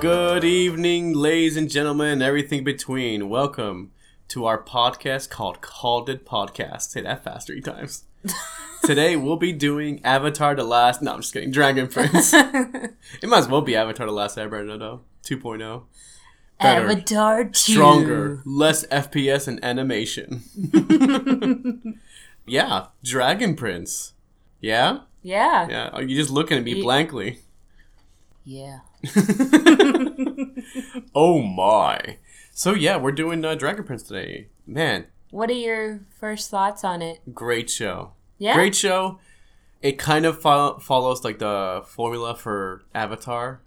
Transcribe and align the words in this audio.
Good 0.00 0.44
evening, 0.44 1.12
ladies 1.14 1.56
and 1.56 1.68
gentlemen, 1.68 2.08
and 2.12 2.22
everything 2.22 2.62
between. 2.62 3.28
Welcome 3.28 3.90
to 4.28 4.44
our 4.46 4.62
podcast 4.62 5.28
called 5.28 5.60
Called 5.60 6.08
It 6.08 6.24
Podcast. 6.24 6.82
Say 6.82 7.00
that 7.00 7.24
fast 7.24 7.48
three 7.48 7.60
times. 7.60 8.04
Today 8.84 9.16
we'll 9.16 9.36
be 9.36 9.52
doing 9.52 10.00
Avatar: 10.04 10.54
The 10.54 10.62
Last. 10.62 11.02
No, 11.02 11.14
I'm 11.14 11.20
just 11.20 11.32
kidding. 11.32 11.50
Dragon 11.50 11.88
Prince. 11.88 12.32
it 12.34 12.94
might 13.24 13.38
as 13.38 13.48
well 13.48 13.60
be 13.62 13.74
Avatar: 13.74 14.06
The 14.06 14.12
Last 14.12 14.36
Airbender, 14.38 14.78
though. 14.78 15.00
2.0. 15.24 15.82
Better, 16.60 16.84
Avatar 16.90 17.44
2. 17.44 17.52
stronger, 17.54 18.42
less 18.44 18.86
FPS 18.86 19.48
and 19.48 19.62
animation. 19.64 20.42
yeah, 22.46 22.86
Dragon 23.02 23.56
Prince. 23.56 24.12
Yeah, 24.60 25.00
Yeah. 25.22 25.68
yeah. 25.68 25.88
Are 25.88 26.02
you 26.02 26.16
just 26.16 26.30
looking 26.30 26.56
at 26.58 26.64
me 26.64 26.80
blankly? 26.82 27.40
Yeah. 28.44 28.80
Oh 31.14 31.42
my. 31.42 32.18
So 32.52 32.74
yeah, 32.74 32.96
we're 32.96 33.12
doing 33.12 33.44
uh, 33.44 33.54
Dragon 33.54 33.84
Prince 33.84 34.02
today. 34.02 34.48
Man, 34.66 35.06
What 35.30 35.50
are 35.50 35.54
your 35.54 36.00
first 36.18 36.50
thoughts 36.50 36.84
on 36.84 37.02
it? 37.02 37.20
great 37.34 37.70
show. 37.70 38.12
Yeah. 38.38 38.54
Great 38.54 38.74
show. 38.74 39.18
It 39.82 39.98
kind 39.98 40.26
of 40.26 40.40
fo- 40.40 40.78
follows 40.78 41.24
like 41.24 41.38
the 41.38 41.82
formula 41.86 42.34
for 42.34 42.82
Avatar. 42.94 43.60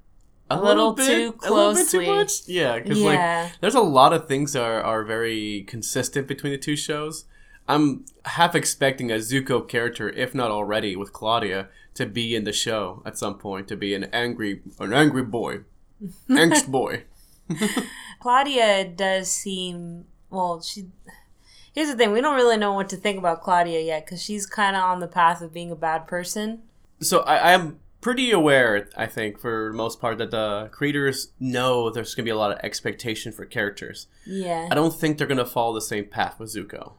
A, 0.49 0.61
little 0.61 0.91
bit, 0.91 1.07
too 1.07 1.35
A 1.47 1.53
little 1.53 1.73
closely. 1.73 2.05
too 2.05 2.13
much. 2.15 2.31
Yeah, 2.47 2.79
because 2.79 2.99
Yeah. 2.99 3.43
like 3.43 3.59
there's 3.61 3.75
a 3.75 3.79
lot 3.81 4.11
of 4.11 4.27
things 4.27 4.51
that 4.53 4.63
are, 4.63 4.81
are 4.83 5.03
very 5.05 5.63
consistent 5.63 6.27
between 6.27 6.51
the 6.51 6.57
two 6.57 6.75
shows. 6.75 7.23
I'm 7.69 8.03
half 8.25 8.53
expecting 8.55 9.11
a 9.11 9.15
Zuko 9.15 9.65
character, 9.67 10.09
if 10.09 10.35
not 10.35 10.51
already, 10.51 10.95
with 10.97 11.13
Claudia, 11.13 11.69
to 11.93 12.05
be 12.05 12.35
in 12.35 12.43
the 12.43 12.53
show 12.53 13.01
at 13.05 13.17
some 13.17 13.37
point, 13.37 13.67
to 13.67 13.75
be 13.75 13.93
an 13.93 14.05
angry, 14.05 14.61
an 14.79 14.93
angry 14.93 15.23
boy, 15.23 15.59
angst 16.29 16.67
boy. 16.67 17.03
Claudia 18.19 18.85
does 18.85 19.31
seem 19.31 20.05
well, 20.29 20.61
she 20.61 20.87
Here's 21.73 21.87
the 21.87 21.95
thing, 21.95 22.11
we 22.11 22.19
don't 22.19 22.35
really 22.35 22.57
know 22.57 22.73
what 22.73 22.89
to 22.89 22.97
think 22.97 23.17
about 23.17 23.41
Claudia 23.41 23.81
yet 23.81 24.05
cuz 24.05 24.21
she's 24.21 24.45
kind 24.45 24.75
of 24.75 24.83
on 24.83 24.99
the 24.99 25.07
path 25.07 25.41
of 25.41 25.53
being 25.53 25.71
a 25.71 25.75
bad 25.75 26.07
person. 26.07 26.63
So 26.99 27.21
I, 27.21 27.53
I'm 27.53 27.79
pretty 28.01 28.31
aware, 28.31 28.89
I 28.97 29.05
think, 29.05 29.39
for 29.39 29.69
the 29.71 29.77
most 29.77 30.01
part, 30.01 30.17
that 30.17 30.31
the 30.31 30.69
creators 30.71 31.31
know 31.39 31.89
there's 31.89 32.13
going 32.13 32.25
to 32.25 32.29
be 32.29 32.33
a 32.33 32.37
lot 32.37 32.51
of 32.51 32.57
expectation 32.63 33.31
for 33.31 33.45
characters. 33.45 34.07
Yeah. 34.25 34.67
I 34.69 34.75
don't 34.75 34.93
think 34.93 35.17
they're 35.17 35.27
going 35.27 35.37
to 35.37 35.45
follow 35.45 35.73
the 35.73 35.81
same 35.81 36.05
path 36.05 36.39
with 36.39 36.53
Zuko. 36.53 36.93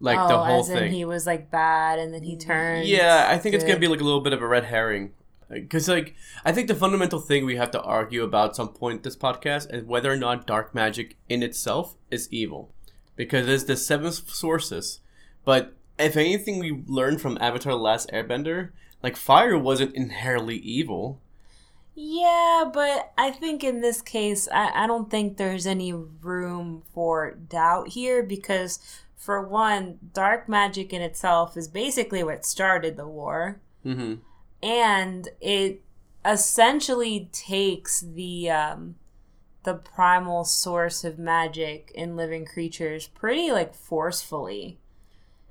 Like 0.00 0.18
oh, 0.18 0.28
the 0.28 0.38
whole 0.38 0.64
thing. 0.64 0.90
he 0.90 1.04
was 1.04 1.26
like 1.26 1.50
bad 1.50 1.98
and 1.98 2.12
then 2.12 2.22
he 2.22 2.36
turned. 2.36 2.86
Yeah, 2.88 3.26
I 3.28 3.36
think 3.38 3.54
it's 3.54 3.64
going 3.64 3.76
to 3.76 3.80
be 3.80 3.88
like 3.88 4.00
a 4.00 4.04
little 4.04 4.22
bit 4.22 4.32
of 4.32 4.42
a 4.42 4.46
red 4.46 4.64
herring. 4.64 5.12
Because, 5.50 5.88
like, 5.88 6.14
I 6.44 6.52
think 6.52 6.68
the 6.68 6.76
fundamental 6.76 7.18
thing 7.18 7.44
we 7.44 7.56
have 7.56 7.72
to 7.72 7.82
argue 7.82 8.22
about 8.22 8.50
at 8.50 8.56
some 8.56 8.68
point 8.68 9.02
this 9.02 9.16
podcast 9.16 9.74
is 9.74 9.82
whether 9.82 10.12
or 10.12 10.16
not 10.16 10.46
dark 10.46 10.74
magic 10.74 11.16
in 11.28 11.42
itself 11.42 11.96
is 12.10 12.28
evil. 12.30 12.72
Because 13.16 13.48
it's 13.48 13.64
the 13.64 13.76
seven 13.76 14.12
sources. 14.12 15.00
But 15.44 15.74
if 15.98 16.16
anything 16.16 16.60
we 16.60 16.84
learned 16.86 17.20
from 17.20 17.36
Avatar 17.40 17.72
The 17.72 17.78
Last 17.78 18.10
Airbender, 18.12 18.70
like, 19.02 19.16
fire 19.16 19.58
wasn't 19.58 19.96
inherently 19.96 20.56
evil. 20.58 21.20
Yeah, 21.96 22.70
but 22.72 23.12
I 23.18 23.32
think 23.32 23.64
in 23.64 23.80
this 23.80 24.00
case, 24.00 24.48
I, 24.52 24.84
I 24.84 24.86
don't 24.86 25.10
think 25.10 25.36
there's 25.36 25.66
any 25.66 25.92
room 25.92 26.84
for 26.94 27.32
doubt 27.32 27.88
here 27.88 28.22
because, 28.22 28.78
for 29.20 29.46
one, 29.46 30.00
dark 30.14 30.48
magic 30.48 30.92
in 30.94 31.02
itself 31.02 31.56
is 31.56 31.68
basically 31.68 32.24
what 32.24 32.44
started 32.46 32.96
the 32.96 33.08
war, 33.08 33.60
hmm 33.84 34.14
and 34.62 35.28
it 35.40 35.82
essentially 36.24 37.28
takes 37.32 38.00
the 38.00 38.50
um, 38.50 38.96
the 39.64 39.74
primal 39.74 40.44
source 40.44 41.04
of 41.04 41.18
magic 41.18 41.92
in 41.94 42.16
living 42.16 42.46
creatures 42.46 43.08
pretty 43.08 43.52
like 43.52 43.74
forcefully, 43.74 44.78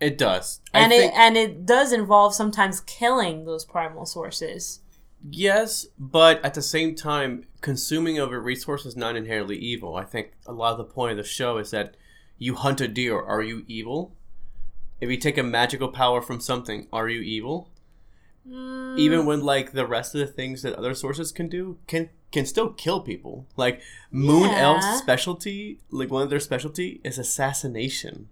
It 0.02 0.18
does. 0.18 0.60
I 0.74 0.82
and 0.84 0.92
think, 0.92 1.14
it 1.14 1.14
and 1.16 1.38
it 1.38 1.66
does 1.66 1.92
involve 1.94 2.34
sometimes 2.34 2.82
killing 2.82 3.46
those 3.46 3.66
primal 3.66 4.06
sources. 4.06 4.82
yes, 5.30 5.88
but 5.98 6.44
at 6.46 6.54
the 6.54 6.62
same 6.62 6.96
time, 6.96 7.46
consuming 7.62 8.18
of 8.20 8.32
a 8.32 8.40
resource 8.40 8.86
is 8.86 8.96
not 8.96 9.16
inherently 9.16 9.58
evil. 9.58 9.96
I 9.96 10.04
think 10.06 10.34
a 10.46 10.54
lot 10.54 10.72
of 10.74 10.78
the 10.78 10.84
point 10.94 11.12
of 11.12 11.18
the 11.18 11.24
show 11.24 11.58
is 11.58 11.72
that 11.72 11.96
you 12.40 12.56
hunt 12.56 12.82
a 12.82 12.88
deer. 12.88 13.20
Are 13.22 13.44
you 13.44 13.64
evil? 13.68 14.14
If 15.00 15.10
you 15.10 15.18
take 15.18 15.38
a 15.38 15.44
magical 15.44 15.90
power 15.90 16.22
from 16.22 16.40
something, 16.42 16.88
are 16.92 17.08
you 17.08 17.22
evil? 17.22 17.70
Mm, 18.50 18.98
Even 18.98 19.26
when 19.26 19.42
like 19.42 19.74
the 19.74 19.86
rest 19.86 20.16
of 20.16 20.22
the 20.22 20.28
things 20.28 20.62
that 20.64 20.74
other 20.76 20.94
sources 20.96 21.32
can 21.32 21.48
do 21.50 21.78
can 21.88 22.10
can 22.32 22.46
still 22.46 22.70
kill 22.72 23.02
people. 23.02 23.46
Like 23.58 23.82
Moon 24.12 24.50
Yeah. 24.50 24.60
Elf's 24.62 24.98
specialty, 25.00 25.80
like 25.92 26.10
one 26.10 26.24
of 26.24 26.30
their 26.30 26.40
specialty 26.40 27.02
is 27.04 27.18
assassination. 27.20 28.30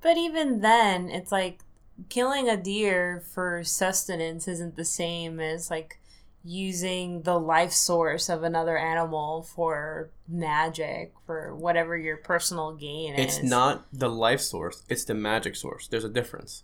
But 0.00 0.16
even 0.16 0.60
then, 0.60 1.08
it's 1.10 1.30
like 1.32 1.60
killing 2.08 2.48
a 2.48 2.56
deer 2.56 3.22
for 3.32 3.62
sustenance 3.62 4.48
isn't 4.48 4.76
the 4.76 4.84
same 4.86 5.38
as 5.38 5.70
like 5.70 5.99
using 6.44 7.22
the 7.22 7.38
life 7.38 7.72
source 7.72 8.28
of 8.28 8.42
another 8.42 8.78
animal 8.78 9.42
for 9.42 10.10
magic 10.28 11.12
for 11.26 11.54
whatever 11.54 11.96
your 11.96 12.16
personal 12.16 12.72
gain 12.74 13.14
is. 13.14 13.38
It's 13.38 13.42
not 13.44 13.86
the 13.92 14.08
life 14.08 14.40
source; 14.40 14.82
it's 14.88 15.04
the 15.04 15.14
magic 15.14 15.56
source. 15.56 15.86
There's 15.88 16.04
a 16.04 16.08
difference. 16.08 16.62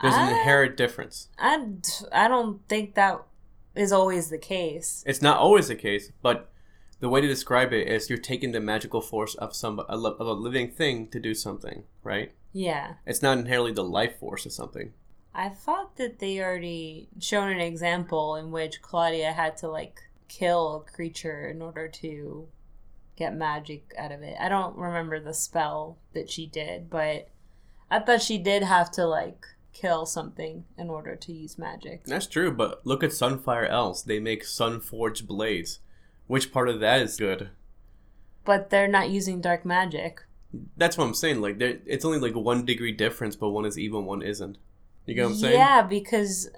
There's 0.00 0.14
an 0.14 0.20
Ah. 0.20 0.28
inherent 0.38 0.76
difference. 0.76 1.28
I, 1.38 1.66
I 2.12 2.28
don't 2.28 2.66
think 2.68 2.94
that 2.94 3.22
is 3.74 3.92
always 3.92 4.28
the 4.30 4.38
case. 4.38 5.02
It's 5.06 5.22
not 5.22 5.38
always 5.38 5.68
the 5.68 5.76
case, 5.76 6.12
but 6.20 6.50
the 7.00 7.08
way 7.08 7.20
to 7.20 7.26
describe 7.26 7.72
it 7.72 7.88
is 7.88 8.08
you're 8.08 8.18
taking 8.18 8.52
the 8.52 8.60
magical 8.60 9.00
force 9.00 9.34
of 9.36 9.54
some 9.54 9.78
of 9.80 10.20
a 10.20 10.32
living 10.32 10.70
thing 10.70 11.08
to 11.08 11.20
do 11.20 11.34
something, 11.34 11.84
right? 12.02 12.32
Yeah. 12.52 12.94
It's 13.06 13.22
not 13.22 13.38
inherently 13.38 13.72
the 13.72 13.84
life 13.84 14.18
force 14.18 14.46
of 14.46 14.52
something. 14.52 14.92
I 15.34 15.48
thought 15.48 15.96
that 15.96 16.18
they 16.20 16.40
already 16.40 17.08
shown 17.18 17.50
an 17.50 17.60
example 17.60 18.36
in 18.36 18.50
which 18.50 18.82
Claudia 18.82 19.32
had 19.32 19.56
to 19.58 19.68
like 19.68 20.00
kill 20.28 20.76
a 20.76 20.90
creature 20.92 21.48
in 21.48 21.60
order 21.60 21.88
to 21.88 22.48
get 23.16 23.34
magic 23.34 23.92
out 23.98 24.12
of 24.12 24.22
it. 24.22 24.36
I 24.40 24.48
don't 24.48 24.76
remember 24.76 25.18
the 25.20 25.34
spell 25.34 25.98
that 26.12 26.30
she 26.30 26.46
did, 26.46 26.88
but 26.88 27.28
I 27.90 27.98
thought 28.00 28.22
she 28.22 28.38
did 28.38 28.62
have 28.62 28.90
to 28.92 29.06
like 29.06 29.44
kill 29.72 30.06
something 30.06 30.64
in 30.78 30.88
order 30.88 31.16
to 31.16 31.32
use 31.32 31.58
magic. 31.58 32.04
That's 32.04 32.26
true, 32.28 32.52
but 32.52 32.86
look 32.86 33.02
at 33.02 33.10
Sunfire 33.10 33.68
Elves. 33.68 34.04
They 34.04 34.20
make 34.20 34.44
Sunforged 34.44 35.26
blades. 35.26 35.80
Which 36.26 36.52
part 36.52 36.68
of 36.68 36.80
that 36.80 37.02
is 37.02 37.16
good? 37.16 37.50
But 38.44 38.70
they're 38.70 38.88
not 38.88 39.10
using 39.10 39.40
dark 39.40 39.64
magic. 39.64 40.22
That's 40.76 40.96
what 40.96 41.04
I'm 41.04 41.14
saying. 41.14 41.40
Like, 41.40 41.58
there- 41.58 41.80
it's 41.86 42.04
only 42.04 42.18
like 42.18 42.34
one 42.36 42.64
degree 42.64 42.92
difference, 42.92 43.34
but 43.36 43.50
one 43.50 43.64
is 43.64 43.78
evil, 43.78 44.02
one 44.02 44.22
isn't. 44.22 44.58
You 45.06 45.14
get 45.14 45.24
what 45.24 45.32
I'm 45.32 45.36
saying? 45.36 45.54
Yeah, 45.54 45.82
because 45.82 46.50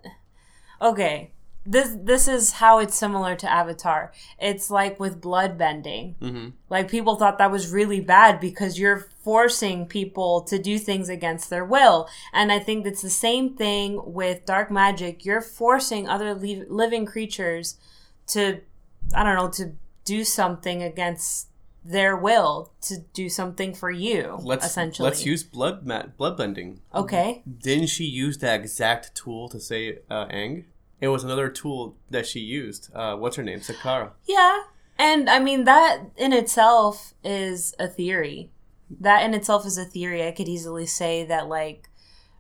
okay, 0.81 1.33
this 1.67 1.97
this 2.01 2.29
is 2.29 2.53
how 2.53 2.79
it's 2.79 2.95
similar 2.97 3.35
to 3.37 3.51
Avatar. 3.51 4.13
It's 4.39 4.71
like 4.71 5.01
with 5.01 5.21
blood 5.21 5.59
bending. 5.59 6.15
Mm-hmm. 6.21 6.49
Like 6.71 6.89
people 6.89 7.17
thought 7.17 7.39
that 7.39 7.51
was 7.51 7.73
really 7.73 8.01
bad 8.01 8.41
because 8.41 8.79
you're 8.79 9.09
forcing 9.25 9.87
people 9.87 10.43
to 10.43 10.59
do 10.59 10.79
things 10.79 11.09
against 11.09 11.51
their 11.51 11.65
will. 11.65 12.09
And 12.33 12.53
I 12.53 12.61
think 12.61 12.85
that's 12.85 13.03
the 13.03 13.11
same 13.11 13.57
thing 13.57 14.01
with 14.05 14.47
dark 14.47 14.71
magic. 14.71 15.25
You're 15.25 15.41
forcing 15.41 16.09
other 16.09 16.35
li- 16.35 16.65
living 16.69 17.05
creatures 17.05 17.77
to 18.29 18.61
I 19.15 19.23
don't 19.23 19.37
know, 19.37 19.51
to 19.51 19.73
do 20.05 20.25
something 20.25 20.83
against 20.83 21.49
their 21.89 22.17
will, 22.17 22.73
to 22.83 22.99
do 23.13 23.29
something 23.29 23.75
for 23.75 23.91
you 23.91 24.39
Let's 24.43 24.67
essentially. 24.67 25.05
let's 25.09 25.25
use 25.25 25.43
blood 25.43 25.87
ma- 25.87 26.07
bloodbending. 26.19 26.79
Okay. 26.95 27.43
Didn't 27.47 27.89
she 27.89 28.05
use 28.05 28.39
that 28.39 28.61
exact 28.61 29.15
tool 29.15 29.49
to 29.51 29.61
say 29.61 29.99
uh, 30.11 30.27
Aang? 30.27 30.65
It 31.01 31.09
was 31.09 31.25
another 31.25 31.49
tool 31.49 31.97
that 32.11 32.27
she 32.27 32.41
used. 32.41 32.91
Uh, 32.95 33.17
what's 33.17 33.37
her 33.37 33.43
name? 33.43 33.61
Sakara. 33.61 34.11
Yeah. 34.27 34.63
And 34.99 35.29
I 35.29 35.39
mean 35.39 35.65
that 35.65 36.01
in 36.17 36.33
itself 36.33 37.15
is 37.23 37.75
a 37.79 37.87
theory. 37.87 38.51
That 39.01 39.23
in 39.25 39.35
itself 39.35 39.67
is 39.67 39.79
a 39.79 39.85
theory. 39.85 40.27
I 40.27 40.31
could 40.31 40.49
easily 40.49 40.87
say 40.87 41.25
that 41.25 41.49
like 41.49 41.91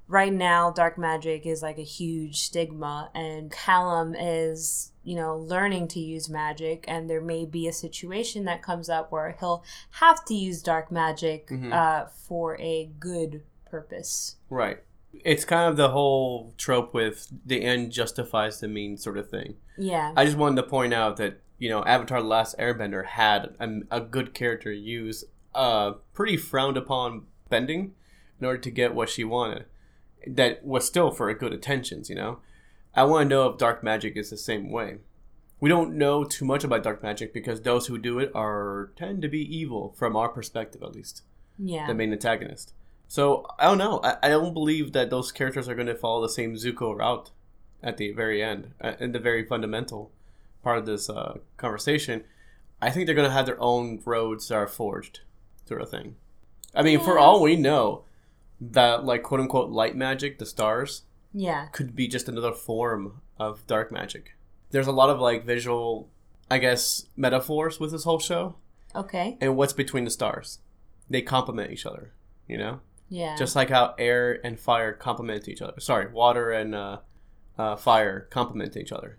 right 0.08 0.32
now 0.32 0.70
dark 0.70 0.96
magic 0.96 1.44
is 1.46 1.62
like 1.62 1.78
a 1.78 1.82
huge 1.82 2.40
stigma 2.40 3.10
and 3.14 3.50
Callum 3.50 4.14
is, 4.14 4.92
you 5.06 5.14
know, 5.14 5.36
learning 5.36 5.86
to 5.88 6.00
use 6.00 6.28
magic 6.28 6.84
and 6.88 7.08
there 7.08 7.20
may 7.20 7.44
be 7.44 7.68
a 7.68 7.72
situation 7.72 8.44
that 8.44 8.60
comes 8.60 8.88
up 8.88 9.12
where 9.12 9.36
he'll 9.38 9.62
have 9.92 10.24
to 10.24 10.34
use 10.34 10.62
dark 10.62 10.90
magic 10.90 11.46
Mhm. 11.48 11.72
uh, 11.72 12.06
for 12.06 12.60
a 12.60 12.90
good 12.98 13.42
purpose. 13.70 14.36
Right. 14.50 14.78
It's 15.24 15.44
kind 15.44 15.70
of 15.70 15.76
the 15.76 15.90
whole 15.90 16.52
trope 16.58 16.92
with 16.92 17.28
the 17.46 17.62
end 17.62 17.92
justifies 17.92 18.60
the 18.60 18.68
means 18.68 19.02
sort 19.02 19.16
of 19.16 19.30
thing. 19.30 19.56
Yeah. 19.78 20.12
I 20.16 20.24
just 20.24 20.36
wanted 20.36 20.56
to 20.62 20.68
point 20.68 20.92
out 20.92 21.16
that 21.18 21.40
you 21.58 21.68
know 21.70 21.82
Avatar: 21.84 22.20
The 22.20 22.26
Last 22.28 22.58
Airbender 22.58 23.06
had 23.06 23.54
a, 23.60 23.80
a 23.90 24.00
good 24.00 24.34
character 24.34 24.72
use 24.72 25.24
uh 25.54 25.92
pretty 26.12 26.36
frowned 26.36 26.76
upon 26.76 27.26
bending 27.48 27.94
in 28.40 28.46
order 28.46 28.58
to 28.58 28.70
get 28.70 28.94
what 28.94 29.08
she 29.08 29.24
wanted. 29.24 29.64
That 30.26 30.64
was 30.64 30.84
still 30.86 31.10
for 31.12 31.32
good 31.32 31.52
intentions, 31.54 32.10
you 32.10 32.16
know. 32.16 32.40
I 32.96 33.04
want 33.04 33.28
to 33.28 33.28
know 33.28 33.48
if 33.48 33.58
dark 33.58 33.84
magic 33.84 34.16
is 34.16 34.30
the 34.30 34.36
same 34.36 34.70
way. 34.70 34.98
we 35.60 35.68
don't 35.70 35.96
know 35.96 36.24
too 36.24 36.44
much 36.44 36.64
about 36.64 36.82
dark 36.82 37.02
magic 37.02 37.32
because 37.32 37.60
those 37.62 37.86
who 37.86 37.98
do 37.98 38.18
it 38.18 38.30
are 38.34 38.90
tend 38.96 39.22
to 39.22 39.28
be 39.28 39.56
evil 39.56 39.94
from 39.96 40.16
our 40.16 40.28
perspective 40.28 40.82
at 40.82 40.94
least. 40.94 41.22
Yeah. 41.58 41.86
the 41.86 41.94
main 41.94 42.12
antagonist. 42.12 42.74
So 43.08 43.46
i 43.58 43.64
don't 43.64 43.78
know. 43.78 44.00
I, 44.02 44.16
I 44.24 44.28
don't 44.28 44.52
believe 44.52 44.92
that 44.92 45.10
those 45.10 45.32
characters 45.32 45.68
are 45.68 45.74
going 45.74 45.86
to 45.86 45.94
follow 45.94 46.22
the 46.22 46.28
same 46.28 46.54
zuko 46.56 46.94
route 46.96 47.30
at 47.82 47.96
the 47.96 48.12
very 48.12 48.42
end 48.42 48.72
uh, 48.82 48.92
in 49.00 49.12
the 49.12 49.18
very 49.18 49.44
fundamental 49.46 50.10
part 50.62 50.78
of 50.78 50.86
this 50.86 51.08
uh, 51.08 51.38
conversation. 51.56 52.24
I 52.82 52.90
think 52.90 53.06
they're 53.06 53.14
going 53.14 53.28
to 53.28 53.32
have 53.32 53.46
their 53.46 53.60
own 53.60 54.02
roads 54.04 54.48
that 54.48 54.56
are 54.56 54.66
forged 54.66 55.20
sort 55.64 55.80
of 55.80 55.88
thing. 55.90 56.16
I 56.74 56.82
mean 56.82 57.00
for 57.00 57.18
all 57.18 57.40
we 57.42 57.56
know 57.56 58.04
that 58.60 59.04
like 59.04 59.22
quote 59.22 59.40
unquote 59.40 59.70
light 59.70 59.96
magic 59.96 60.38
the 60.38 60.44
stars 60.46 61.02
yeah. 61.36 61.66
could 61.66 61.94
be 61.94 62.08
just 62.08 62.28
another 62.28 62.52
form 62.52 63.20
of 63.38 63.66
dark 63.66 63.92
magic. 63.92 64.36
There's 64.70 64.86
a 64.86 64.92
lot 64.92 65.10
of 65.10 65.20
like 65.20 65.44
visual, 65.44 66.08
I 66.50 66.58
guess, 66.58 67.06
metaphors 67.16 67.78
with 67.78 67.92
this 67.92 68.04
whole 68.04 68.18
show. 68.18 68.56
Okay. 68.94 69.36
And 69.40 69.56
what's 69.56 69.72
between 69.74 70.04
the 70.04 70.10
stars? 70.10 70.58
They 71.10 71.22
complement 71.22 71.70
each 71.70 71.84
other, 71.86 72.12
you 72.48 72.56
know? 72.58 72.80
Yeah. 73.08 73.36
Just 73.36 73.54
like 73.54 73.70
how 73.70 73.94
air 73.98 74.40
and 74.44 74.58
fire 74.58 74.92
complement 74.92 75.46
each 75.46 75.62
other. 75.62 75.78
Sorry, 75.78 76.10
water 76.10 76.50
and 76.50 76.74
uh, 76.74 76.98
uh, 77.58 77.76
fire 77.76 78.26
complement 78.30 78.76
each 78.76 78.90
other. 78.90 79.18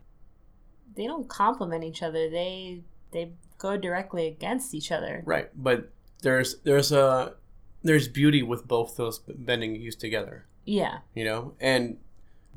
they 0.96 1.06
don't 1.06 1.30
complement 1.30 1.84
each 1.84 2.02
other. 2.04 2.30
They 2.30 2.82
they 3.12 3.32
go 3.60 3.78
directly 3.78 4.28
against 4.28 4.74
each 4.74 4.92
other. 4.92 5.22
Right. 5.26 5.50
But 5.56 5.92
there's 6.24 6.60
there's 6.64 6.92
a 6.92 7.36
there's 7.84 8.08
beauty 8.10 8.42
with 8.44 8.68
both 8.68 8.98
those 8.98 9.20
bending 9.20 9.76
used 9.76 10.00
together. 10.02 10.46
Yeah. 10.66 10.98
you 11.16 11.24
know 11.24 11.54
and 11.62 11.98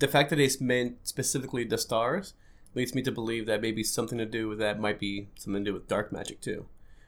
the 0.00 0.08
fact 0.08 0.30
that 0.30 0.36
they 0.36 0.50
meant 0.60 0.96
specifically 1.02 1.64
the 1.64 1.78
stars 1.78 2.34
leads 2.74 2.94
me 2.94 3.02
to 3.02 3.12
believe 3.12 3.46
that 3.46 3.60
maybe 3.60 3.82
something 3.82 4.18
to 4.18 4.26
do 4.26 4.48
with 4.48 4.58
that 4.58 4.80
might 4.80 4.98
be 4.98 5.28
something 5.36 5.64
to 5.64 5.70
do 5.70 5.74
with 5.74 5.88
dark 5.88 6.12
magic 6.12 6.40
too 6.40 6.66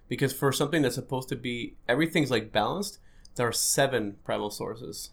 because 0.08 0.32
for 0.32 0.52
something 0.52 0.82
that's 0.82 0.94
supposed 0.94 1.28
to 1.28 1.36
be 1.36 1.74
everything's 1.88 2.30
like 2.30 2.52
balanced 2.52 2.98
there 3.36 3.48
are 3.48 3.52
seven 3.52 4.16
primal 4.24 4.50
sources 4.50 5.10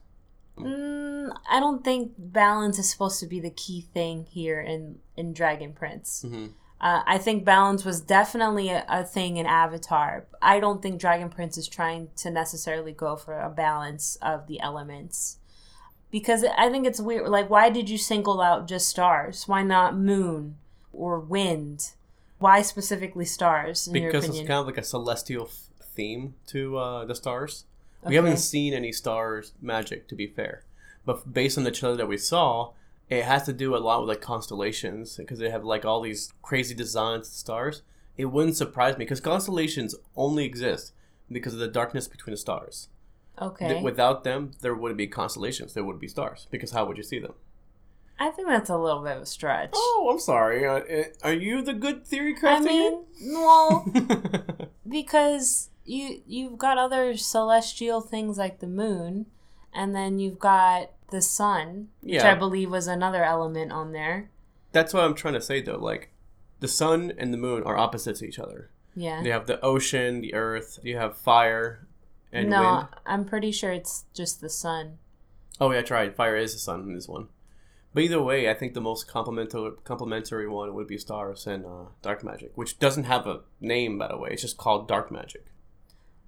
Mm, 0.59 1.35
I 1.49 1.59
don't 1.59 1.83
think 1.83 2.13
balance 2.17 2.79
is 2.79 2.89
supposed 2.89 3.19
to 3.21 3.27
be 3.27 3.39
the 3.39 3.49
key 3.49 3.81
thing 3.93 4.25
here 4.25 4.59
in 4.59 4.99
in 5.15 5.33
Dragon 5.33 5.73
Prince. 5.73 6.23
mm-hmm. 6.25 6.47
Uh, 6.81 7.03
I 7.05 7.17
think 7.17 7.43
balance 7.43 7.83
was 7.83 7.99
definitely 7.99 8.69
a, 8.69 8.85
a 8.87 9.03
thing 9.03 9.35
in 9.35 9.45
Avatar. 9.45 10.27
I 10.41 10.61
don't 10.61 10.81
think 10.81 10.99
Dragon 10.99 11.29
Prince 11.29 11.57
is 11.57 11.67
trying 11.67 12.07
to 12.17 12.31
necessarily 12.31 12.93
go 12.93 13.17
for 13.17 13.37
a 13.37 13.49
balance 13.49 14.17
of 14.21 14.47
the 14.47 14.61
elements. 14.61 15.38
Because 16.11 16.43
I 16.57 16.69
think 16.69 16.87
it's 16.87 16.99
weird. 16.99 17.27
Like, 17.29 17.49
why 17.49 17.69
did 17.69 17.89
you 17.89 17.97
single 17.97 18.41
out 18.41 18.67
just 18.67 18.87
stars? 18.87 19.47
Why 19.47 19.61
not 19.63 19.95
moon 19.97 20.57
or 20.91 21.19
wind? 21.19 21.91
Why 22.39 22.61
specifically 22.61 23.25
stars, 23.25 23.87
in 23.87 23.95
your 23.95 24.11
because 24.11 24.27
it's 24.27 24.39
kind 24.39 24.51
of 24.51 24.65
like 24.65 24.77
a 24.77 24.83
celestial 24.83 25.45
f- 25.45 25.69
theme 25.81 26.35
to 26.47 26.77
uh, 26.77 27.05
the 27.05 27.13
stars 27.15 27.65
we 28.05 28.15
haven't 28.15 28.37
seen 28.37 28.73
any 28.73 28.91
stars 28.91 29.53
magic 29.61 30.07
to 30.07 30.15
be 30.15 30.27
fair 30.27 30.63
but 31.05 31.33
based 31.33 31.57
on 31.57 31.63
the 31.63 31.71
trailer 31.71 31.97
that 31.97 32.07
we 32.07 32.17
saw 32.17 32.71
it 33.09 33.23
has 33.23 33.43
to 33.43 33.53
do 33.53 33.75
a 33.75 33.77
lot 33.77 34.01
with 34.01 34.09
like 34.09 34.21
constellations 34.21 35.17
because 35.17 35.39
they 35.39 35.49
have 35.49 35.63
like 35.63 35.85
all 35.85 36.01
these 36.01 36.33
crazy 36.41 36.75
designs 36.75 37.27
of 37.27 37.33
stars 37.33 37.81
it 38.17 38.25
wouldn't 38.25 38.57
surprise 38.57 38.97
me 38.97 39.05
because 39.05 39.19
constellations 39.19 39.95
only 40.15 40.45
exist 40.45 40.93
because 41.31 41.53
of 41.53 41.59
the 41.59 41.67
darkness 41.67 42.07
between 42.07 42.31
the 42.31 42.37
stars 42.37 42.89
okay. 43.41 43.67
Th- 43.67 43.83
without 43.83 44.23
them 44.23 44.51
there 44.61 44.75
wouldn't 44.75 44.97
be 44.97 45.07
constellations. 45.07 45.73
There 45.73 45.83
wouldn't 45.83 46.01
be 46.01 46.07
stars. 46.07 46.47
Because 46.51 46.71
how 46.71 46.85
would 46.85 46.97
you 46.97 47.03
see 47.03 47.19
them? 47.19 47.33
I 48.19 48.31
think 48.31 48.49
that's 48.49 48.69
a 48.69 48.77
little 48.77 49.01
bit 49.01 49.15
of 49.15 49.23
a 49.23 49.25
stretch. 49.25 49.71
oh 49.73 50.09
i'm 50.11 50.19
sorry. 50.19 50.65
Uh, 50.67 51.03
are 51.23 51.33
you 51.33 51.61
the 51.61 51.73
good 51.73 52.05
theory 52.05 52.35
I 52.43 52.59
mean, 52.59 53.05
well, 53.27 53.85
because 54.89 55.69
you 55.85 56.21
you've 56.27 56.57
got 56.57 56.77
other 56.77 57.15
celestial 57.15 58.01
things 58.01 58.37
like 58.37 58.59
the 58.59 58.67
moon 58.67 59.27
and 59.73 59.95
then 59.95 60.19
you've 60.19 60.39
got 60.39 60.91
the 61.11 61.21
sun 61.21 61.87
which 62.01 62.21
i 62.21 62.35
believe 62.35 62.69
was 62.69 62.87
another 62.87 63.23
element 63.23 63.71
on 63.71 63.93
there. 63.93 64.29
That's 64.71 64.93
what 64.93 65.03
i'm 65.03 65.15
trying 65.15 65.33
to 65.35 65.41
say 65.41 65.61
though. 65.61 65.79
Like 65.79 66.11
the 66.59 66.67
sun 66.67 67.13
and 67.17 67.33
the 67.33 67.37
moon 67.37 67.63
are 67.63 67.77
opposites 67.77 68.19
to 68.19 68.27
each 68.27 68.37
other. 68.39 68.69
Yeah. 68.95 69.21
You 69.21 69.31
have 69.31 69.47
the 69.47 69.61
ocean, 69.61 70.21
the 70.21 70.33
earth. 70.33 70.79
You 70.83 70.97
have 70.97 71.17
fire 71.17 71.87
and 72.31 72.49
no 72.49 72.61
wind. 72.61 72.87
i'm 73.05 73.25
pretty 73.25 73.51
sure 73.51 73.71
it's 73.71 74.05
just 74.13 74.41
the 74.41 74.49
sun 74.49 74.97
Oh 75.61 75.71
yeah, 75.71 75.79
I 75.79 75.81
tried. 75.81 76.15
Fire 76.15 76.37
is 76.37 76.53
the 76.53 76.59
sun 76.59 76.79
in 76.83 76.93
this 76.95 77.09
one. 77.09 77.27
But 77.93 78.03
either 78.03 78.21
way, 78.21 78.49
I 78.49 78.53
think 78.53 78.73
the 78.73 78.79
most 78.79 79.09
complementary 79.09 79.71
complementary 79.83 80.47
one 80.47 80.73
would 80.73 80.87
be 80.87 80.97
stars 80.97 81.45
and 81.45 81.65
uh, 81.65 81.85
dark 82.01 82.23
magic, 82.23 82.53
which 82.55 82.79
doesn't 82.79 83.03
have 83.03 83.27
a 83.27 83.41
name 83.59 83.97
by 83.97 84.07
the 84.07 84.15
way. 84.17 84.29
It's 84.31 84.41
just 84.43 84.55
called 84.55 84.87
dark 84.87 85.11
magic. 85.11 85.47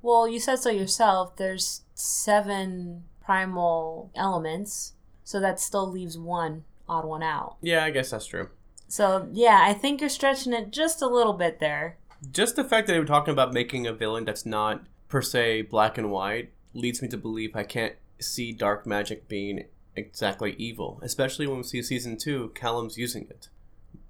well 0.01 0.27
you 0.27 0.37
said 0.37 0.57
so 0.59 0.69
yourself 0.69 1.37
there's 1.37 1.83
seven 1.93 3.05
primal 3.23 4.11
elements 4.15 4.93
so 5.23 5.39
that 5.39 5.59
still 5.61 5.89
leaves 5.89 6.17
one 6.17 6.65
odd 6.89 7.05
one 7.05 7.23
out 7.23 7.55
Yeah, 7.61 7.85
I 7.85 7.91
guess 7.91 8.09
that's 8.11 8.25
true. 8.25 8.49
so 8.87 9.29
yeah 9.31 9.59
i 9.63 9.73
think 9.73 10.01
you're 10.01 10.09
stretching 10.09 10.51
it 10.53 10.71
just 10.71 11.01
a 11.01 11.07
little 11.07 11.33
bit 11.33 11.59
there 11.59 11.97
Just 12.33 12.55
the 12.57 12.63
fact 12.65 12.87
that 12.87 12.93
they 12.93 12.99
were 12.99 13.05
talking 13.05 13.31
about 13.31 13.53
making 13.53 13.87
a 13.87 13.93
villain 13.93 14.25
that's 14.25 14.45
not 14.45 14.83
per 15.11 15.21
se 15.21 15.63
black 15.63 15.99
and 15.99 16.09
white 16.09 16.49
leads 16.73 17.01
me 17.01 17.07
to 17.09 17.17
believe 17.17 17.55
I 17.55 17.63
can't 17.63 17.95
see 18.19 18.51
dark 18.51 18.87
magic 18.87 19.27
being 19.27 19.65
exactly 19.95 20.55
evil, 20.57 20.99
especially 21.03 21.45
when 21.45 21.57
we 21.57 21.63
see 21.63 21.83
season 21.83 22.17
two, 22.17 22.51
Callum's 22.55 22.97
using 22.97 23.27
it. 23.29 23.49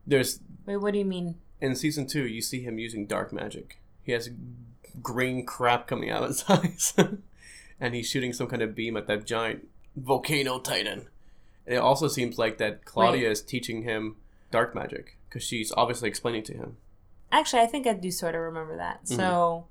There's 0.08 0.40
wait 0.66 0.78
what 0.78 0.94
do 0.94 1.00
you 1.00 1.06
mean 1.06 1.36
in 1.62 1.76
season 1.76 2.08
two, 2.08 2.26
you 2.26 2.42
see 2.42 2.62
him 2.62 2.80
using 2.80 3.06
dark 3.06 3.32
magic. 3.32 3.80
He 4.04 4.12
has 4.14 4.30
green 5.02 5.46
crap 5.46 5.88
coming 5.88 6.10
out 6.10 6.24
of 6.24 6.30
his 6.30 6.46
eyes, 6.50 6.94
and 7.80 7.96
he's 7.96 8.10
shooting 8.10 8.34
some 8.34 8.48
kind 8.48 8.62
of 8.62 8.76
beam 8.76 8.98
at 8.98 9.08
that 9.08 9.26
giant 9.26 9.68
volcano 9.96 10.60
titan. 10.60 11.08
And 11.68 11.76
it 11.76 11.80
also 11.80 12.08
seems 12.08 12.40
like 12.40 12.58
that 12.58 12.86
Claudia 12.86 13.30
is 13.30 13.42
teaching 13.42 13.84
him 13.84 14.16
dark 14.50 14.74
magic 14.74 15.18
because 15.30 15.44
she's 15.44 15.72
obviously 15.78 16.10
explaining 16.10 16.44
to 16.44 16.54
him. 16.54 16.78
Actually, 17.32 17.62
I 17.62 17.68
think 17.68 17.88
I 17.88 17.94
do 17.94 18.12
sort 18.12 18.36
of 18.36 18.42
remember 18.42 18.76
that. 18.78 19.06
Mm-hmm. 19.06 19.16
So, 19.16 19.68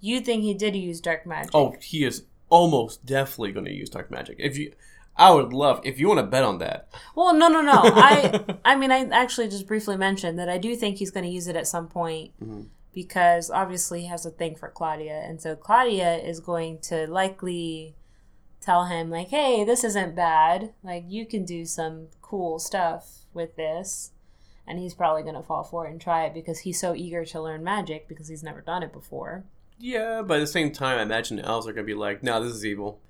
you 0.00 0.20
think 0.20 0.42
he 0.42 0.54
did 0.54 0.76
use 0.76 1.00
dark 1.00 1.26
magic? 1.26 1.50
Oh, 1.54 1.74
he 1.80 2.04
is 2.04 2.24
almost 2.48 3.04
definitely 3.04 3.52
going 3.52 3.66
to 3.66 3.72
use 3.74 3.90
dark 3.90 4.10
magic. 4.10 4.36
If 4.38 4.56
you, 4.56 4.72
I 5.16 5.32
would 5.32 5.52
love 5.52 5.80
if 5.84 5.98
you 5.98 6.08
want 6.08 6.18
to 6.20 6.26
bet 6.26 6.44
on 6.44 6.58
that. 6.58 6.88
well, 7.14 7.34
no, 7.34 7.48
no, 7.48 7.60
no. 7.60 7.72
I, 7.84 8.44
I 8.64 8.76
mean, 8.76 8.90
I 8.92 9.00
actually 9.10 9.48
just 9.48 9.66
briefly 9.66 9.96
mentioned 9.96 10.38
that 10.38 10.48
I 10.48 10.58
do 10.58 10.74
think 10.76 10.96
he's 10.98 11.10
going 11.10 11.24
to 11.24 11.30
use 11.30 11.48
it 11.48 11.56
at 11.56 11.66
some 11.66 11.88
point 11.88 12.32
Mhm. 12.42 12.66
because 12.94 13.50
obviously 13.50 14.02
he 14.02 14.06
has 14.06 14.24
a 14.24 14.30
thing 14.30 14.54
for 14.56 14.68
Claudia, 14.68 15.20
and 15.26 15.40
so 15.42 15.54
Claudia 15.56 16.16
is 16.16 16.40
going 16.40 16.78
to 16.82 17.06
likely 17.10 17.94
tell 18.60 18.86
him 18.86 19.10
like, 19.10 19.28
"Hey, 19.28 19.64
this 19.64 19.84
isn't 19.84 20.14
bad. 20.14 20.72
Like, 20.82 21.04
you 21.08 21.26
can 21.26 21.44
do 21.44 21.64
some 21.64 22.08
cool 22.22 22.58
stuff 22.58 23.24
with 23.34 23.56
this." 23.56 24.12
And 24.66 24.78
he's 24.78 24.94
probably 24.94 25.22
going 25.22 25.34
to 25.34 25.42
fall 25.42 25.64
for 25.64 25.86
it 25.86 25.90
and 25.92 26.00
try 26.00 26.24
it 26.26 26.34
because 26.34 26.60
he's 26.60 26.78
so 26.78 26.94
eager 26.94 27.24
to 27.24 27.40
learn 27.40 27.64
magic 27.64 28.06
because 28.06 28.28
he's 28.28 28.42
never 28.42 28.60
done 28.60 28.82
it 28.82 28.92
before. 28.92 29.44
Yeah, 29.78 30.22
but 30.22 30.38
at 30.38 30.40
the 30.40 30.46
same 30.46 30.72
time, 30.72 30.98
I 30.98 31.02
imagine 31.02 31.36
the 31.36 31.44
elves 31.44 31.66
are 31.66 31.72
to 31.72 31.82
be 31.82 31.94
like, 31.94 32.22
"No, 32.22 32.42
this 32.42 32.54
is 32.54 32.64
evil." 32.64 33.00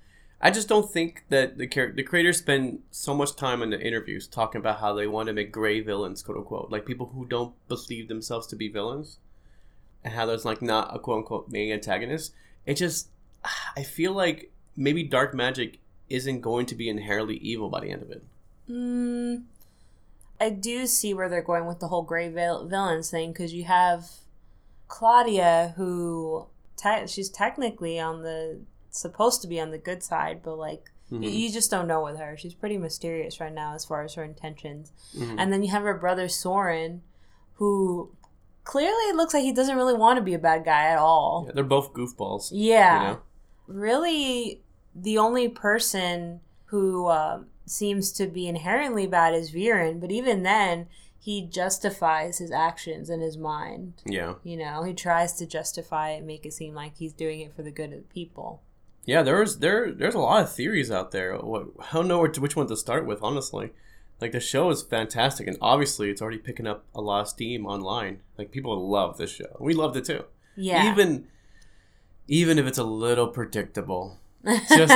I 0.41 0.51
just 0.51 0.69
don't 0.69 0.89
think 0.89 1.25
that 1.29 1.57
the 1.57 1.67
char- 1.67 1.91
the 1.91 2.03
creators 2.03 2.37
spend 2.37 2.83
so 2.91 3.13
much 3.13 3.35
time 3.35 3.61
in 3.61 3.71
the 3.71 3.81
interviews 3.81 4.27
talking 4.27 4.59
about 4.59 4.79
how 4.79 4.93
they 4.93 5.07
want 5.07 5.27
to 5.27 5.33
make 5.33 5.51
gray 5.51 5.81
villains, 5.81 6.21
quote 6.23 6.37
unquote, 6.37 6.71
like 6.71 6.85
people 6.85 7.07
who 7.07 7.25
don't 7.25 7.53
believe 7.67 8.07
themselves 8.07 8.47
to 8.47 8.55
be 8.55 8.69
villains, 8.69 9.19
and 10.03 10.13
how 10.13 10.25
there's 10.25 10.45
like 10.45 10.61
not 10.61 10.95
a 10.95 10.99
quote 10.99 11.19
unquote 11.19 11.49
main 11.49 11.71
antagonist. 11.73 12.33
It 12.65 12.75
just, 12.75 13.09
I 13.75 13.83
feel 13.83 14.13
like 14.13 14.51
maybe 14.77 15.03
dark 15.03 15.33
magic 15.33 15.79
isn't 16.09 16.41
going 16.41 16.65
to 16.67 16.75
be 16.75 16.89
inherently 16.89 17.37
evil 17.37 17.69
by 17.69 17.81
the 17.81 17.91
end 17.91 18.03
of 18.03 18.11
it. 18.11 18.23
Mm, 18.69 19.43
I 20.39 20.49
do 20.51 20.87
see 20.87 21.13
where 21.13 21.27
they're 21.27 21.41
going 21.41 21.65
with 21.65 21.79
the 21.79 21.87
whole 21.89 22.03
gray 22.03 22.29
vil- 22.29 22.65
villains 22.67 23.09
thing 23.09 23.33
because 23.33 23.53
you 23.53 23.65
have 23.65 24.09
Claudia, 24.87 25.73
who 25.75 26.47
te- 26.79 27.07
she's 27.07 27.29
technically 27.29 27.99
on 27.99 28.21
the 28.23 28.59
supposed 28.91 29.41
to 29.41 29.47
be 29.47 29.59
on 29.59 29.71
the 29.71 29.77
good 29.77 30.01
side, 30.03 30.41
but 30.43 30.55
like 30.57 30.91
Mhm. 31.11 31.31
you 31.31 31.51
just 31.51 31.71
don't 31.71 31.87
know 31.87 32.03
with 32.03 32.17
her. 32.17 32.37
She's 32.37 32.53
pretty 32.53 32.77
mysterious 32.77 33.39
right 33.39 33.53
now 33.53 33.73
as 33.73 33.83
far 33.85 34.03
as 34.03 34.13
her 34.13 34.23
intentions. 34.23 34.91
Mhm. 35.15 35.35
And 35.39 35.51
then 35.51 35.63
you 35.63 35.69
have 35.71 35.83
her 35.83 35.93
brother 35.97 36.27
Soren, 36.27 37.01
who 37.55 38.11
clearly 38.63 39.11
looks 39.13 39.33
like 39.33 39.43
he 39.43 39.51
doesn't 39.51 39.75
really 39.75 39.93
want 39.95 40.17
to 40.17 40.23
be 40.23 40.33
a 40.35 40.39
bad 40.39 40.63
guy 40.65 40.85
at 40.85 40.99
all. 40.99 41.43
Yeah, 41.47 41.53
they're 41.55 41.63
both 41.63 41.93
goofballs. 41.93 42.49
Yeah. 42.51 43.01
You 43.01 43.07
know? 43.13 43.19
Really, 43.67 44.61
the 44.95 45.17
only 45.17 45.47
person 45.49 46.41
who 46.65 47.07
um, 47.09 47.47
seems 47.65 48.11
to 48.13 48.27
be 48.27 48.47
inherently 48.47 49.07
bad 49.07 49.33
is 49.33 49.51
Viren, 49.51 49.99
but 49.99 50.11
even 50.11 50.43
then, 50.43 50.87
he 51.19 51.41
justifies 51.41 52.37
his 52.37 52.51
actions 52.51 53.09
in 53.09 53.19
his 53.19 53.37
mind. 53.37 53.93
Yeah. 54.05 54.35
You 54.43 54.57
know, 54.57 54.83
he 54.83 54.93
tries 54.93 55.33
to 55.33 55.45
justify 55.45 56.11
it, 56.11 56.23
make 56.23 56.45
it 56.45 56.53
seem 56.53 56.73
like 56.73 56.97
he's 56.97 57.13
doing 57.13 57.41
it 57.41 57.53
for 57.53 57.61
the 57.61 57.71
good 57.71 57.91
of 57.91 57.99
the 57.99 58.13
people. 58.13 58.61
Yeah, 59.05 59.23
there's 59.23 59.57
there 59.57 59.91
there's 59.91 60.15
a 60.15 60.19
lot 60.19 60.43
of 60.43 60.51
theories 60.51 60.91
out 60.91 61.11
there. 61.11 61.35
What, 61.37 61.67
I 61.79 61.93
don't 61.93 62.07
know 62.07 62.21
which 62.21 62.55
one 62.55 62.67
to 62.67 62.77
start 62.77 63.05
with, 63.05 63.23
honestly. 63.23 63.71
Like 64.21 64.33
the 64.33 64.39
show 64.39 64.69
is 64.69 64.83
fantastic, 64.83 65.47
and 65.47 65.57
obviously 65.61 66.09
it's 66.09 66.21
already 66.21 66.37
picking 66.37 66.67
up 66.67 66.85
a 66.93 67.01
lot 67.01 67.21
of 67.21 67.27
steam 67.29 67.65
online. 67.65 68.19
Like 68.37 68.51
people 68.51 68.89
love 68.89 69.17
this 69.17 69.31
show. 69.31 69.57
We 69.59 69.73
loved 69.73 69.97
it 69.97 70.05
too. 70.05 70.25
Yeah. 70.55 70.91
Even 70.91 71.27
even 72.27 72.59
if 72.59 72.65
it's 72.65 72.77
a 72.77 72.83
little 72.83 73.27
predictable, 73.27 74.19
just 74.45 74.93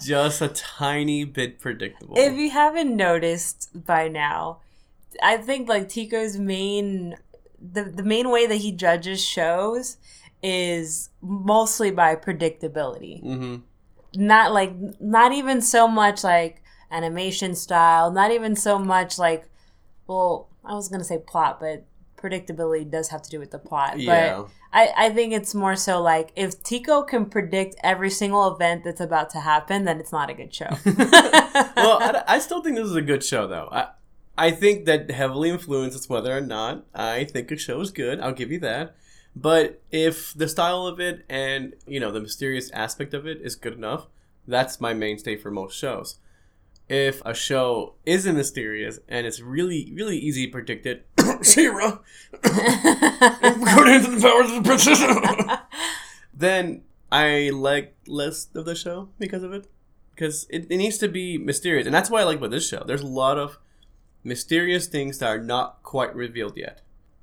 just 0.06 0.42
a 0.42 0.48
tiny 0.48 1.24
bit 1.24 1.58
predictable. 1.58 2.14
if 2.16 2.34
you 2.34 2.50
haven't 2.50 2.94
noticed 2.96 3.70
by 3.74 4.08
now, 4.08 4.58
I 5.22 5.36
think 5.36 5.68
like 5.68 5.88
Tico's 5.88 6.38
main 6.38 7.16
the 7.60 7.84
the 7.84 8.02
main 8.02 8.30
way 8.30 8.46
that 8.46 8.56
he 8.56 8.72
judges 8.72 9.24
shows 9.24 9.96
is 10.42 11.10
mostly 11.20 11.90
by 11.90 12.16
predictability. 12.16 13.22
Mm-hmm. 13.22 13.56
Not 14.14 14.52
like 14.52 14.72
not 15.00 15.32
even 15.32 15.60
so 15.60 15.86
much 15.86 16.24
like 16.24 16.62
animation 16.90 17.54
style, 17.54 18.10
not 18.10 18.30
even 18.30 18.56
so 18.56 18.78
much 18.78 19.18
like 19.18 19.48
well, 20.06 20.48
I 20.64 20.74
was 20.74 20.88
going 20.88 21.00
to 21.00 21.04
say 21.04 21.18
plot, 21.18 21.60
but 21.60 21.84
predictability 22.16 22.90
does 22.90 23.08
have 23.08 23.22
to 23.22 23.30
do 23.30 23.38
with 23.38 23.50
the 23.50 23.58
plot. 23.58 23.98
Yeah. 23.98 24.42
But 24.42 24.50
I, 24.72 24.92
I 24.96 25.10
think 25.10 25.32
it's 25.32 25.54
more 25.54 25.76
so 25.76 26.00
like 26.00 26.30
if 26.36 26.62
Tico 26.62 27.02
can 27.02 27.26
predict 27.26 27.74
every 27.82 28.10
single 28.10 28.54
event 28.54 28.84
that's 28.84 29.00
about 29.00 29.30
to 29.30 29.40
happen, 29.40 29.84
then 29.84 29.98
it's 29.98 30.12
not 30.12 30.30
a 30.30 30.34
good 30.34 30.54
show. 30.54 30.68
well, 30.84 31.98
I, 32.00 32.22
I 32.28 32.38
still 32.38 32.62
think 32.62 32.76
this 32.76 32.86
is 32.86 32.94
a 32.94 33.02
good 33.02 33.24
show, 33.24 33.46
though. 33.46 33.68
I, 33.72 33.88
I 34.38 34.50
think 34.52 34.86
that 34.86 35.10
heavily 35.10 35.50
influences 35.50 36.08
whether 36.08 36.36
or 36.36 36.40
not 36.40 36.86
I 36.94 37.24
think 37.24 37.50
a 37.50 37.56
show 37.56 37.80
is 37.80 37.90
good. 37.90 38.20
I'll 38.20 38.32
give 38.32 38.52
you 38.52 38.60
that. 38.60 38.94
But 39.34 39.82
if 39.90 40.34
the 40.34 40.48
style 40.48 40.86
of 40.86 40.98
it 40.98 41.24
and 41.28 41.74
you 41.86 42.00
know 42.00 42.10
the 42.10 42.20
mysterious 42.20 42.70
aspect 42.70 43.14
of 43.14 43.26
it 43.26 43.40
is 43.42 43.54
good 43.54 43.74
enough, 43.74 44.06
that's 44.46 44.80
my 44.80 44.94
mainstay 44.94 45.36
for 45.36 45.50
most 45.50 45.76
shows. 45.76 46.16
If 46.90 47.22
a 47.24 47.34
show 47.34 47.94
isn't 48.04 48.36
mysterious 48.36 48.98
and 49.08 49.24
it's 49.24 49.40
really, 49.40 49.92
really 49.94 50.18
easy 50.18 50.46
to 50.46 50.50
predict 50.50 50.86
it, 50.86 51.06
She-Ra, 51.42 52.00
according 52.42 54.02
to 54.02 54.10
the 54.10 54.18
powers 54.20 54.50
of 54.50 54.56
the 54.56 54.62
princess, 54.64 55.60
then 56.34 56.82
I 57.12 57.50
like 57.54 57.94
less 58.08 58.48
of 58.56 58.64
the 58.64 58.74
show 58.74 59.10
because 59.20 59.44
of 59.44 59.52
it. 59.52 59.70
Because 60.12 60.48
it, 60.50 60.66
it 60.68 60.78
needs 60.78 60.98
to 60.98 61.06
be 61.06 61.38
mysterious. 61.38 61.86
And 61.86 61.94
that's 61.94 62.10
why 62.10 62.22
i 62.22 62.24
like 62.24 62.38
about 62.38 62.50
this 62.50 62.68
show. 62.68 62.82
There's 62.84 63.02
a 63.02 63.06
lot 63.06 63.38
of 63.38 63.60
mysterious 64.24 64.88
things 64.88 65.18
that 65.18 65.28
are 65.28 65.38
not 65.38 65.84
quite 65.84 66.12
revealed 66.12 66.56
yet. 66.56 66.82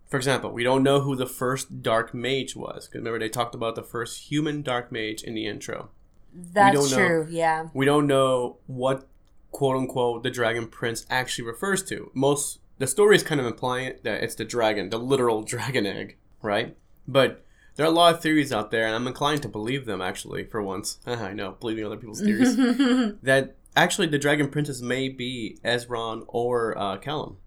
For 0.10 0.16
example 0.16 0.54
we 0.54 0.64
don't 0.64 0.82
know 0.82 1.02
who 1.02 1.18
the 1.18 1.28
first 1.28 1.84
dark 1.84 2.14
mage 2.14 2.56
was. 2.56 2.88
Because 2.88 3.00
remember 3.00 3.20
they 3.20 3.28
talked 3.28 3.54
about 3.54 3.76
the 3.76 3.84
first 3.84 4.32
human 4.32 4.62
dark 4.62 4.94
mage 4.94 5.24
in 5.24 5.34
the 5.34 5.46
intro. 5.46 5.90
That's 6.34 6.74
don't 6.74 6.92
know. 6.92 7.08
true, 7.08 7.28
yeah. 7.30 7.68
we 7.74 7.86
don't 7.86 8.08
know 8.08 8.60
what 8.68 9.10
quote 9.58 9.76
unquote 9.76 10.22
the 10.22 10.30
dragon 10.30 10.68
prince 10.68 11.04
actually 11.10 11.44
refers 11.44 11.82
to. 11.84 12.12
Most 12.14 12.60
the 12.78 12.86
story 12.86 13.16
is 13.16 13.24
kind 13.24 13.42
of 13.42 13.48
implying 13.48 13.96
that 14.04 14.22
it's 14.22 14.36
the 14.36 14.46
dragon 14.46 14.92
the 14.92 15.00
literal 15.00 15.42
dragon 15.54 15.88
egg 15.88 16.16
right? 16.44 16.78
But 17.08 17.44
there 17.74 17.84
are 17.84 17.90
a 17.90 17.92
lot 17.92 18.14
of 18.14 18.22
theories 18.22 18.54
out 18.54 18.70
there 18.70 18.86
and 18.86 18.94
i'm 18.94 19.08
inclined 19.08 19.42
to 19.42 19.48
believe 19.48 19.86
them 19.88 20.00
actually 20.00 20.44
for 20.44 20.62
once. 20.62 21.00
I 21.08 21.34
know 21.34 21.58
believing 21.60 21.84
other 21.86 21.98
people's 21.98 22.22
theories. 22.22 22.56
That 23.24 23.56
actually 23.76 24.08
the 24.10 24.20
dragon 24.20 24.50
princess 24.50 24.80
may 24.80 25.10
be 25.10 25.58
ezran 25.66 26.26
or 26.28 26.78
uh, 26.78 26.98
callum. 26.98 27.38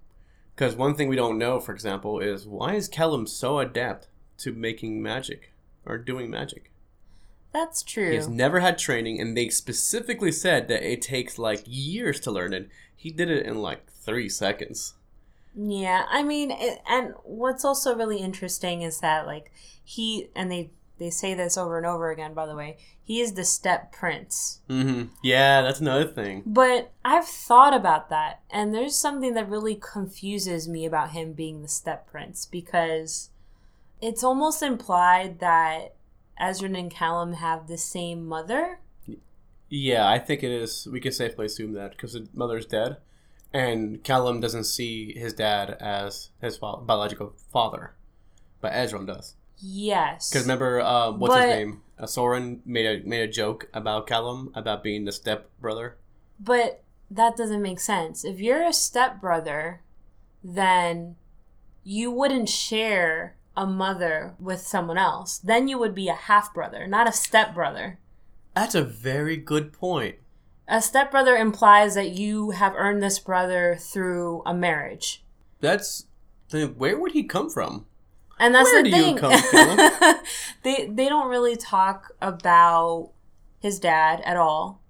Because 0.56 0.74
one 0.74 0.96
thing 0.96 1.06
we 1.06 1.14
don't 1.14 1.38
know 1.38 1.60
for 1.60 1.72
example 1.72 2.18
is 2.18 2.44
why 2.44 2.74
is 2.74 2.88
callum 2.88 3.28
so 3.28 3.60
adept 3.60 4.08
to 4.38 4.52
making 4.52 5.00
magic 5.00 5.52
or 5.86 5.96
doing 5.96 6.28
magic 6.28 6.72
That's 7.52 7.82
true. 7.82 8.10
he 8.10 8.16
has 8.16 8.28
never 8.28 8.60
had 8.60 8.78
training, 8.78 9.20
and 9.20 9.36
they 9.36 9.48
specifically 9.48 10.32
said 10.32 10.68
that 10.68 10.82
it 10.82 11.02
takes 11.02 11.38
like 11.38 11.62
years 11.66 12.20
to 12.20 12.30
learn 12.30 12.52
it. 12.52 12.68
He 12.94 13.10
did 13.10 13.30
it 13.30 13.46
in 13.46 13.60
like 13.60 13.90
three 13.90 14.28
seconds. 14.28 14.94
Yeah, 15.54 16.06
I 16.08 16.22
mean, 16.22 16.50
it, 16.52 16.80
and 16.88 17.14
what's 17.24 17.64
also 17.64 17.94
really 17.96 18.18
interesting 18.18 18.82
is 18.82 19.00
that 19.00 19.26
like 19.26 19.50
he 19.82 20.28
and 20.36 20.50
they 20.50 20.70
they 20.98 21.10
say 21.10 21.34
this 21.34 21.58
over 21.58 21.76
and 21.76 21.86
over 21.86 22.10
again. 22.10 22.34
By 22.34 22.46
the 22.46 22.54
way, 22.54 22.76
he 23.02 23.20
is 23.20 23.32
the 23.32 23.44
step 23.44 23.90
prince. 23.90 24.60
Mm-hmm. 24.68 25.06
Yeah, 25.22 25.62
that's 25.62 25.80
another 25.80 26.06
thing. 26.06 26.44
But 26.46 26.92
I've 27.04 27.26
thought 27.26 27.74
about 27.74 28.10
that, 28.10 28.42
and 28.50 28.72
there's 28.72 28.94
something 28.96 29.34
that 29.34 29.48
really 29.48 29.74
confuses 29.74 30.68
me 30.68 30.86
about 30.86 31.10
him 31.10 31.32
being 31.32 31.62
the 31.62 31.68
step 31.68 32.06
prince 32.08 32.46
because 32.46 33.30
it's 34.00 34.22
almost 34.22 34.62
implied 34.62 35.40
that 35.40 35.94
Ezran 36.40 36.78
and 36.78 36.90
Callum 36.90 37.34
have 37.34 37.66
the 37.66 37.78
same 37.78 38.26
mother. 38.26 38.80
Yeah, 39.68 40.08
I 40.08 40.18
think 40.18 40.42
it 40.42 40.50
is. 40.50 40.88
We 40.90 41.00
can 41.00 41.12
safely 41.12 41.46
assume 41.46 41.74
that 41.74 41.92
because 41.92 42.14
his 42.14 42.28
mother's 42.34 42.66
dead, 42.66 42.96
and 43.52 44.02
Callum 44.02 44.40
doesn't 44.40 44.64
see 44.64 45.12
his 45.16 45.32
dad 45.32 45.76
as 45.80 46.30
his 46.40 46.56
fa- 46.56 46.78
biological 46.78 47.34
father, 47.52 47.94
but 48.60 48.72
Ezran 48.72 49.06
does. 49.06 49.34
Yes. 49.58 50.30
Because 50.30 50.44
remember, 50.44 50.80
uh, 50.80 51.12
what's 51.12 51.34
But- 51.34 51.48
his 51.48 51.56
name? 51.56 51.82
Uh, 51.98 52.06
Soren 52.06 52.62
made 52.64 52.86
a 52.86 53.06
made 53.06 53.20
a 53.20 53.28
joke 53.30 53.68
about 53.74 54.06
Callum 54.06 54.50
about 54.54 54.82
being 54.82 55.04
the 55.04 55.12
step 55.12 55.50
brother. 55.60 55.98
But 56.40 56.82
that 57.10 57.36
doesn't 57.36 57.60
make 57.60 57.78
sense. 57.78 58.24
If 58.24 58.40
you're 58.40 58.62
a 58.62 58.72
stepbrother, 58.72 59.82
then 60.42 61.16
you 61.84 62.10
wouldn't 62.10 62.48
share 62.48 63.36
a 63.60 63.66
mother 63.66 64.34
with 64.40 64.60
someone 64.60 64.96
else. 64.96 65.36
Then 65.36 65.68
you 65.68 65.78
would 65.78 65.94
be 65.94 66.08
a 66.08 66.14
half 66.14 66.54
brother, 66.54 66.86
not 66.86 67.06
a 67.06 67.12
stepbrother. 67.12 67.98
That's 68.54 68.74
a 68.74 68.82
very 68.82 69.36
good 69.36 69.70
point. 69.70 70.16
A 70.66 70.80
stepbrother 70.80 71.36
implies 71.36 71.94
that 71.94 72.12
you 72.12 72.50
have 72.52 72.72
earned 72.74 73.02
this 73.02 73.18
brother 73.18 73.76
through 73.78 74.42
a 74.46 74.54
marriage. 74.54 75.22
That's 75.60 76.06
then 76.48 76.68
where 76.78 76.98
would 76.98 77.12
he 77.12 77.22
come 77.24 77.50
from? 77.50 77.84
And 78.38 78.54
that's 78.54 78.70
Where 78.72 78.82
the 78.82 78.90
do 78.90 78.96
you 78.96 79.02
thing. 79.04 79.16
come 79.18 79.42
from? 79.42 80.14
they 80.62 80.86
they 80.86 81.08
don't 81.10 81.28
really 81.28 81.56
talk 81.56 82.12
about 82.22 83.10
his 83.60 83.78
dad 83.78 84.22
at 84.24 84.38
all. 84.38 84.80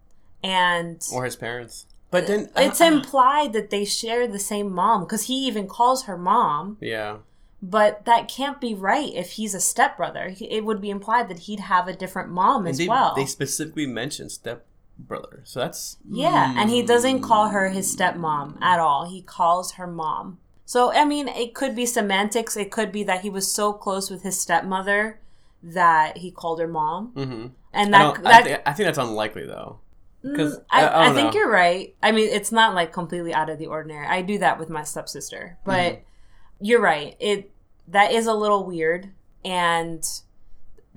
And 0.45 1.03
or 1.13 1.25
his 1.25 1.35
parents. 1.35 1.87
But 2.13 2.29
then 2.29 2.51
it's 2.57 2.81
uh, 2.81 2.85
implied 2.85 3.53
that 3.53 3.71
they 3.71 3.85
share 3.85 4.29
the 4.29 4.39
same 4.39 4.73
mom 4.73 5.03
because 5.03 5.25
he 5.27 5.47
even 5.49 5.67
calls 5.67 6.05
her 6.05 6.17
mom. 6.17 6.77
yeah. 6.81 7.19
But 7.63 8.05
that 8.07 8.27
can't 8.29 8.61
be 8.61 8.73
right 8.75 9.13
if 9.15 9.33
he's 9.33 9.55
a 9.55 9.61
stepbrother. 9.61 10.31
He- 10.31 10.51
It 10.51 10.65
would 10.65 10.81
be 10.81 10.89
implied 10.91 11.29
that 11.29 11.41
he'd 11.41 11.61
have 11.61 11.89
a 11.89 11.93
different 11.93 12.31
mom 12.31 12.63
And 12.63 12.69
as 12.71 12.79
they, 12.79 12.89
well. 12.89 13.15
they 13.15 13.27
specifically 13.27 13.87
mentioned 13.87 14.33
step 14.33 14.65
brother, 14.99 15.41
so 15.45 15.61
that's 15.61 15.97
yeah, 16.09 16.53
and 16.59 16.69
he 16.71 16.83
doesn't 16.83 17.19
Hmm. 17.19 17.25
call 17.25 17.49
her 17.49 17.69
his 17.71 17.95
stepmom 17.95 18.61
at 18.61 18.79
all. 18.81 19.07
He 19.09 19.23
calls 19.23 19.73
her 19.73 19.87
mom. 19.87 20.39
So, 20.67 20.93
I 20.93 21.05
mean, 21.05 21.27
it 21.29 21.55
could 21.55 21.75
be 21.75 21.85
semantics. 21.87 22.57
It 22.57 22.71
could 22.71 22.93
be 22.93 23.03
that 23.05 23.23
he 23.23 23.31
was 23.31 23.51
so 23.51 23.73
close 23.73 24.11
with 24.11 24.23
his 24.23 24.39
stepmother 24.41 25.19
that 25.63 26.19
he 26.19 26.31
called 26.31 26.61
her 26.61 26.69
mom. 26.69 27.13
Mm-hmm. 27.17 27.47
And 27.73 27.95
that, 27.95 27.99
don't, 28.15 28.23
that 28.25 28.33
I, 28.33 28.43
thi- 28.43 28.63
I 28.67 28.73
think 28.73 28.87
that's 28.87 28.99
unlikely 28.99 29.47
though. 29.47 29.81
Because 30.23 30.57
Mm, 30.59 30.65
I, 30.71 30.87
I, 30.89 31.05
don't 31.07 31.15
think 31.15 31.33
know. 31.35 31.41
you're 31.41 31.51
right. 31.51 31.95
I 32.03 32.13
mean, 32.13 32.29
it's 32.29 32.53
not 32.53 32.75
like 32.75 32.93
completely 32.93 33.33
out 33.33 33.49
of 33.51 33.59
the 33.59 33.67
ordinary. 33.69 34.07
I 34.07 34.21
do 34.23 34.39
that 34.39 34.59
with 34.59 34.69
my 34.69 34.83
stepsister, 34.85 35.57
but 35.65 35.75
Mm-hmm. 35.95 36.03
You're 36.61 36.81
right. 36.81 37.17
It 37.21 37.51
that 37.89 38.13
is 38.13 38.27
a 38.27 38.35
little 38.35 38.65
weird, 38.65 39.11
and 39.45 40.05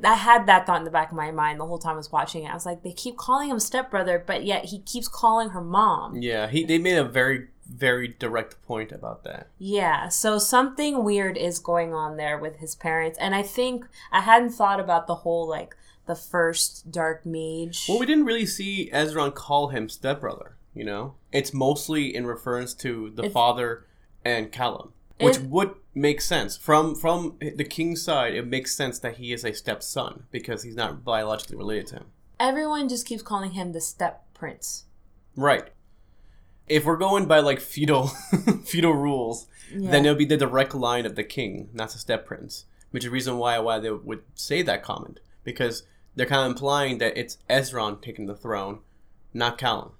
I 0.04 0.16
had 0.16 0.46
that 0.48 0.66
thought 0.66 0.78
in 0.80 0.84
the 0.86 0.92
back 0.92 1.12
of 1.12 1.18
my 1.18 1.32
mind 1.32 1.60
the 1.60 1.66
whole 1.66 1.78
time 1.80 1.94
I 1.94 1.98
was 1.98 2.12
watching 2.12 2.44
it. 2.44 2.50
I 2.52 2.54
was 2.54 2.66
like, 2.66 2.84
they 2.84 2.92
keep 2.92 3.18
calling 3.18 3.50
him 3.50 3.60
stepbrother, 3.60 4.22
but 4.26 4.44
yet 4.44 4.66
he 4.66 4.80
keeps 4.80 5.08
calling 5.08 5.50
her 5.50 5.62
mom. 5.62 6.22
Yeah, 6.22 6.48
he 6.48 6.64
they 6.64 6.78
made 6.78 6.98
a 6.98 7.04
very 7.04 7.48
very 7.66 8.10
direct 8.20 8.62
point 8.64 8.92
about 8.92 9.24
that. 9.24 9.48
Yeah, 9.58 10.10
so 10.10 10.38
something 10.38 11.04
weird 11.04 11.38
is 11.38 11.60
going 11.60 11.94
on 11.94 12.18
there 12.18 12.38
with 12.38 12.58
his 12.58 12.76
parents, 12.76 13.18
and 13.20 13.34
I 13.34 13.42
think 13.42 13.86
I 14.12 14.22
hadn't 14.22 14.52
thought 14.52 14.80
about 14.80 15.08
the 15.08 15.16
whole 15.16 15.48
like 15.48 15.76
the 16.06 16.16
first 16.16 16.92
dark 16.92 17.26
mage. 17.26 17.86
Well, 17.88 18.00
we 18.00 18.06
didn't 18.06 18.26
really 18.26 18.46
see 18.46 18.90
Ezran 18.94 19.34
call 19.34 19.70
him 19.70 19.88
stepbrother. 19.88 20.58
You 20.76 20.84
know, 20.84 21.14
it's 21.32 21.54
mostly 21.54 22.14
in 22.14 22.28
reference 22.28 22.74
to 22.76 23.12
the 23.12 23.24
It's- 23.24 23.34
father 23.34 23.86
and 24.26 24.52
Callum, 24.52 24.92
which 25.20 25.38
It- 25.38 25.44
would 25.44 25.76
make 25.96 26.22
sense 26.22 26.58
from 26.58 26.96
from 26.96 27.38
the 27.40 27.64
king's 27.64 28.02
side. 28.02 28.34
It 28.34 28.48
makes 28.48 28.76
sense 28.76 28.98
that 29.00 29.18
he 29.18 29.32
is 29.34 29.44
a 29.46 29.54
stepson 29.54 30.26
because 30.32 30.64
he's 30.64 30.76
not 30.76 31.04
biologically 31.06 31.56
related 31.56 31.88
to 31.88 31.96
him. 31.98 32.06
Everyone 32.40 32.90
just 32.90 33.06
keeps 33.06 33.22
calling 33.22 33.52
him 33.52 33.72
the 33.72 33.82
step 33.82 34.26
prince. 34.34 34.86
Right. 35.36 35.70
If 36.68 36.86
we're 36.86 36.98
going 36.98 37.26
by 37.26 37.40
like 37.40 37.60
feudal 37.60 38.08
feudal 38.66 38.94
rules, 38.94 39.48
Yeah. 39.72 39.92
then 39.92 40.06
it'll 40.06 40.18
be 40.18 40.26
the 40.26 40.38
direct 40.38 40.74
line 40.74 41.06
of 41.06 41.16
the 41.16 41.24
king, 41.24 41.70
not 41.74 41.92
the 41.92 42.00
step 42.00 42.26
prince. 42.26 42.66
Which 42.92 43.04
is 43.04 43.10
the 43.10 43.14
reason 43.14 43.38
why 43.38 43.58
why 43.60 43.80
they 43.80 43.92
would 43.92 44.24
say 44.36 44.62
that 44.64 44.84
comment 44.84 45.20
because 45.44 45.84
they're 46.16 46.26
kind 46.28 46.46
of 46.46 46.52
implying 46.52 47.00
that 47.00 47.18
it's 47.18 47.38
Ezran 47.50 48.02
taking 48.02 48.26
the 48.28 48.36
throne, 48.36 48.80
not 49.34 49.58
Callum. 49.58 49.92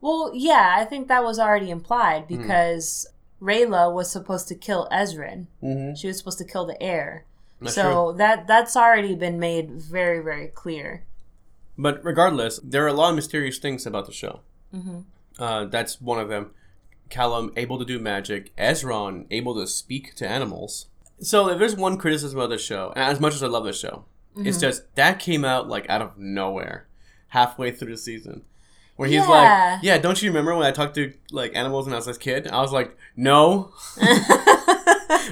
Well, 0.00 0.30
yeah, 0.34 0.74
I 0.78 0.84
think 0.84 1.08
that 1.08 1.24
was 1.24 1.38
already 1.38 1.70
implied 1.70 2.22
Hmm. 2.26 2.36
because 2.38 3.06
Rayla 3.40 3.92
was 3.92 4.10
supposed 4.10 4.48
to 4.48 4.54
kill 4.54 4.88
Ezran. 4.90 5.46
Mm-hmm. 5.62 5.94
She 5.94 6.06
was 6.06 6.18
supposed 6.18 6.38
to 6.38 6.44
kill 6.44 6.66
the 6.66 6.80
heir. 6.82 7.24
That's 7.60 7.74
so 7.74 8.12
that 8.12 8.46
that's 8.46 8.76
already 8.76 9.14
been 9.14 9.38
made 9.38 9.70
very 9.70 10.20
very 10.22 10.48
clear. 10.48 11.04
But 11.78 12.04
regardless, 12.04 12.58
there 12.62 12.84
are 12.84 12.88
a 12.88 12.92
lot 12.92 13.10
of 13.10 13.16
mysterious 13.16 13.58
things 13.58 13.86
about 13.86 14.06
the 14.06 14.12
show. 14.12 14.40
hmm 14.70 15.00
Uh, 15.38 15.66
that's 15.66 16.00
one 16.00 16.18
of 16.20 16.28
them. 16.28 16.50
Callum 17.08 17.52
able 17.56 17.78
to 17.78 17.84
do 17.84 17.98
magic. 17.98 18.54
Ezran 18.56 19.26
able 19.30 19.54
to 19.54 19.66
speak 19.66 20.14
to 20.16 20.28
animals. 20.28 20.86
So 21.20 21.48
if 21.50 21.58
there's 21.58 21.76
one 21.76 21.96
criticism 21.98 22.40
of 22.40 22.50
the 22.50 22.58
show, 22.58 22.92
and 22.96 23.04
as 23.04 23.20
much 23.20 23.34
as 23.34 23.42
I 23.42 23.46
love 23.46 23.64
the 23.64 23.72
show, 23.72 24.04
it's 24.36 24.60
just 24.60 24.94
that 24.96 25.18
came 25.18 25.44
out 25.46 25.66
like 25.68 25.88
out 25.88 26.02
of 26.02 26.18
nowhere, 26.18 26.88
halfway 27.28 27.70
through 27.70 27.92
the 27.92 27.96
season, 27.96 28.42
where 28.96 29.08
he's 29.08 29.16
Yeah. 29.22 29.28
like, 29.28 29.82
"Yeah, 29.82 29.98
don't 29.98 30.20
you 30.22 30.30
remember 30.30 30.54
when 30.56 30.66
I 30.66 30.70
talked 30.72 30.94
to 30.96 31.12
like 31.30 31.54
animals 31.54 31.86
when 31.86 31.94
I 31.94 31.96
was 31.96 32.08
a 32.08 32.18
kid?" 32.18 32.48
I 32.48 32.60
was 32.60 32.72
like, 32.72 32.96
"No." 33.16 33.72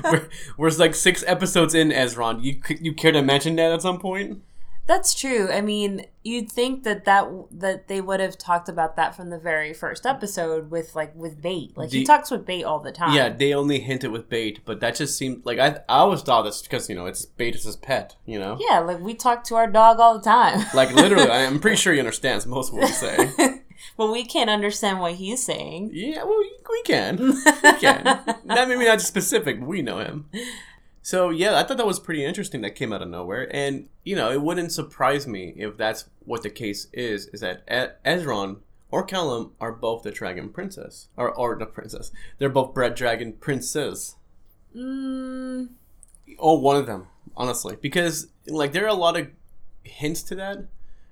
we're, 0.04 0.28
we're 0.56 0.71
like 0.71 0.94
six 0.94 1.25
episodes 1.26 1.75
in, 1.75 1.90
Ezran. 1.90 2.42
You 2.42 2.61
you 2.80 2.92
care 2.92 3.12
to 3.12 3.23
mention 3.23 3.56
that 3.56 3.73
at 3.73 3.83
some 3.83 3.99
point? 3.99 4.42
That's 4.87 5.14
true. 5.14 5.49
I 5.50 5.62
mean, 5.62 6.07
you'd 6.23 6.53
think 6.53 6.85
that 6.85 7.07
that 7.07 7.26
that 7.50 7.88
they 7.88 8.03
would 8.03 8.21
have 8.21 8.37
talked 8.37 8.69
about 8.69 8.97
that 8.97 9.17
from 9.17 9.31
the 9.31 9.38
very 9.38 9.73
first 9.73 10.05
episode 10.05 10.71
with 10.71 10.95
like 10.95 11.14
with 11.14 11.41
bait. 11.41 11.73
Like 11.75 11.91
he 11.91 12.05
talks 12.05 12.31
with 12.31 12.45
bait 12.45 12.64
all 12.64 12.81
the 12.81 12.93
time. 12.93 13.14
Yeah, 13.14 13.31
they 13.31 13.55
only 13.55 13.81
hinted 13.81 14.11
with 14.11 14.29
bait, 14.29 14.61
but 14.67 14.81
that 14.81 14.97
just 14.97 15.17
seemed 15.17 15.47
like 15.47 15.59
I 15.59 15.79
I 15.88 15.99
always 16.00 16.21
thought 16.21 16.43
this 16.43 16.61
because 16.61 16.91
you 16.91 16.95
know 16.95 17.07
it's 17.07 17.25
bait 17.25 17.55
is 17.55 17.64
his 17.64 17.76
pet, 17.76 18.17
you 18.26 18.38
know. 18.38 18.59
Yeah, 18.61 18.81
like 18.81 19.00
we 19.00 19.14
talk 19.14 19.45
to 19.45 19.55
our 19.55 19.67
dog 19.67 20.00
all 20.00 20.19
the 20.19 20.25
time. 20.25 20.64
Like 20.75 20.93
literally, 20.93 21.31
I'm 21.31 21.61
pretty 21.61 21.76
sure 21.76 21.93
he 21.93 22.00
understands 22.00 22.47
most 22.47 22.69
of 22.69 22.75
what 22.75 22.85
we 22.85 22.88
say. 22.88 23.61
but 23.97 24.11
we 24.11 24.25
can't 24.25 24.50
understand 24.50 25.00
what 25.00 25.14
he's 25.14 25.45
saying. 25.45 25.91
Yeah, 25.93 26.25
well, 26.25 26.38
we, 26.38 26.53
we 26.69 26.83
can. 26.83 27.17
We 27.19 27.73
can. 27.81 28.05
that 28.45 28.69
may 28.69 28.76
be 28.76 28.85
not 28.85 29.00
specific, 29.00 29.61
but 29.61 29.69
we 29.69 29.83
know 29.83 29.99
him. 29.99 30.29
So 31.07 31.29
yeah, 31.29 31.59
I 31.59 31.65
thought 31.65 31.77
that 31.77 31.87
was 31.87 32.01
pretty 32.01 32.25
interesting. 32.25 32.63
That 32.63 32.75
came 32.75 32.91
out 32.91 33.03
of 33.03 33.09
nowhere, 33.09 33.47
and 33.55 33.91
you 34.05 34.17
know, 34.17 34.31
it 34.33 34.41
wouldn't 34.41 34.73
surprise 34.73 35.27
me 35.27 35.53
if 35.55 35.77
that's 35.77 36.07
what 36.25 36.43
the 36.43 36.49
case 36.49 36.89
is. 36.95 37.27
Is 37.27 37.41
that 37.41 37.63
E- 37.71 38.09
Ezran 38.09 38.61
or 38.91 39.03
Callum 39.05 39.53
are 39.61 39.71
both 39.71 40.03
the 40.03 40.11
dragon 40.11 40.49
princess, 40.49 41.09
or 41.15 41.31
or 41.31 41.57
the 41.59 41.67
princess? 41.67 42.11
They're 42.39 42.49
both 42.49 42.73
bred 42.73 42.95
dragon 42.95 43.35
princes. 43.35 44.17
Mm, 44.75 45.69
Oh, 46.39 46.59
one 46.59 46.77
of 46.77 46.87
them, 46.87 47.09
honestly, 47.37 47.77
because 47.79 48.29
like 48.47 48.73
there 48.73 48.85
are 48.85 48.89
a 48.89 48.95
lot 48.95 49.19
of 49.19 49.29
hints 49.83 50.23
to 50.23 50.35
that. 50.37 50.65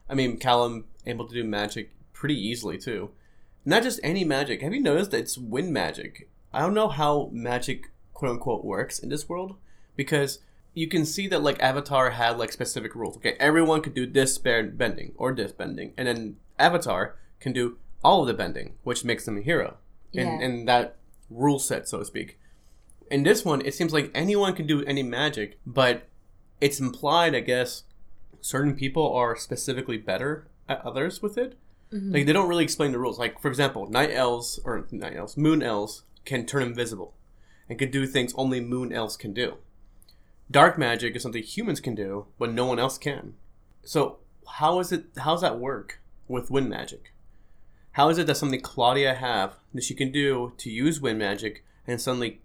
I 0.09 0.15
mean, 0.15 0.39
Callum 0.39 0.87
able 1.05 1.29
to 1.29 1.35
do 1.35 1.45
magic 1.45 1.91
pretty 2.15 2.41
easily 2.41 2.79
too. 2.79 3.11
Not 3.67 3.83
just 3.83 4.01
any 4.03 4.25
magic. 4.25 4.63
Have 4.63 4.73
you 4.73 4.81
noticed 4.81 5.11
that 5.11 5.21
it's 5.21 5.37
wind 5.37 5.71
magic? 5.71 6.31
I 6.51 6.61
don't 6.61 6.73
know 6.75 6.89
how 6.89 7.29
magic 7.31 7.91
quote 8.15 8.31
unquote 8.31 8.65
works 8.65 8.99
in 8.99 9.11
this 9.11 9.29
world 9.29 9.57
because 9.97 10.39
you 10.75 10.89
can 10.89 11.05
see 11.05 11.29
that 11.29 11.43
like 11.43 11.61
Avatar 11.63 12.11
had 12.11 12.39
like 12.39 12.53
specific 12.53 12.95
rules. 12.95 13.17
Okay, 13.19 13.37
everyone 13.39 13.83
could 13.83 13.95
do 13.95 14.07
this 14.07 14.39
bending 14.39 15.13
or 15.17 15.33
this 15.35 15.53
bending, 15.53 15.93
and 15.97 16.09
then 16.09 16.37
Avatar 16.59 17.17
can 17.41 17.53
do 17.53 17.79
all 18.05 18.23
of 18.23 18.27
the 18.27 18.35
bending, 18.35 18.75
which 18.83 19.05
makes 19.05 19.25
them 19.25 19.37
a 19.39 19.43
hero. 19.43 19.77
In, 20.13 20.27
Yeah. 20.27 20.41
in 20.41 20.65
that 20.67 20.97
rule 21.31 21.59
set, 21.59 21.89
so 21.89 21.99
to 21.99 22.05
speak. 22.05 22.39
In 23.11 23.23
this 23.23 23.45
one, 23.45 23.61
it 23.65 23.75
seems 23.75 23.93
like 23.93 24.11
anyone 24.15 24.55
can 24.55 24.67
do 24.67 24.85
any 24.85 25.03
magic, 25.03 25.59
but 25.67 26.03
it's 26.61 26.81
implied, 26.81 27.35
I 27.35 27.41
guess, 27.41 27.85
certain 28.41 28.75
people 28.75 29.13
are 29.15 29.37
specifically 29.37 29.99
better 29.99 30.49
at 30.69 30.85
others 30.85 31.23
with 31.23 31.37
it. 31.39 31.57
mhm. 31.93 32.13
Like 32.15 32.25
they 32.27 32.33
don't 32.33 32.49
really 32.49 32.65
explain 32.65 32.93
the 32.93 32.99
rules. 32.99 33.19
Like 33.19 33.39
for 33.41 33.49
example, 33.49 33.87
night 33.91 34.11
elves 34.13 34.59
or 34.65 34.87
night 34.91 35.15
elves, 35.17 35.37
moon 35.37 35.63
elves 35.63 36.05
can 36.25 36.47
turn 36.47 36.63
invisible, 36.63 37.15
and 37.69 37.79
can 37.79 37.91
do 37.91 38.07
things 38.07 38.33
only 38.35 38.61
moon 38.61 38.93
elves 38.93 39.17
can 39.17 39.33
do. 39.35 39.59
Dark 40.53 40.79
magic 40.79 41.17
is 41.17 41.23
something 41.23 41.43
humans 41.43 41.81
can 41.81 41.95
do, 41.95 42.27
but 42.39 42.53
no 42.53 42.67
one 42.67 42.79
else 42.79 42.99
can. 42.99 43.35
So 43.83 44.19
how 44.47 44.79
is 44.79 44.93
it? 44.93 45.07
How 45.19 45.33
does 45.33 45.41
that 45.41 45.59
work 45.59 46.01
with 46.29 46.51
wind 46.51 46.69
magic? 46.69 47.13
How 47.93 48.09
is 48.11 48.19
it 48.19 48.27
that 48.27 48.37
something 48.37 48.61
Claudia 48.61 49.15
have 49.15 49.57
that 49.75 49.83
she 49.85 49.95
can 49.95 50.13
do 50.13 50.53
to 50.59 50.71
use 50.71 51.01
wind 51.01 51.19
magic, 51.19 51.65
and 51.87 52.01
suddenly 52.01 52.41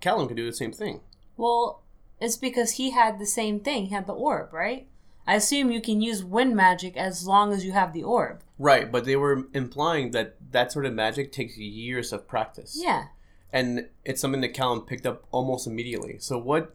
Callum 0.00 0.28
can 0.28 0.36
do 0.36 0.46
the 0.46 0.52
same 0.52 0.72
thing? 0.72 1.00
Well, 1.36 1.82
it's 2.20 2.36
because 2.36 2.72
he 2.72 2.90
had 2.90 3.18
the 3.18 3.26
same 3.26 3.60
thing. 3.60 3.86
He 3.86 3.94
had 3.94 4.06
the 4.06 4.14
orb, 4.14 4.52
right? 4.52 4.86
I 5.26 5.34
assume 5.34 5.70
you 5.70 5.80
can 5.82 6.00
use 6.00 6.22
wind 6.22 6.54
magic 6.54 6.96
as 6.96 7.26
long 7.26 7.52
as 7.52 7.64
you 7.64 7.72
have 7.72 7.92
the 7.92 8.04
orb. 8.04 8.40
Right, 8.58 8.90
but 8.92 9.04
they 9.04 9.16
were 9.16 9.48
implying 9.52 10.12
that 10.12 10.36
that 10.52 10.72
sort 10.72 10.86
of 10.86 10.94
magic 10.94 11.32
takes 11.32 11.58
years 11.58 12.12
of 12.12 12.28
practice. 12.28 12.78
Yeah. 12.80 13.06
and 13.52 13.88
it's 14.04 14.20
something 14.20 14.40
that 14.42 14.54
Callum 14.54 14.82
picked 14.82 15.06
up 15.06 15.24
almost 15.30 15.66
immediately. 15.66 16.18
So, 16.20 16.38
what 16.38 16.74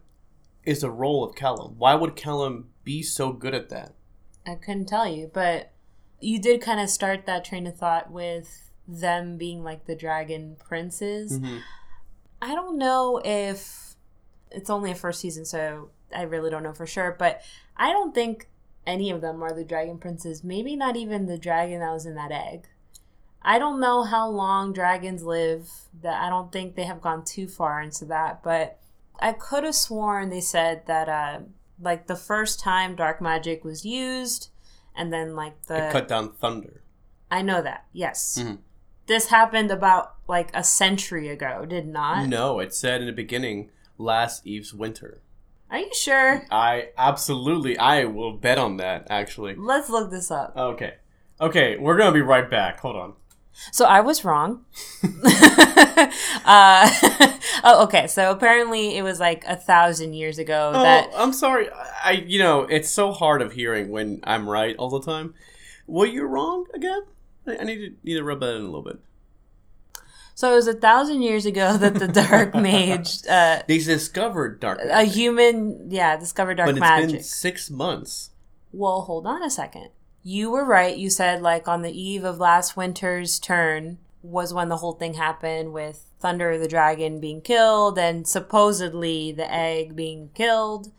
is 0.64 0.80
the 0.80 0.90
role 0.90 1.24
of 1.24 1.34
Callum? 1.34 1.74
Why 1.78 1.94
would 1.94 2.16
Callum 2.16 2.68
be 2.84 3.02
so 3.02 3.32
good 3.32 3.54
at 3.54 3.68
that? 3.70 3.94
I 4.46 4.54
couldn't 4.54 4.86
tell 4.86 5.06
you, 5.06 5.30
but 5.32 5.72
you 6.20 6.40
did 6.40 6.60
kind 6.60 6.80
of 6.80 6.88
start 6.88 7.26
that 7.26 7.44
train 7.44 7.66
of 7.66 7.76
thought 7.76 8.10
with 8.10 8.70
them 8.86 9.36
being 9.36 9.62
like 9.62 9.86
the 9.86 9.94
dragon 9.94 10.56
princes. 10.58 11.38
Mm-hmm. 11.38 11.58
I 12.40 12.54
don't 12.54 12.78
know 12.78 13.20
if 13.24 13.94
it's 14.50 14.70
only 14.70 14.90
a 14.90 14.96
first 14.96 15.20
season, 15.20 15.44
so 15.44 15.90
I 16.14 16.22
really 16.22 16.50
don't 16.50 16.62
know 16.62 16.72
for 16.72 16.86
sure, 16.86 17.14
but 17.18 17.42
I 17.76 17.92
don't 17.92 18.14
think 18.14 18.48
any 18.86 19.10
of 19.10 19.20
them 19.20 19.42
are 19.42 19.54
the 19.54 19.64
dragon 19.64 19.98
princes. 19.98 20.42
Maybe 20.42 20.76
not 20.76 20.96
even 20.96 21.26
the 21.26 21.38
dragon 21.38 21.80
that 21.80 21.92
was 21.92 22.06
in 22.06 22.14
that 22.16 22.32
egg. 22.32 22.68
I 23.42 23.58
don't 23.58 23.80
know 23.80 24.04
how 24.04 24.28
long 24.28 24.72
dragons 24.72 25.24
live. 25.24 25.68
That 26.02 26.22
I 26.22 26.28
don't 26.28 26.52
think 26.52 26.74
they 26.74 26.84
have 26.84 27.00
gone 27.00 27.24
too 27.24 27.48
far 27.48 27.80
into 27.80 28.04
that, 28.06 28.42
but 28.42 28.78
I 29.20 29.32
could 29.32 29.64
have 29.64 29.74
sworn 29.74 30.30
they 30.30 30.40
said 30.40 30.86
that 30.86 31.08
uh 31.08 31.40
like 31.80 32.06
the 32.06 32.16
first 32.16 32.60
time 32.60 32.94
dark 32.96 33.20
magic 33.20 33.64
was 33.64 33.84
used 33.84 34.48
and 34.94 35.12
then 35.12 35.34
like 35.34 35.60
the 35.66 35.88
it 35.88 35.92
cut 35.92 36.08
down 36.08 36.32
thunder. 36.32 36.82
I 37.30 37.42
know 37.42 37.62
that. 37.62 37.86
Yes. 37.92 38.38
Mhm. 38.40 38.58
This 39.06 39.28
happened 39.28 39.70
about 39.70 40.14
like 40.28 40.50
a 40.54 40.62
century 40.62 41.28
ago, 41.28 41.64
did 41.66 41.86
not? 41.88 42.28
No, 42.28 42.60
it 42.60 42.72
said 42.74 43.00
in 43.00 43.06
the 43.06 43.12
beginning, 43.12 43.70
last 43.98 44.46
Eve's 44.46 44.72
winter. 44.74 45.20
Are 45.70 45.78
you 45.78 45.90
sure? 45.94 46.46
I 46.50 46.90
absolutely, 46.98 47.78
I 47.78 48.04
will 48.04 48.32
bet 48.34 48.58
on 48.58 48.76
that. 48.76 49.06
Actually, 49.08 49.54
Let's 49.56 49.88
look 49.88 50.10
this 50.10 50.30
up. 50.30 50.54
okay, 50.56 50.96
okay, 51.40 51.78
we're 51.78 51.96
gonna 51.96 52.12
be 52.12 52.20
right 52.20 52.48
back. 52.48 52.80
Hold 52.80 52.96
on. 52.96 53.14
So 53.70 53.84
I 53.84 54.00
was 54.00 54.24
wrong. 54.24 54.64
uh, 56.44 56.90
oh, 57.64 57.84
okay. 57.84 58.06
So 58.06 58.30
apparently 58.30 58.96
it 58.96 59.02
was 59.02 59.20
like 59.20 59.44
a 59.46 59.56
thousand 59.56 60.14
years 60.14 60.38
ago 60.38 60.72
Oh, 60.74 60.82
that. 60.82 61.10
I'm 61.14 61.32
sorry. 61.32 61.68
I, 62.04 62.24
you 62.26 62.38
know, 62.38 62.62
it's 62.62 62.90
so 62.90 63.12
hard 63.12 63.42
of 63.42 63.52
hearing 63.52 63.90
when 63.90 64.20
I'm 64.24 64.48
right 64.48 64.74
all 64.76 64.90
the 64.90 65.00
time. 65.02 65.34
Were 65.86 66.06
you're 66.06 66.26
wrong 66.28 66.66
again? 66.74 67.02
I, 67.46 67.64
need 67.64 67.76
to 67.76 67.90
need 68.04 68.14
to 68.14 68.24
rub 68.24 68.40
that 68.40 68.54
in 68.54 68.62
a 68.62 68.64
little 68.64 68.82
bit. 68.82 68.98
So 70.34 70.52
it 70.52 70.54
was 70.54 70.66
a 70.66 70.74
thousand 70.74 71.22
years 71.22 71.44
ago 71.44 71.76
that 71.76 71.94
the 71.94 72.08
dark 72.08 72.54
mage, 72.54 73.26
uh, 73.28 73.62
They 73.68 73.78
discovered 73.78 74.60
dark 74.60 74.80
a 74.82 75.04
human, 75.04 75.90
yeah, 75.90 76.16
discovered 76.16 76.54
dark 76.54 76.68
but 76.68 76.76
it's 76.76 76.80
magic. 76.80 77.10
been 77.10 77.22
six 77.22 77.70
months. 77.70 78.30
Well, 78.72 79.02
hold 79.02 79.26
on 79.26 79.42
a 79.42 79.50
second. 79.50 79.90
You 80.22 80.50
were 80.50 80.64
right. 80.64 80.96
You 80.96 81.10
said 81.10 81.42
like 81.42 81.66
on 81.66 81.82
the 81.82 82.00
eve 82.00 82.24
of 82.24 82.38
last 82.38 82.76
winter's 82.76 83.38
turn 83.38 83.98
was 84.22 84.54
when 84.54 84.68
the 84.68 84.76
whole 84.76 84.92
thing 84.92 85.14
happened 85.14 85.72
with 85.72 86.12
Thunder 86.20 86.56
the 86.56 86.68
dragon 86.68 87.18
being 87.18 87.40
killed 87.40 87.98
and 87.98 88.26
supposedly 88.26 89.32
the 89.32 89.52
egg 89.52 89.96
being 89.96 90.30
killed. 90.34 90.92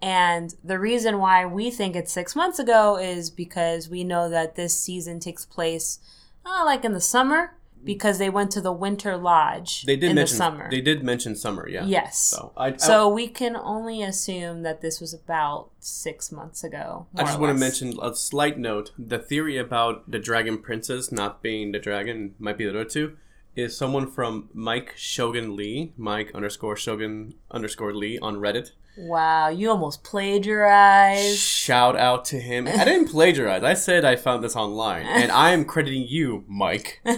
And 0.00 0.54
the 0.62 0.78
reason 0.78 1.18
why 1.18 1.46
we 1.46 1.70
think 1.70 1.96
it's 1.96 2.12
six 2.12 2.36
months 2.36 2.58
ago 2.58 2.96
is 2.96 3.30
because 3.30 3.88
we 3.88 4.04
know 4.04 4.28
that 4.28 4.54
this 4.54 4.78
season 4.78 5.18
takes 5.18 5.44
place 5.44 5.98
uh, 6.46 6.62
like 6.64 6.84
in 6.84 6.92
the 6.92 7.00
summer 7.00 7.56
Mm-hmm. 7.84 7.92
because 7.92 8.18
they 8.18 8.30
went 8.30 8.50
to 8.52 8.60
the 8.62 8.72
winter 8.72 9.16
lodge 9.16 9.82
They 9.82 9.96
did 9.96 10.10
in 10.10 10.16
mention 10.16 10.38
the 10.38 10.44
summer. 10.44 10.70
They 10.70 10.80
did 10.80 11.04
mention 11.04 11.36
summer, 11.36 11.68
yeah. 11.68 11.84
Yes. 11.84 12.18
So 12.18 12.52
I, 12.56 12.68
I, 12.68 12.76
So 12.78 13.08
we 13.08 13.28
can 13.28 13.56
only 13.56 14.02
assume 14.02 14.62
that 14.62 14.80
this 14.80 15.00
was 15.00 15.12
about 15.12 15.70
six 15.80 16.32
months 16.32 16.64
ago. 16.64 17.06
I 17.14 17.24
just 17.24 17.38
want 17.38 17.54
to 17.54 17.60
mention 17.60 17.94
a 18.02 18.14
slight 18.14 18.58
note. 18.58 18.92
The 18.98 19.18
theory 19.18 19.58
about 19.58 20.10
the 20.10 20.18
dragon 20.18 20.58
princess 20.58 21.12
not 21.12 21.42
being 21.42 21.72
the 21.72 21.78
dragon 21.78 22.34
might 22.38 22.56
be 22.56 22.64
the 22.64 22.70
other 22.70 22.84
two 22.84 23.16
is 23.54 23.76
someone 23.76 24.10
from 24.10 24.48
Mike 24.52 24.94
Shogun 24.96 25.54
Lee, 25.54 25.92
Mike 25.96 26.32
underscore 26.34 26.76
Shogun 26.76 27.34
underscore 27.50 27.94
Lee 27.94 28.18
on 28.18 28.36
Reddit. 28.36 28.72
Wow, 28.96 29.48
you 29.48 29.70
almost 29.70 30.04
plagiarized. 30.04 31.38
Shout 31.38 31.96
out 31.96 32.24
to 32.26 32.38
him. 32.40 32.68
I 32.68 32.84
didn't 32.84 33.08
plagiarize. 33.10 33.64
I 33.64 33.74
said 33.74 34.04
I 34.04 34.14
found 34.16 34.44
this 34.44 34.54
online, 34.54 35.04
and 35.06 35.32
I 35.32 35.50
am 35.50 35.64
crediting 35.64 36.06
you, 36.08 36.44
Mike. 36.48 37.00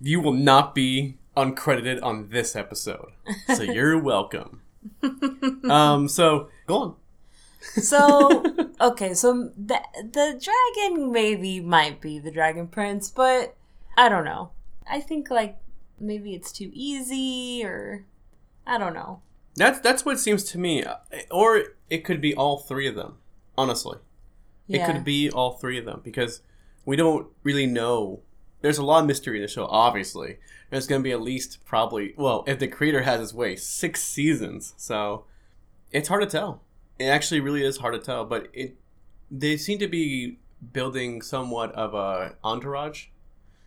You 0.00 0.20
will 0.20 0.32
not 0.32 0.74
be 0.74 1.16
uncredited 1.36 2.00
on 2.02 2.28
this 2.28 2.54
episode, 2.54 3.12
so 3.54 3.62
you're 3.62 3.98
welcome. 3.98 4.60
Um, 5.70 6.08
so 6.08 6.48
go 6.66 6.76
on. 6.78 6.94
so, 7.60 8.44
okay, 8.80 9.14
so 9.14 9.50
the, 9.56 9.80
the 9.96 10.38
dragon 10.38 11.10
maybe 11.10 11.58
might 11.60 12.00
be 12.02 12.18
the 12.18 12.30
dragon 12.30 12.68
prince, 12.68 13.10
but 13.10 13.56
I 13.96 14.08
don't 14.10 14.24
know. 14.26 14.50
I 14.88 15.00
think 15.00 15.30
like 15.30 15.56
maybe 15.98 16.34
it's 16.34 16.52
too 16.52 16.70
easy 16.74 17.64
or 17.64 18.04
I 18.66 18.76
don't 18.76 18.92
know. 18.94 19.20
That's 19.56 19.80
that's 19.80 20.04
what 20.04 20.16
it 20.16 20.18
seems 20.18 20.44
to 20.44 20.58
me, 20.58 20.84
or 21.30 21.62
it 21.88 22.04
could 22.04 22.20
be 22.20 22.34
all 22.34 22.58
three 22.58 22.86
of 22.88 22.94
them. 22.94 23.18
Honestly, 23.56 23.98
Yeah. 24.66 24.88
it 24.88 24.92
could 24.92 25.04
be 25.04 25.30
all 25.30 25.52
three 25.52 25.78
of 25.78 25.84
them 25.84 26.00
because 26.02 26.40
we 26.84 26.96
don't 26.96 27.28
really 27.44 27.66
know 27.66 28.20
there's 28.62 28.78
a 28.78 28.84
lot 28.84 29.00
of 29.00 29.06
mystery 29.06 29.36
in 29.36 29.42
the 29.42 29.48
show. 29.48 29.66
Obviously, 29.66 30.38
there's 30.70 30.86
going 30.86 31.02
to 31.02 31.04
be 31.04 31.12
at 31.12 31.20
least 31.20 31.58
probably 31.66 32.14
well, 32.16 32.42
if 32.46 32.58
the 32.58 32.66
creator 32.66 33.02
has 33.02 33.20
his 33.20 33.34
way, 33.34 33.54
six 33.56 34.02
seasons. 34.02 34.74
So 34.76 35.24
it's 35.92 36.08
hard 36.08 36.22
to 36.22 36.28
tell. 36.28 36.62
It 36.98 37.04
actually 37.04 37.40
really 37.40 37.62
is 37.62 37.76
hard 37.78 37.94
to 37.94 38.00
tell. 38.00 38.24
But 38.24 38.48
it 38.52 38.76
they 39.30 39.56
seem 39.56 39.78
to 39.78 39.88
be 39.88 40.38
building 40.72 41.20
somewhat 41.22 41.72
of 41.72 41.94
a 41.94 42.36
entourage 42.42 43.06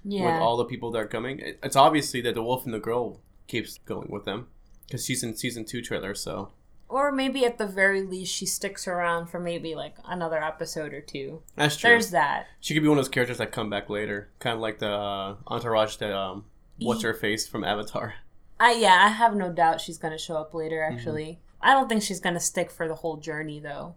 Yeah. 0.03 0.25
with 0.25 0.41
all 0.41 0.57
the 0.57 0.65
people 0.65 0.91
that 0.91 0.99
are 0.99 1.07
coming. 1.07 1.39
It's 1.63 1.75
obviously 1.75 2.19
that 2.21 2.33
the 2.35 2.43
wolf 2.43 2.65
and 2.65 2.73
the 2.73 2.79
girl 2.79 3.19
keeps 3.47 3.77
going 3.85 4.09
with 4.09 4.25
them 4.25 4.47
because 4.87 5.05
she's 5.05 5.23
in 5.23 5.35
season 5.35 5.65
two 5.65 5.81
trailer. 5.81 6.15
So 6.15 6.51
or 6.89 7.11
maybe 7.11 7.45
at 7.45 7.57
the 7.57 7.67
very 7.67 8.01
least 8.01 8.33
she 8.33 8.45
sticks 8.45 8.87
around 8.87 9.27
for 9.27 9.39
maybe 9.39 9.75
like 9.75 9.95
another 10.05 10.41
episode 10.41 10.93
or 10.93 11.01
two. 11.01 11.41
that's 11.55 11.75
true. 11.75 11.89
There's 11.89 12.11
that. 12.11 12.47
She 12.61 12.73
could 12.73 12.81
be 12.83 12.89
one 12.89 12.97
of 12.97 13.03
those 13.03 13.09
characters 13.11 13.39
that 13.39 13.51
come 13.51 13.69
back 13.69 13.89
later, 13.89 14.29
kind 14.39 14.53
of 14.55 14.61
like 14.61 14.79
the 14.79 14.89
uh, 14.91 15.35
entourage 15.47 15.97
that 15.97 16.13
um, 16.15 16.45
what's 16.79 17.03
her 17.03 17.13
face 17.13 17.45
from 17.47 17.63
Avatar. 17.63 18.15
I 18.59 18.71
yeah, 18.73 19.03
I 19.05 19.09
have 19.09 19.35
no 19.35 19.51
doubt 19.51 19.81
she's 19.81 19.97
gonna 19.97 20.17
show 20.17 20.37
up 20.37 20.53
later. 20.53 20.77
Mm-hmm. 20.77 20.97
Actually, 20.97 21.39
I 21.61 21.73
don't 21.73 21.87
think 21.89 22.01
she's 22.03 22.19
gonna 22.21 22.39
stick 22.39 22.71
for 22.71 22.87
the 22.87 22.95
whole 22.95 23.17
journey 23.17 23.59
though. 23.59 23.95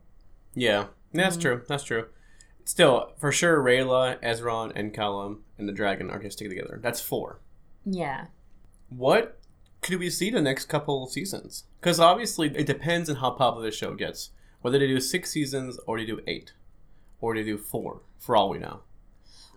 Yeah, 0.54 0.86
that's 1.14 1.36
Mm-hmm. 1.36 1.42
true. 1.42 1.62
That's 1.68 1.84
true. 1.84 2.06
Still, 2.64 3.12
for 3.18 3.32
sure, 3.32 3.60
Rayla, 3.62 4.20
Ezran, 4.22 4.70
and 4.76 4.92
Callum 4.92 5.42
and 5.58 5.66
the 5.68 5.72
dragon 5.72 6.08
are 6.08 6.18
going 6.18 6.28
to 6.28 6.30
stick 6.30 6.48
together. 6.50 6.78
That's 6.80 7.00
four. 7.00 7.40
Yeah. 7.84 8.26
What 8.90 9.39
could 9.90 10.00
we 10.00 10.10
see 10.10 10.30
the 10.30 10.40
next 10.40 10.66
couple 10.66 11.06
seasons? 11.06 11.64
Because 11.80 12.00
obviously, 12.00 12.48
it 12.56 12.66
depends 12.66 13.10
on 13.10 13.16
how 13.16 13.30
popular 13.30 13.66
the 13.66 13.76
show 13.76 13.94
gets. 13.94 14.30
Whether 14.62 14.78
they 14.78 14.86
do 14.86 15.00
six 15.00 15.30
seasons 15.30 15.78
or 15.86 15.98
they 15.98 16.06
do 16.06 16.20
eight, 16.26 16.52
or 17.20 17.34
they 17.34 17.42
do 17.42 17.58
four, 17.58 18.00
for 18.18 18.36
all 18.36 18.50
we 18.50 18.58
know. 18.58 18.80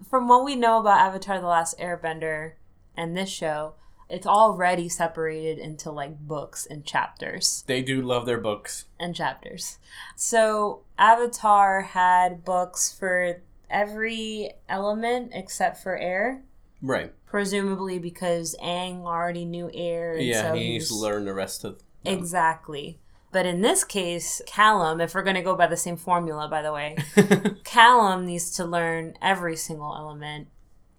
From 0.10 0.28
what 0.28 0.43
we 0.46 0.56
know 0.56 0.80
about 0.80 1.00
Avatar: 1.00 1.39
The 1.39 1.48
Last 1.48 1.78
Airbender 1.80 2.54
and 2.96 3.15
this 3.15 3.30
show, 3.30 3.74
it's 4.10 4.28
already 4.28 4.88
separated 4.89 5.58
into 5.60 5.91
like 5.91 6.19
books 6.19 6.65
and 6.65 6.86
chapters 6.86 7.63
They 7.67 7.82
do 7.82 8.02
love 8.02 8.26
their 8.26 8.39
books. 8.39 8.86
and 9.00 9.15
chapters. 9.15 9.78
So 10.15 10.82
Avatar 10.98 11.82
had 11.82 12.43
books 12.46 12.91
for 12.98 13.41
every 13.69 14.54
element 14.69 15.32
except 15.34 15.82
for 15.82 15.98
air. 15.98 16.43
Right. 16.84 17.13
presumably 17.26 17.98
because 17.98 18.56
Aang 18.62 19.06
already 19.06 19.46
knew 19.46 19.72
air. 19.74 20.13
And 20.15 20.26
yeah, 20.26 20.41
so 20.52 20.54
he 20.54 20.69
needs 20.69 20.89
to 20.89 20.96
learn 20.96 21.26
the 21.26 21.34
rest 21.34 21.63
of 21.63 21.78
them. 22.04 22.13
Exactly. 22.17 23.00
But 23.32 23.46
in 23.48 23.62
this 23.62 23.84
case, 23.84 24.41
Callum, 24.46 25.02
if 25.02 25.15
we're 25.15 25.24
going 25.24 25.38
to 25.38 25.41
go 25.41 25.56
by 25.56 25.65
the 25.65 25.78
same 25.78 25.98
formula, 25.98 26.48
by 26.48 26.62
the 26.62 26.72
way, 26.74 26.98
Callum 27.63 28.26
needs 28.28 28.52
to 28.58 28.65
learn 28.65 29.15
every 29.22 29.56
single 29.56 29.96
element. 29.96 30.50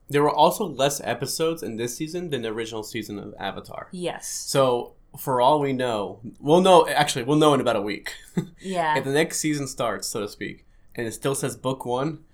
there 0.09 0.23
were 0.23 0.35
also 0.35 0.65
less 0.67 1.01
episodes 1.05 1.63
in 1.63 1.77
this 1.77 1.97
season 1.97 2.31
than 2.31 2.43
the 2.43 2.49
original 2.49 2.83
season 2.83 3.19
of 3.21 3.35
Avatar. 3.39 3.89
Yes. 3.93 4.27
So, 4.27 4.95
for 5.19 5.41
all 5.41 5.61
we 5.61 5.73
know, 5.73 6.21
we'll 6.41 6.61
know, 6.61 6.89
actually, 6.89 7.23
we'll 7.25 7.37
know 7.37 7.55
in 7.55 7.61
about 7.61 7.77
a 7.77 7.83
week. 7.83 8.15
Yeah. 8.61 8.97
if 8.99 9.05
the 9.05 9.13
next 9.13 9.39
season 9.39 9.69
starts, 9.69 10.09
so 10.09 10.21
to 10.21 10.29
speak, 10.29 10.65
and 10.97 11.07
it 11.07 11.13
still 11.15 11.35
says 11.37 11.57
book 11.57 11.85
one, 11.87 12.25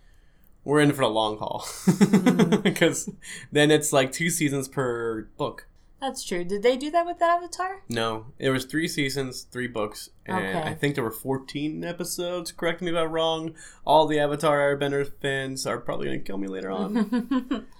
we're 0.65 0.81
in 0.81 0.93
for 0.93 1.03
the 1.03 1.09
long 1.11 1.37
haul. 1.39 1.67
Mm-hmm. 1.87 2.50
Because 2.81 3.11
then 3.53 3.71
it's 3.71 3.93
like 3.93 4.11
two 4.11 4.31
seasons 4.31 4.67
per 4.69 5.29
book. 5.37 5.67
That's 6.01 6.25
true. 6.25 6.45
Did 6.45 6.63
they 6.63 6.79
do 6.79 6.91
that 6.93 7.05
with 7.05 7.21
Avatar? 7.21 7.83
No, 7.91 8.27
it 8.39 8.49
was 8.49 8.65
three 8.65 8.89
seasons, 8.89 9.43
three 9.43 9.67
books, 9.67 10.09
and 10.25 10.39
Okay. 10.39 10.63
I 10.63 10.73
think 10.73 10.95
there 10.95 11.05
were 11.05 11.11
14 11.11 11.85
episodes. 11.85 12.53
Correct 12.53 12.81
me 12.81 12.91
if 12.91 12.97
I'm 12.97 13.13
wrong. 13.13 13.55
All 13.85 14.07
the 14.07 14.19
Avatar 14.19 14.59
Airbender 14.59 15.07
fans 15.21 15.67
are 15.67 15.79
probably 15.79 16.07
going 16.07 16.21
to 16.21 16.25
kill 16.25 16.39
me 16.39 16.49
later 16.49 16.71
on. 16.71 17.67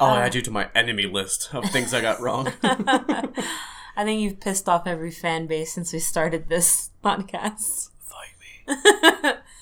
Oh, 0.00 0.06
I'll 0.06 0.16
um, 0.16 0.22
add 0.24 0.34
you 0.34 0.42
to 0.42 0.50
my 0.50 0.68
enemy 0.74 1.06
list 1.06 1.54
of 1.54 1.70
things 1.70 1.94
I 1.94 2.00
got 2.00 2.20
wrong. 2.20 2.52
I 2.64 4.02
think 4.02 4.20
you've 4.20 4.40
pissed 4.40 4.68
off 4.68 4.88
every 4.88 5.12
fan 5.12 5.46
base 5.46 5.72
since 5.72 5.92
we 5.92 6.00
started 6.00 6.48
this 6.48 6.90
podcast. 7.04 7.90
Fight 8.00 8.34
me. 8.66 9.30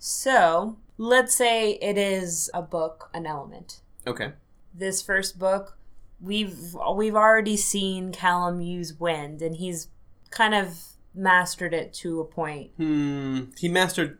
So, 0.00 0.78
let's 0.96 1.34
say 1.34 1.74
it 1.74 1.96
is 1.96 2.50
a 2.52 2.62
book, 2.62 3.08
an 3.14 3.24
element. 3.24 3.82
Okay. 4.08 4.32
this 4.74 5.02
first 5.02 5.38
book, 5.38 5.78
we've 6.20 6.74
we've 6.94 7.14
already 7.14 7.56
seen 7.56 8.12
Callum 8.12 8.60
use 8.60 8.98
wind, 8.98 9.42
and 9.42 9.56
he's 9.56 9.88
kind 10.30 10.54
of 10.54 10.78
mastered 11.14 11.74
it 11.74 11.92
to 11.92 12.20
a 12.20 12.24
point. 12.24 12.70
Hmm. 12.76 13.44
He 13.56 13.68
mastered 13.68 14.18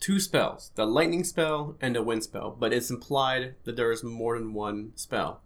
two 0.00 0.20
spells 0.20 0.70
the 0.74 0.84
lightning 0.86 1.24
spell 1.24 1.76
and 1.80 1.96
a 1.96 2.02
wind 2.02 2.24
spell, 2.24 2.54
but 2.58 2.72
it's 2.72 2.90
implied 2.90 3.54
that 3.64 3.76
there 3.76 3.90
is 3.90 4.04
more 4.04 4.38
than 4.38 4.52
one 4.52 4.92
spell. 4.96 5.40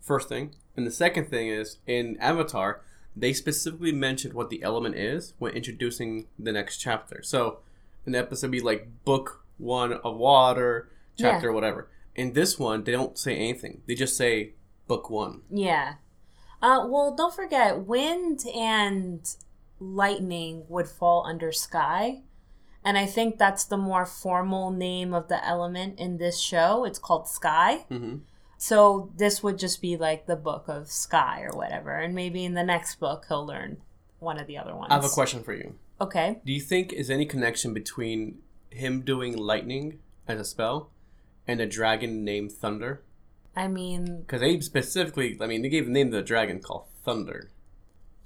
First 0.00 0.28
thing. 0.28 0.54
And 0.76 0.86
the 0.86 0.92
second 0.92 1.28
thing 1.28 1.48
is 1.48 1.78
in 1.86 2.16
Avatar, 2.20 2.82
they 3.16 3.32
specifically 3.32 3.92
mentioned 3.92 4.34
what 4.34 4.50
the 4.50 4.62
element 4.62 4.94
is 4.94 5.32
when 5.38 5.54
introducing 5.54 6.26
the 6.38 6.52
next 6.52 6.76
chapter. 6.78 7.22
So 7.22 7.58
an 8.04 8.14
episode 8.14 8.48
would 8.48 8.52
be 8.52 8.60
like 8.60 8.88
book 9.04 9.42
one 9.58 9.94
of 9.94 10.16
water, 10.16 10.88
chapter 11.18 11.50
whatever. 11.50 11.88
In 12.16 12.32
this 12.32 12.58
one, 12.58 12.82
they 12.82 12.92
don't 12.92 13.18
say 13.18 13.36
anything. 13.36 13.82
They 13.86 13.94
just 13.94 14.16
say 14.16 14.54
book 14.88 15.10
one. 15.10 15.42
Yeah. 15.50 15.94
Uh, 16.62 16.86
well, 16.88 17.14
don't 17.14 17.34
forget, 17.34 17.84
wind 17.84 18.44
and 18.54 19.28
lightning 19.78 20.64
would 20.68 20.88
fall 20.88 21.26
under 21.26 21.52
sky. 21.52 22.22
And 22.82 22.96
I 22.96 23.04
think 23.04 23.36
that's 23.36 23.64
the 23.64 23.76
more 23.76 24.06
formal 24.06 24.70
name 24.70 25.12
of 25.12 25.28
the 25.28 25.44
element 25.44 25.98
in 25.98 26.16
this 26.16 26.40
show. 26.40 26.84
It's 26.84 26.98
called 26.98 27.28
sky. 27.28 27.84
hmm 27.88 28.16
So 28.56 29.12
this 29.16 29.42
would 29.42 29.58
just 29.58 29.82
be 29.82 29.96
like 29.96 30.26
the 30.26 30.36
book 30.36 30.64
of 30.68 30.88
sky 30.88 31.42
or 31.42 31.54
whatever. 31.56 31.90
And 31.90 32.14
maybe 32.14 32.44
in 32.44 32.54
the 32.54 32.64
next 32.64 32.98
book, 32.98 33.26
he'll 33.28 33.44
learn 33.44 33.78
one 34.18 34.38
of 34.38 34.46
the 34.46 34.56
other 34.56 34.74
ones. 34.74 34.88
I 34.90 34.94
have 34.94 35.04
a 35.04 35.08
question 35.10 35.42
for 35.42 35.52
you. 35.52 35.74
Okay. 36.00 36.40
Do 36.44 36.52
you 36.52 36.60
think 36.60 36.92
is 36.92 37.10
any 37.10 37.26
connection 37.26 37.74
between 37.74 38.38
him 38.70 39.02
doing 39.02 39.36
lightning 39.36 39.98
as 40.28 40.40
a 40.40 40.44
spell 40.44 40.90
and 41.46 41.60
a 41.60 41.66
dragon 41.66 42.24
named 42.24 42.52
Thunder? 42.52 43.02
I 43.54 43.68
mean, 43.68 44.20
Because 44.20 44.40
they 44.40 44.60
specifically, 44.60 45.38
I 45.40 45.46
mean, 45.46 45.62
they 45.62 45.68
gave 45.68 45.86
the 45.86 45.92
name 45.92 46.10
to 46.10 46.18
the 46.18 46.22
dragon 46.22 46.60
called 46.60 46.86
Thunder. 47.04 47.50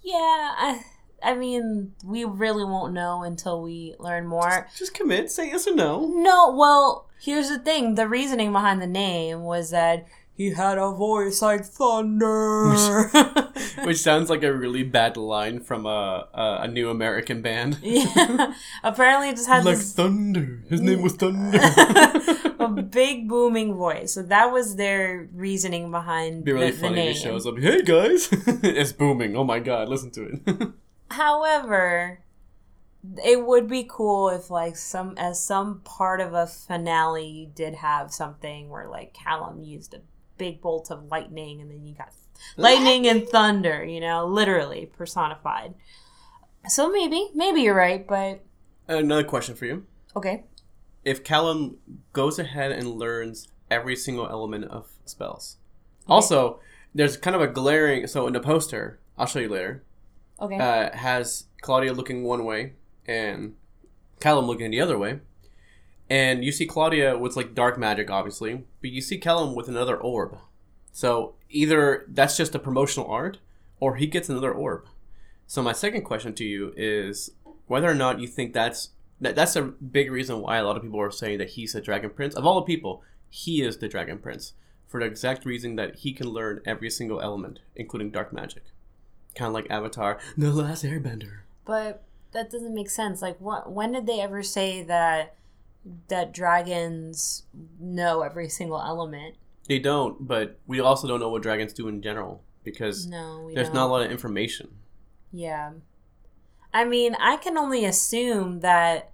Yeah, 0.02 0.16
I, 0.16 0.80
I 1.22 1.34
mean, 1.34 1.92
we 2.04 2.24
really 2.24 2.64
won't 2.64 2.94
know 2.94 3.22
until 3.22 3.62
we 3.62 3.94
learn 3.98 4.26
more. 4.26 4.68
Just 4.76 4.94
commit, 4.94 5.30
say 5.30 5.48
yes 5.48 5.68
or 5.68 5.74
no. 5.74 6.06
No, 6.06 6.52
well, 6.54 7.08
here's 7.20 7.48
the 7.48 7.58
thing. 7.58 7.94
The 7.94 8.08
reasoning 8.08 8.50
behind 8.52 8.80
the 8.82 8.86
name 8.86 9.42
was 9.42 9.70
that 9.70 10.06
he 10.40 10.52
had 10.52 10.78
a 10.78 10.90
voice 10.90 11.42
like 11.42 11.66
thunder. 11.66 12.70
Which 13.84 13.98
sounds 13.98 14.30
like 14.30 14.42
a 14.42 14.50
really 14.50 14.82
bad 14.82 15.18
line 15.18 15.60
from 15.60 15.84
a 15.84 16.28
a, 16.32 16.60
a 16.62 16.68
new 16.68 16.88
American 16.88 17.42
band. 17.42 17.76
yeah. 17.82 18.54
Apparently, 18.82 19.28
it 19.28 19.36
just 19.36 19.48
has 19.48 19.66
like 19.66 19.76
this 19.76 19.92
Thunder. 19.92 20.62
His 20.70 20.80
name 20.80 21.02
was 21.02 21.12
Thunder. 21.12 21.60
a 22.58 22.68
big 22.68 23.28
booming 23.28 23.74
voice. 23.74 24.14
So 24.14 24.22
that 24.22 24.46
was 24.46 24.76
their 24.76 25.28
reasoning 25.34 25.90
behind 25.90 26.32
the 26.32 26.36
name. 26.36 26.44
Be 26.44 26.52
really 26.52 26.70
the, 26.70 26.76
the 26.76 26.82
funny. 26.84 26.94
name. 26.94 27.12
He 27.12 27.18
shows 27.20 27.46
up. 27.46 27.58
Hey 27.58 27.82
guys, 27.82 28.30
it's 28.62 28.92
booming. 28.92 29.36
Oh 29.36 29.44
my 29.44 29.58
god, 29.58 29.90
listen 29.90 30.10
to 30.12 30.24
it. 30.24 30.68
However, 31.10 32.20
it 33.24 33.44
would 33.44 33.68
be 33.68 33.86
cool 33.88 34.30
if 34.30 34.50
like 34.50 34.76
some 34.76 35.14
as 35.18 35.38
some 35.38 35.80
part 35.80 36.20
of 36.20 36.32
a 36.32 36.46
finale 36.46 37.26
you 37.26 37.46
did 37.46 37.74
have 37.74 38.10
something 38.10 38.68
where 38.70 38.88
like 38.88 39.12
Callum 39.12 39.62
used 39.62 39.92
a 39.94 40.00
big 40.40 40.60
bolt 40.62 40.90
of 40.90 41.04
lightning 41.04 41.60
and 41.60 41.70
then 41.70 41.86
you 41.86 41.94
got 41.94 42.12
lightning 42.56 43.06
and 43.06 43.28
thunder, 43.28 43.84
you 43.84 44.00
know, 44.00 44.26
literally 44.26 44.86
personified. 44.86 45.74
So 46.66 46.90
maybe, 46.90 47.28
maybe 47.34 47.60
you're 47.60 47.74
right, 47.76 48.06
but 48.06 48.42
Another 48.88 49.22
question 49.24 49.54
for 49.54 49.66
you. 49.66 49.86
okay. 50.16 50.44
if 51.04 51.22
Callum 51.22 51.76
goes 52.12 52.38
ahead 52.38 52.72
and 52.72 52.88
learns 52.88 53.48
every 53.70 53.94
single 53.96 54.26
element 54.28 54.64
of 54.64 54.88
spells. 55.04 55.58
Also, 56.08 56.58
there's 56.94 57.16
kind 57.16 57.36
of 57.36 57.42
a 57.42 57.46
glaring. 57.46 58.06
So 58.08 58.26
in 58.26 58.32
the 58.32 58.40
poster, 58.40 58.98
I'll 59.16 59.26
show 59.26 59.38
you 59.38 59.48
later. 59.48 59.84
Okay. 60.40 60.56
Uh, 60.58 60.96
has 60.96 61.44
Claudia 61.60 61.92
looking 61.92 62.24
one 62.24 62.44
way 62.44 62.72
and 63.06 63.54
Callum 64.20 64.46
looking 64.46 64.70
the 64.70 64.80
other 64.80 64.98
way, 64.98 65.20
and 66.10 66.44
you 66.44 66.50
see 66.52 66.66
Claudia 66.66 67.16
with 67.16 67.36
like 67.36 67.54
dark 67.54 67.78
magic, 67.78 68.10
obviously, 68.10 68.64
but 68.80 68.90
you 68.90 69.00
see 69.00 69.16
Callum 69.16 69.54
with 69.54 69.68
another 69.68 69.96
orb. 69.96 70.36
So 70.92 71.34
either 71.48 72.04
that's 72.08 72.36
just 72.36 72.54
a 72.54 72.58
promotional 72.58 73.08
art, 73.08 73.38
or 73.78 73.96
he 73.96 74.06
gets 74.06 74.28
another 74.28 74.52
orb. 74.52 74.86
So 75.46 75.62
my 75.62 75.72
second 75.72 76.02
question 76.02 76.34
to 76.34 76.44
you 76.44 76.74
is 76.76 77.30
whether 77.66 77.88
or 77.88 77.94
not 77.94 78.20
you 78.20 78.26
think 78.26 78.52
that's 78.52 78.90
that, 79.20 79.36
that's 79.36 79.54
a 79.56 79.62
big 79.62 80.10
reason 80.10 80.40
why 80.40 80.56
a 80.56 80.64
lot 80.64 80.76
of 80.76 80.82
people 80.82 81.00
are 81.00 81.10
saying 81.10 81.38
that 81.38 81.50
he's 81.50 81.72
the 81.72 81.80
Dragon 81.80 82.10
Prince. 82.10 82.34
Of 82.34 82.44
all 82.46 82.56
the 82.56 82.66
people, 82.66 83.02
he 83.28 83.62
is 83.62 83.78
the 83.78 83.88
Dragon 83.88 84.18
Prince 84.18 84.54
for 84.88 84.98
the 84.98 85.06
exact 85.06 85.44
reason 85.44 85.76
that 85.76 85.96
he 85.96 86.12
can 86.12 86.28
learn 86.28 86.60
every 86.66 86.90
single 86.90 87.20
element, 87.20 87.60
including 87.76 88.10
dark 88.10 88.32
magic. 88.32 88.64
Kind 89.36 89.48
of 89.48 89.54
like 89.54 89.70
Avatar, 89.70 90.18
The 90.36 90.50
Last 90.52 90.84
Airbender. 90.84 91.40
but 91.64 92.02
that 92.32 92.50
doesn't 92.50 92.74
make 92.74 92.90
sense. 92.90 93.22
Like 93.22 93.40
what 93.40 93.70
when 93.70 93.92
did 93.92 94.06
they 94.06 94.20
ever 94.20 94.42
say 94.42 94.82
that 94.84 95.34
that 96.08 96.32
dragons 96.32 97.44
know 97.78 98.22
every 98.22 98.48
single 98.48 98.80
element? 98.80 99.36
They 99.66 99.78
don't, 99.78 100.26
but 100.26 100.58
we 100.66 100.80
also 100.80 101.06
don't 101.06 101.20
know 101.20 101.28
what 101.28 101.42
dragons 101.42 101.72
do 101.72 101.88
in 101.88 102.02
general 102.02 102.42
because 102.64 103.06
No, 103.06 103.50
there's 103.54 103.68
don't. 103.68 103.74
not 103.76 103.86
a 103.86 103.90
lot 103.92 104.02
of 104.04 104.10
information. 104.10 104.68
Yeah. 105.32 105.72
I 106.74 106.84
mean, 106.84 107.14
I 107.18 107.36
can 107.36 107.56
only 107.56 107.84
assume 107.84 108.60
that 108.60 109.12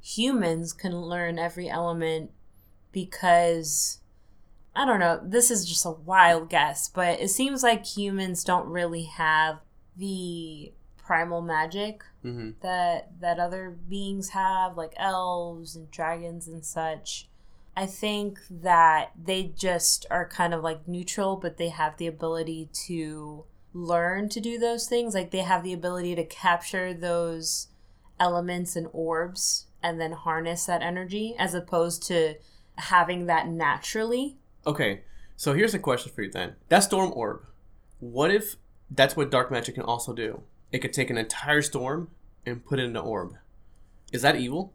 humans 0.00 0.72
can 0.72 0.94
learn 1.00 1.38
every 1.38 1.68
element 1.68 2.30
because 2.92 3.98
I 4.76 4.84
don't 4.84 5.00
know, 5.00 5.20
this 5.22 5.50
is 5.50 5.64
just 5.64 5.84
a 5.86 5.90
wild 5.90 6.50
guess, 6.50 6.88
but 6.88 7.20
it 7.20 7.28
seems 7.30 7.62
like 7.62 7.86
humans 7.86 8.42
don't 8.42 8.66
really 8.68 9.04
have 9.04 9.60
the 9.96 10.72
primal 11.04 11.42
magic 11.42 12.02
hmm 12.22 12.50
that 12.62 13.10
that 13.20 13.38
other 13.38 13.76
beings 13.88 14.30
have 14.30 14.76
like 14.76 14.94
elves 14.96 15.76
and 15.76 15.90
dragons 15.90 16.48
and 16.48 16.64
such. 16.64 17.28
I 17.76 17.86
think 17.86 18.38
that 18.48 19.10
they 19.20 19.52
just 19.56 20.06
are 20.10 20.28
kind 20.28 20.54
of 20.54 20.62
like 20.62 20.86
neutral, 20.86 21.36
but 21.36 21.56
they 21.56 21.70
have 21.70 21.96
the 21.96 22.06
ability 22.06 22.70
to 22.86 23.44
learn 23.72 24.28
to 24.28 24.40
do 24.40 24.58
those 24.58 24.86
things. 24.86 25.12
Like 25.14 25.32
they 25.32 25.38
have 25.38 25.64
the 25.64 25.72
ability 25.72 26.14
to 26.14 26.24
capture 26.24 26.94
those 26.94 27.66
elements 28.20 28.76
and 28.76 28.88
orbs 28.92 29.66
and 29.82 30.00
then 30.00 30.12
harness 30.12 30.66
that 30.66 30.82
energy 30.82 31.34
as 31.38 31.52
opposed 31.52 32.02
to 32.04 32.36
having 32.76 33.26
that 33.26 33.48
naturally. 33.48 34.36
Okay, 34.66 35.02
so 35.36 35.52
here's 35.52 35.74
a 35.74 35.78
question 35.78 36.12
for 36.12 36.22
you 36.22 36.30
then. 36.30 36.54
That 36.68 36.84
storm 36.84 37.12
orb, 37.14 37.44
what 37.98 38.30
if 38.30 38.56
that's 38.90 39.16
what 39.16 39.30
dark 39.30 39.50
magic 39.50 39.74
can 39.74 39.84
also 39.84 40.12
do? 40.12 40.42
It 40.74 40.80
could 40.80 40.92
take 40.92 41.08
an 41.08 41.16
entire 41.16 41.62
storm 41.62 42.08
and 42.44 42.64
put 42.64 42.80
it 42.80 42.86
in 42.86 42.96
an 42.96 43.02
orb. 43.04 43.36
Is 44.12 44.22
that 44.22 44.34
evil? 44.34 44.72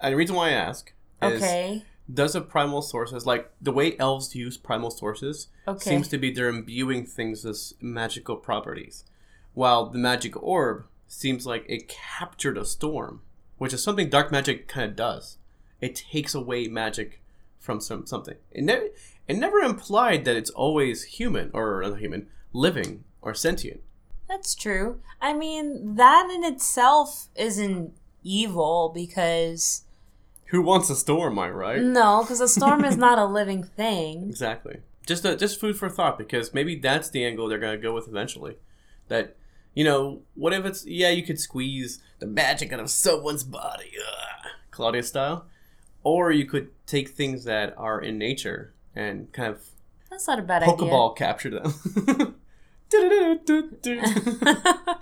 And 0.00 0.12
the 0.12 0.16
reason 0.16 0.34
why 0.34 0.48
I 0.48 0.54
ask 0.54 0.92
is 1.22 1.40
Okay. 1.44 1.84
does 2.12 2.34
a 2.34 2.40
primal 2.40 2.82
sources 2.82 3.24
like 3.24 3.52
the 3.60 3.70
way 3.70 3.96
elves 4.00 4.34
use 4.34 4.56
primal 4.56 4.90
sources 4.90 5.46
Okay. 5.68 5.78
seems 5.78 6.08
to 6.08 6.18
be 6.18 6.32
they're 6.32 6.48
imbuing 6.48 7.06
things 7.06 7.46
as 7.46 7.74
magical 7.80 8.34
properties, 8.34 9.04
while 9.54 9.86
the 9.86 9.96
magic 9.98 10.34
orb 10.42 10.86
seems 11.06 11.46
like 11.46 11.64
it 11.68 11.86
captured 11.86 12.58
a 12.58 12.64
storm, 12.64 13.22
which 13.58 13.72
is 13.72 13.84
something 13.84 14.10
dark 14.10 14.32
magic 14.32 14.66
kind 14.66 14.90
of 14.90 14.96
does. 14.96 15.38
It 15.80 15.94
takes 15.94 16.34
away 16.34 16.66
magic 16.66 17.22
from 17.60 17.80
some 17.80 18.06
something. 18.08 18.38
It 18.50 18.64
never 18.64 18.88
it 19.28 19.36
never 19.36 19.58
implied 19.58 20.24
that 20.24 20.34
it's 20.34 20.50
always 20.50 21.04
human 21.04 21.52
or 21.54 21.80
not 21.80 22.00
human, 22.00 22.26
living 22.52 23.04
or 23.22 23.34
sentient. 23.34 23.82
That's 24.30 24.54
true. 24.54 25.00
I 25.20 25.32
mean, 25.32 25.96
that 25.96 26.30
in 26.30 26.44
itself 26.44 27.26
isn't 27.34 27.92
evil 28.22 28.92
because 28.94 29.82
Who 30.46 30.62
wants 30.62 30.88
a 30.88 30.94
storm, 30.94 31.32
am 31.32 31.38
I 31.40 31.50
right? 31.50 31.82
no, 31.82 32.22
because 32.22 32.40
a 32.40 32.46
storm 32.46 32.84
is 32.84 32.96
not 33.06 33.18
a 33.18 33.24
living 33.24 33.64
thing. 33.64 34.28
Exactly. 34.28 34.82
Just 35.04 35.24
a, 35.24 35.34
just 35.34 35.58
food 35.58 35.76
for 35.76 35.88
thought 35.88 36.16
because 36.16 36.54
maybe 36.54 36.76
that's 36.76 37.10
the 37.10 37.24
angle 37.24 37.48
they're 37.48 37.58
gonna 37.58 37.76
go 37.76 37.92
with 37.92 38.06
eventually. 38.06 38.54
That 39.08 39.34
you 39.74 39.82
know, 39.82 40.22
what 40.36 40.52
if 40.52 40.64
it's 40.64 40.86
yeah, 40.86 41.10
you 41.10 41.24
could 41.24 41.40
squeeze 41.40 41.98
the 42.20 42.26
magic 42.26 42.72
out 42.72 42.78
of 42.78 42.88
someone's 42.88 43.42
body, 43.42 43.90
ugh, 43.98 44.46
Claudia 44.70 45.02
style, 45.02 45.46
or 46.04 46.30
you 46.30 46.46
could 46.46 46.68
take 46.86 47.08
things 47.08 47.42
that 47.44 47.74
are 47.76 48.00
in 48.00 48.16
nature 48.16 48.74
and 48.94 49.32
kind 49.32 49.52
of 49.52 49.60
That's 50.08 50.28
not 50.28 50.38
a 50.38 50.42
bad 50.42 50.62
idea. 50.62 50.76
Pokeball 50.76 51.16
capture 51.16 51.50
them. 51.50 52.36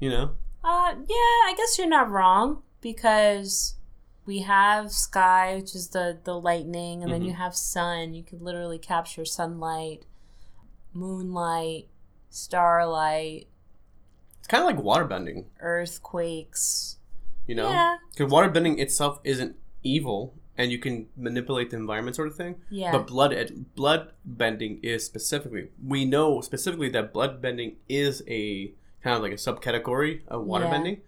you 0.00 0.10
know, 0.10 0.30
uh, 0.64 0.94
yeah, 0.96 1.46
I 1.46 1.54
guess 1.56 1.78
you're 1.78 1.88
not 1.88 2.10
wrong 2.10 2.62
because 2.80 3.74
we 4.26 4.40
have 4.40 4.92
sky, 4.92 5.56
which 5.56 5.74
is 5.74 5.88
the 5.88 6.18
the 6.24 6.38
lightning, 6.38 7.02
and 7.02 7.12
then 7.12 7.22
Mhm. 7.22 7.26
you 7.26 7.32
have 7.34 7.54
sun. 7.56 8.14
You 8.14 8.22
could 8.22 8.42
literally 8.42 8.78
capture 8.78 9.24
sunlight, 9.24 10.04
moonlight, 10.92 11.88
starlight, 12.30 13.48
it's 14.38 14.48
kind 14.48 14.62
of 14.62 14.66
like 14.76 14.84
waterbending. 14.84 15.44
earthquakes. 15.60 16.96
You 17.46 17.54
know, 17.54 17.70
Yeah, 17.70 17.96
because 18.12 18.30
waterbending 18.30 18.78
itself 18.78 19.20
isn't 19.24 19.56
evil, 19.82 20.34
and 20.58 20.70
you 20.72 20.78
can 20.78 21.06
manipulate 21.16 21.70
the 21.70 21.76
environment, 21.76 22.16
sort 22.16 22.28
of 22.28 22.34
thing. 22.34 22.56
yeah. 22.68 22.92
But 22.92 23.06
blood 23.06 23.32
blood 23.76 24.10
bending 24.24 24.80
is 24.82 25.06
specifically 25.06 25.68
we 25.86 26.04
know 26.04 26.40
specifically 26.42 26.90
that 26.90 27.12
blood 27.12 27.40
bending 27.40 27.76
is 27.88 28.22
a 28.28 28.72
kind 29.02 29.16
of 29.16 29.22
like 29.22 29.32
a 29.32 29.36
subcategory 29.36 30.20
of 30.28 30.44
water 30.44 30.64
Yeah. 30.64 30.70
bending. 30.72 31.00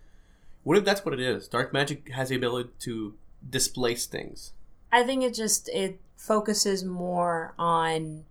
What 0.62 0.78
if 0.78 0.84
that's 0.84 1.04
what 1.04 1.12
it 1.14 1.20
is? 1.20 1.48
Dark 1.48 1.72
magic 1.72 2.10
has 2.10 2.28
the 2.28 2.36
ability 2.36 2.70
to 2.80 3.14
displace 3.48 4.06
things. 4.06 4.52
I 4.92 5.02
think 5.02 5.22
it 5.24 5.34
just 5.34 5.68
it 5.70 5.98
focuses 6.16 6.84
more 6.84 7.54
on 7.58 8.24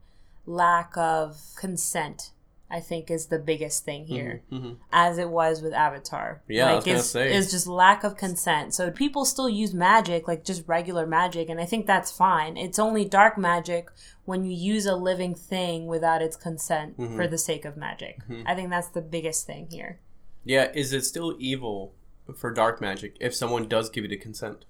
lack 0.46 0.96
of 0.96 1.42
consent. 1.56 2.32
I 2.72 2.80
think 2.82 3.10
is 3.10 3.28
the 3.28 3.40
biggest 3.40 3.84
thing 3.84 4.06
here, 4.06 4.44
Mhm. 4.52 4.78
as 4.92 5.18
it 5.18 5.30
was 5.30 5.62
with 5.64 5.74
Avatar. 5.74 6.42
Yeah, 6.48 6.72
I 6.72 6.76
was 6.76 6.86
like 6.86 6.96
it's, 6.98 7.08
say. 7.08 7.34
it's 7.34 7.50
just 7.50 7.66
lack 7.66 8.04
of 8.04 8.16
consent. 8.16 8.76
So 8.76 8.92
people 8.92 9.26
still 9.26 9.50
use 9.50 9.74
magic, 9.74 10.28
like 10.28 10.44
just 10.44 10.68
regular 10.68 11.08
magic, 11.08 11.50
and 11.50 11.60
I 11.60 11.66
think 11.66 11.88
that's 11.88 12.12
fine. 12.12 12.58
It's 12.58 12.78
only 12.78 13.06
dark 13.06 13.38
magic 13.40 13.90
when 14.26 14.44
you 14.46 14.54
use 14.56 14.86
a 14.86 14.96
living 14.96 15.34
thing 15.34 15.88
without 15.88 16.22
its 16.22 16.36
consent 16.38 16.98
Mhm. 17.00 17.16
for 17.16 17.28
the 17.28 17.40
sake 17.40 17.66
of 17.66 17.76
magic. 17.76 18.20
Mhm. 18.28 18.44
I 18.46 18.54
think 18.54 18.70
that's 18.70 18.90
the 18.90 19.02
biggest 19.02 19.48
thing 19.48 19.68
here. 19.72 20.00
Yeah, 20.46 20.72
is 20.76 20.94
it 20.94 21.04
still 21.06 21.36
evil 21.40 21.94
for 22.36 22.52
dark 22.52 22.80
magic 22.80 23.16
if 23.20 23.34
someone 23.34 23.68
does 23.68 23.90
give 23.90 24.04
you 24.04 24.10
the 24.10 24.18
consent? 24.18 24.66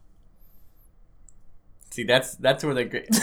See, 1.91 2.03
that's 2.03 2.35
that's 2.35 2.63
where 2.63 2.73
they're 2.73 2.85
great. 2.85 3.09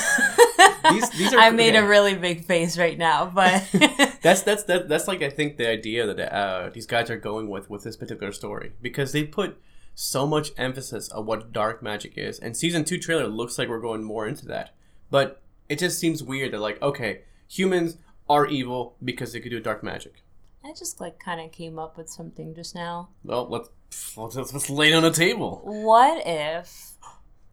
These- 0.91 1.11
these 1.11 1.33
are- 1.35 1.39
I 1.41 1.51
made 1.51 1.71
okay. 1.75 1.85
a 1.85 1.89
really 1.89 2.15
big 2.15 2.45
face 2.45 2.79
right 2.79 2.97
now, 2.99 3.27
but 3.27 3.65
that's 4.27 4.43
that's 4.43 4.65
that, 4.65 4.89
that's 4.89 5.07
like 5.07 5.23
I 5.23 5.31
think 5.31 5.57
the 5.57 5.69
idea 5.69 6.13
that 6.13 6.35
uh, 6.35 6.71
these 6.71 6.87
guys 6.87 7.11
are 7.11 7.17
going 7.17 7.49
with 7.49 7.71
with 7.71 7.85
this 7.85 7.97
particular 7.97 8.33
story 8.33 8.73
because 8.83 9.13
they 9.13 9.23
put 9.23 9.57
so 9.95 10.27
much 10.27 10.51
emphasis 10.59 11.09
on 11.11 11.27
what 11.27 11.53
dark 11.53 11.81
magic 11.81 12.15
is, 12.17 12.41
and 12.41 12.57
season 12.57 12.85
two 12.85 12.99
trailer 12.99 13.29
looks 13.29 13.57
like 13.57 13.69
we're 13.69 13.81
going 13.81 14.03
more 14.03 14.27
into 14.27 14.45
that, 14.47 14.75
but 15.11 15.41
it 15.69 15.79
just 15.79 16.01
seems 16.01 16.25
weird 16.25 16.53
that 16.53 16.61
like 16.61 16.83
okay, 16.83 17.23
humans 17.49 17.99
are 18.29 18.47
evil 18.47 18.97
because 19.03 19.33
they 19.33 19.39
could 19.39 19.51
do 19.51 19.61
dark 19.61 19.85
magic. 19.85 20.25
I 20.65 20.73
just 20.73 21.01
like 21.01 21.21
kind 21.21 21.41
of 21.41 21.53
came 21.53 21.79
up 21.79 21.97
with 21.97 22.11
something 22.11 22.53
just 22.53 22.75
now. 22.75 23.11
Well, 23.23 23.47
let's 23.49 23.69
let's, 24.17 24.53
let's 24.53 24.69
lay 24.69 24.91
it 24.91 24.97
on 24.97 25.05
the 25.05 25.13
table. 25.13 25.61
What 25.63 26.27
if 26.27 26.95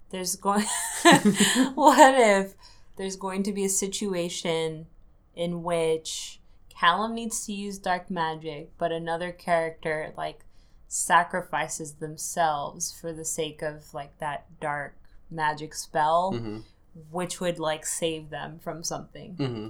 there's 0.10 0.36
going 0.36 0.66
What 1.76 2.20
if 2.20 2.56
there's 2.98 3.16
going 3.16 3.44
to 3.44 3.54
be 3.54 3.64
a 3.64 3.70
situation 3.70 4.88
in 5.36 5.62
which 5.62 6.40
Callum 6.80 7.16
needs 7.16 7.46
to 7.46 7.54
use 7.54 7.78
dark 7.78 8.10
magic, 8.10 8.72
but 8.78 8.92
another 8.92 9.32
character 9.32 10.14
like 10.18 10.46
sacrifices 10.88 11.94
themselves 11.96 12.92
for 12.92 13.12
the 13.12 13.26
sake 13.26 13.62
of 13.62 13.94
like 13.94 14.18
that 14.20 14.46
dark 14.60 14.96
magic 15.30 15.74
spell, 15.74 16.34
hmm 16.34 16.60
which 17.10 17.42
would 17.42 17.58
like 17.58 17.88
save 17.88 18.30
them 18.30 18.60
from 18.60 18.84
something. 18.84 19.34
hmm 19.36 19.70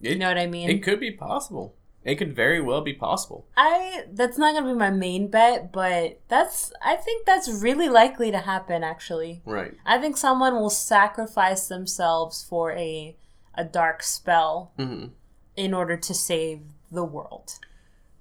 You 0.00 0.16
know 0.16 0.28
what 0.28 0.36
I 0.36 0.46
mean? 0.46 0.68
It 0.68 0.82
could 0.82 1.00
be 1.00 1.10
possible. 1.10 1.74
It 2.04 2.16
could 2.16 2.36
very 2.36 2.60
well 2.60 2.82
be 2.82 2.92
possible. 2.92 3.46
I 3.56 4.04
that's 4.12 4.38
not 4.38 4.54
gonna 4.54 4.72
be 4.72 4.78
my 4.78 4.90
main 4.90 5.28
bet, 5.28 5.72
but 5.72 6.20
that's 6.28 6.72
I 6.82 6.96
think 6.96 7.26
that's 7.26 7.48
really 7.48 7.88
likely 7.88 8.30
to 8.30 8.38
happen 8.38 8.84
actually. 8.84 9.42
Right. 9.44 9.74
I 9.84 9.98
think 9.98 10.16
someone 10.16 10.54
will 10.54 10.70
sacrifice 10.70 11.68
themselves 11.68 12.44
for 12.48 12.72
a 12.72 13.16
a 13.54 13.64
dark 13.64 14.02
spell 14.02 14.72
hmm 14.76 15.06
in 15.58 15.74
order 15.74 15.96
to 15.96 16.14
save 16.14 16.60
the 16.90 17.04
world. 17.04 17.58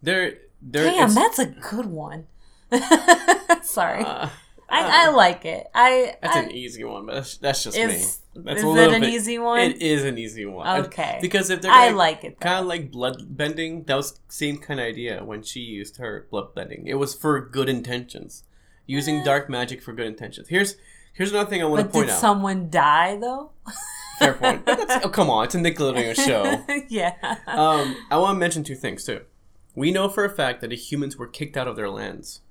There, 0.02 0.34
there. 0.62 0.86
Damn, 0.92 1.14
that's 1.14 1.40
a 1.40 1.46
good 1.46 1.86
one. 1.86 2.28
Sorry. 3.62 4.04
uh, 4.04 4.30
I, 4.70 5.06
I 5.08 5.10
like 5.12 5.46
it. 5.46 5.68
I 5.74 6.16
That's 6.22 6.36
I, 6.36 6.42
an 6.42 6.52
easy 6.52 6.84
one, 6.84 7.06
but 7.06 7.16
that's, 7.16 7.38
that's 7.38 7.64
just 7.64 7.78
is, 7.78 8.22
me. 8.36 8.44
That's 8.44 8.60
is 8.60 8.66
a 8.66 8.76
it 8.84 8.94
an 8.94 9.02
bit- 9.02 9.14
easy 9.14 9.40
one? 9.40 9.60
It 9.62 9.82
is 9.82 10.04
an 10.04 10.18
easy 10.18 10.46
one. 10.46 10.82
Okay. 10.88 11.20
Because 11.22 11.50
if 11.50 11.62
they're 11.62 11.72
I 11.72 11.86
gonna- 11.86 11.98
like 11.98 12.26
it. 12.26 12.40
kind 12.42 12.60
of 12.60 12.66
like 12.66 12.92
blood 12.92 13.24
bending, 13.38 13.84
that 13.84 13.96
was 13.96 14.20
same 14.28 14.58
kind 14.58 14.82
of 14.82 14.86
idea 14.86 15.24
when 15.24 15.42
she 15.44 15.62
used 15.62 15.98
her 15.98 16.28
blood 16.30 16.54
bending. 16.54 16.86
It 16.88 16.96
was 16.96 17.16
for 17.16 17.40
good 17.40 17.70
intentions, 17.70 18.44
using 18.86 19.22
Eh. 19.22 19.24
dark 19.24 19.50
magic 19.50 19.82
for 19.82 19.94
good 19.94 20.06
intentions. 20.08 20.50
Here's 20.50 20.76
here's 21.14 21.32
another 21.32 21.50
thing 21.50 21.62
I 21.62 21.66
want 21.66 21.84
to 21.86 21.90
point 21.90 22.08
did 22.08 22.12
out. 22.12 22.16
Did 22.16 22.20
someone 22.22 22.70
die 22.70 23.16
though? 23.22 23.52
Fair 24.20 24.34
point. 24.34 24.66
That's, 24.66 25.06
oh 25.06 25.10
come 25.10 25.30
on, 25.30 25.46
it's 25.46 25.56
a 25.56 25.60
Nickelodeon 25.60 26.16
show. 26.16 26.64
yeah. 26.90 27.14
Um, 27.46 27.96
I 28.10 28.18
want 28.18 28.36
to 28.36 28.40
mention 28.40 28.64
two 28.64 28.76
things 28.76 29.04
too. 29.04 29.22
We 29.76 29.92
know 29.92 30.10
for 30.10 30.26
a 30.26 30.30
fact 30.30 30.62
that 30.62 30.70
the 30.70 30.76
humans 30.76 31.18
were 31.18 31.28
kicked 31.28 31.56
out 31.56 31.68
of 31.68 31.76
their 31.76 31.90
lands. 31.90 32.42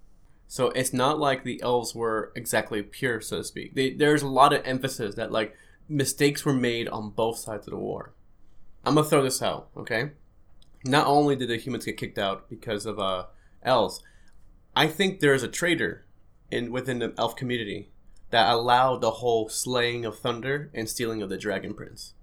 So 0.48 0.68
it's 0.70 0.92
not 0.92 1.18
like 1.18 1.42
the 1.42 1.60
elves 1.62 1.94
were 1.94 2.32
exactly 2.36 2.82
pure, 2.82 3.20
so 3.20 3.38
to 3.38 3.44
speak. 3.44 3.74
They, 3.74 3.92
there's 3.92 4.22
a 4.22 4.28
lot 4.28 4.52
of 4.52 4.62
emphasis 4.64 5.16
that 5.16 5.32
like 5.32 5.56
mistakes 5.88 6.44
were 6.44 6.52
made 6.52 6.88
on 6.88 7.10
both 7.10 7.38
sides 7.38 7.66
of 7.66 7.72
the 7.72 7.78
war. 7.78 8.12
I'm 8.84 8.94
gonna 8.94 9.08
throw 9.08 9.22
this 9.22 9.42
out, 9.42 9.68
okay? 9.76 10.12
Not 10.84 11.06
only 11.08 11.34
did 11.34 11.48
the 11.48 11.56
humans 11.56 11.84
get 11.84 11.96
kicked 11.96 12.18
out 12.18 12.48
because 12.48 12.86
of 12.86 13.00
uh, 13.00 13.24
elves, 13.64 14.02
I 14.76 14.86
think 14.86 15.18
there 15.18 15.34
is 15.34 15.42
a 15.42 15.48
traitor 15.48 16.04
in 16.50 16.70
within 16.70 17.00
the 17.00 17.12
elf 17.18 17.34
community 17.34 17.90
that 18.30 18.50
allowed 18.50 19.00
the 19.00 19.12
whole 19.12 19.48
slaying 19.48 20.04
of 20.04 20.18
Thunder 20.18 20.70
and 20.74 20.88
stealing 20.88 21.22
of 21.22 21.28
the 21.28 21.38
Dragon 21.38 21.74
Prince. 21.74 22.14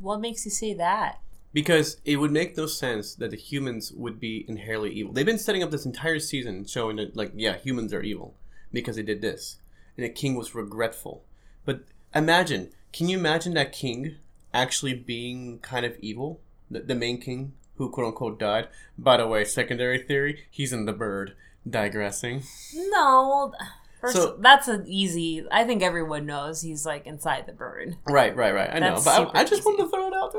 What 0.00 0.20
makes 0.20 0.44
you 0.44 0.50
say 0.50 0.74
that? 0.74 1.20
Because 1.52 2.00
it 2.04 2.16
would 2.16 2.30
make 2.30 2.56
no 2.56 2.66
sense 2.66 3.14
that 3.14 3.30
the 3.30 3.36
humans 3.36 3.92
would 3.92 4.18
be 4.18 4.44
inherently 4.48 4.90
evil. 4.90 5.12
They've 5.12 5.26
been 5.26 5.38
setting 5.38 5.62
up 5.62 5.70
this 5.70 5.84
entire 5.84 6.18
season 6.18 6.66
showing 6.66 6.96
that, 6.96 7.16
like, 7.16 7.32
yeah, 7.34 7.58
humans 7.58 7.92
are 7.92 8.02
evil 8.02 8.34
because 8.72 8.96
they 8.96 9.02
did 9.02 9.20
this. 9.20 9.58
And 9.96 10.04
the 10.04 10.10
king 10.10 10.34
was 10.34 10.54
regretful. 10.54 11.24
But 11.64 11.84
imagine, 12.14 12.70
can 12.92 13.08
you 13.08 13.18
imagine 13.18 13.52
that 13.54 13.72
king 13.72 14.16
actually 14.54 14.94
being 14.94 15.58
kind 15.58 15.84
of 15.84 15.98
evil? 16.00 16.40
The, 16.70 16.80
the 16.80 16.94
main 16.94 17.20
king 17.20 17.52
who 17.76 17.90
quote 17.90 18.06
unquote 18.06 18.38
died? 18.38 18.68
By 18.96 19.18
the 19.18 19.26
way, 19.26 19.44
secondary 19.44 19.98
theory, 19.98 20.44
he's 20.50 20.72
in 20.72 20.86
the 20.86 20.92
bird. 20.92 21.34
Digressing. 21.68 22.42
No, 22.74 23.28
well, 23.28 23.54
first, 24.02 24.14
So- 24.14 24.36
that's 24.38 24.68
an 24.68 24.84
easy. 24.86 25.46
I 25.50 25.64
think 25.64 25.82
everyone 25.82 26.26
knows 26.26 26.60
he's 26.60 26.84
like 26.84 27.06
inside 27.06 27.46
the 27.46 27.52
bird. 27.52 27.96
Right, 28.04 28.36
right, 28.36 28.54
right. 28.54 28.68
I 28.70 28.78
know. 28.80 29.00
But 29.02 29.34
I, 29.34 29.40
I 29.40 29.44
just 29.44 29.64
wanted 29.64 29.84
to 29.84 29.88
throw 29.88 30.08
it 30.08 30.14
out 30.14 30.32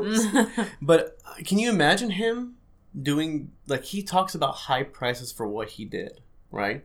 there. 0.55 0.67
But 0.81 1.17
uh, 1.25 1.35
can 1.43 1.57
you 1.57 1.69
imagine 1.71 2.11
him 2.11 2.57
doing 3.01 3.51
like 3.65 3.85
he 3.85 4.03
talks 4.03 4.35
about 4.35 4.53
high 4.55 4.83
prices 4.83 5.31
for 5.31 5.47
what 5.47 5.69
he 5.71 5.85
did, 5.85 6.21
right? 6.51 6.83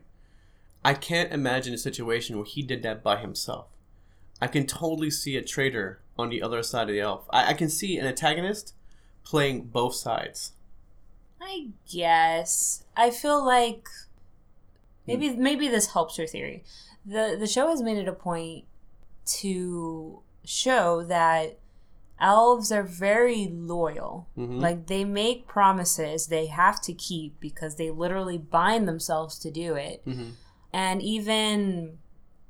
I 0.83 0.93
can't 0.95 1.31
imagine 1.31 1.73
a 1.73 1.77
situation 1.77 2.37
where 2.37 2.45
he 2.45 2.63
did 2.63 2.81
that 2.83 3.03
by 3.03 3.17
himself. 3.17 3.67
I 4.41 4.47
can 4.47 4.65
totally 4.65 5.11
see 5.11 5.35
a 5.35 5.43
traitor 5.43 5.99
on 6.17 6.29
the 6.29 6.41
other 6.41 6.63
side 6.63 6.83
of 6.89 6.95
the 6.95 7.01
elf. 7.01 7.25
I, 7.29 7.49
I 7.49 7.53
can 7.53 7.69
see 7.69 7.97
an 7.97 8.07
antagonist 8.07 8.73
playing 9.25 9.63
both 9.65 9.95
sides. 9.95 10.53
I 11.41 11.67
guess. 11.91 12.83
I 12.95 13.11
feel 13.11 13.45
like 13.45 13.87
maybe 15.09 15.29
Hmm. 15.35 15.43
maybe 15.43 15.67
this 15.67 15.87
helps 15.93 16.17
your 16.17 16.27
theory. 16.27 16.63
The 17.05 17.35
the 17.39 17.47
show 17.47 17.69
has 17.69 17.81
made 17.81 17.97
it 17.97 18.07
a 18.07 18.13
point 18.13 18.65
to 19.25 20.21
show 20.43 21.03
that 21.03 21.57
elves 22.19 22.71
are 22.71 22.83
very 22.83 23.47
loyal. 23.47 24.27
Mhm. 24.37 24.59
Like 24.61 24.87
they 24.87 25.05
make 25.05 25.47
promises 25.47 26.27
they 26.27 26.47
have 26.47 26.81
to 26.81 26.93
keep 26.93 27.39
because 27.39 27.75
they 27.75 27.89
literally 27.91 28.37
bind 28.37 28.87
themselves 28.87 29.37
to 29.39 29.51
do 29.51 29.75
it. 29.75 30.03
Mhm. 30.05 30.31
And 30.73 31.01
even 31.01 31.99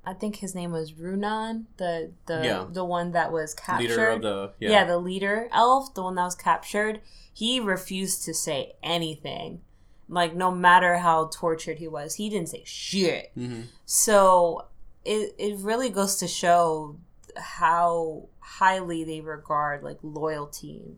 I 0.06 0.14
think 0.14 0.38
his 0.38 0.56
name 0.56 0.72
was 0.72 0.94
Runaan, 0.94 1.66
the 1.78 2.12
the 2.26 2.42
Yeah. 2.44 2.66
the 2.72 2.86
one 2.86 3.12
that 3.12 3.32
was 3.32 3.54
captured. 3.54 3.90
Leader 3.90 4.10
of 4.10 4.22
the 4.22 4.54
yeah. 4.60 4.70
Yeah. 4.70 4.84
the 4.86 4.98
leader 4.98 5.50
elf, 5.52 5.94
the 5.94 6.02
one 6.04 6.16
that 6.16 6.24
was 6.24 6.36
captured, 6.36 7.02
he 7.32 7.60
refused 7.60 8.24
to 8.26 8.34
say 8.34 8.74
anything. 8.82 9.62
Like 10.10 10.36
no 10.36 10.52
matter 10.52 10.98
how 10.98 11.30
tortured 11.32 11.78
he 11.78 11.88
was, 11.88 12.16
he 12.16 12.30
didn't 12.30 12.50
say 12.50 12.64
shit. 12.66 13.32
Mhm. 13.38 13.66
So 13.86 14.66
it 15.06 15.36
it 15.38 15.58
really 15.60 15.90
goes 15.90 16.16
to 16.18 16.28
show 16.28 16.98
how 17.38 18.28
highly 18.40 19.04
they 19.04 19.22
regard 19.22 19.84
like 19.84 20.00
loyalty 20.02 20.98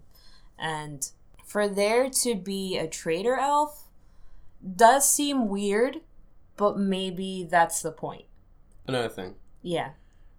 and 0.58 1.10
for 1.46 1.68
there 1.68 2.10
to 2.10 2.36
be 2.36 2.78
a 2.78 2.88
traitor 2.88 3.36
elf 3.36 3.90
does 4.76 5.10
seem 5.10 5.50
weird, 5.50 6.00
but 6.56 6.78
maybe 6.80 7.46
that's 7.50 7.82
the 7.82 7.92
point. 7.92 8.26
Another 8.88 9.10
thing. 9.10 9.36
Yeah. 9.62 9.92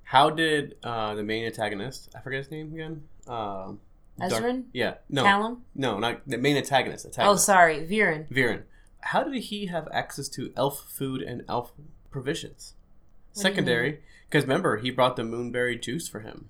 How 0.04 0.30
did 0.30 0.76
uh, 0.82 1.14
the 1.14 1.22
main 1.22 1.44
antagonist? 1.44 2.08
I 2.16 2.20
forget 2.20 2.38
his 2.38 2.50
name 2.50 2.72
again. 2.72 3.02
Um, 3.26 3.80
Ezran? 4.20 4.64
yeah. 4.72 4.94
No. 5.08 5.22
Callum? 5.24 5.62
No, 5.74 5.98
not 5.98 6.20
the 6.26 6.38
main 6.38 6.56
antagonist. 6.56 7.06
Oh, 7.18 7.36
sorry, 7.36 7.86
Viren. 7.86 8.28
Viren, 8.28 8.62
how 9.00 9.24
did 9.24 9.34
he 9.44 9.66
have 9.66 9.88
access 9.92 10.28
to 10.30 10.52
elf 10.56 10.84
food 10.90 11.22
and 11.22 11.42
elf 11.48 11.72
provisions? 12.10 12.74
What 13.34 13.42
Secondary, 13.42 14.00
because 14.28 14.44
remember, 14.44 14.76
he 14.78 14.90
brought 14.90 15.16
the 15.16 15.22
moonberry 15.22 15.80
juice 15.80 16.08
for 16.08 16.20
him. 16.20 16.48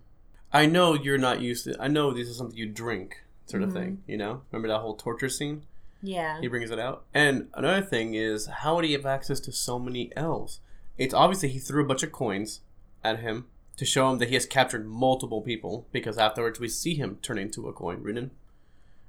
I 0.53 0.67
know 0.67 0.95
you're 0.95 1.19
not 1.19 1.41
used 1.41 1.65
to. 1.65 1.77
I 1.81 1.89
know 1.89 2.13
this 2.13 2.29
is 2.29 2.37
something 2.37 2.57
you 2.59 2.67
drink, 2.67 3.23
sort 3.47 3.63
of 3.63 3.71
Mhm. 3.71 3.73
thing. 3.75 4.03
You 4.07 4.17
know, 4.19 4.43
remember 4.51 4.69
that 4.69 4.81
whole 4.81 4.95
torture 4.97 5.29
scene? 5.29 5.63
Yeah. 6.03 6.41
He 6.41 6.49
brings 6.49 6.71
it 6.71 6.79
out. 6.81 7.05
And 7.15 7.49
another 7.55 7.81
thing 7.81 8.15
is, 8.15 8.47
how 8.47 8.75
would 8.75 8.85
he 8.85 8.93
have 8.93 9.07
access 9.07 9.39
to 9.41 9.53
so 9.53 9.79
many 9.79 10.11
elves? 10.17 10.61
It's 10.99 11.15
obviously 11.15 11.49
he 11.51 11.59
threw 11.61 11.83
a 11.85 11.87
bunch 11.87 12.03
of 12.03 12.11
coins 12.13 12.61
at 13.05 13.21
him 13.21 13.47
to 13.83 13.91
show 13.91 14.09
him 14.11 14.19
that 14.19 14.29
he 14.29 14.35
has 14.35 14.47
captured 14.47 14.87
multiple 14.89 15.43
people. 15.43 15.87
Because 15.93 16.17
afterwards, 16.19 16.61
we 16.61 16.69
see 16.69 16.95
him 16.95 17.19
turn 17.23 17.39
into 17.39 17.69
a 17.69 17.73
coin, 17.73 17.99
Runaan. 18.03 18.31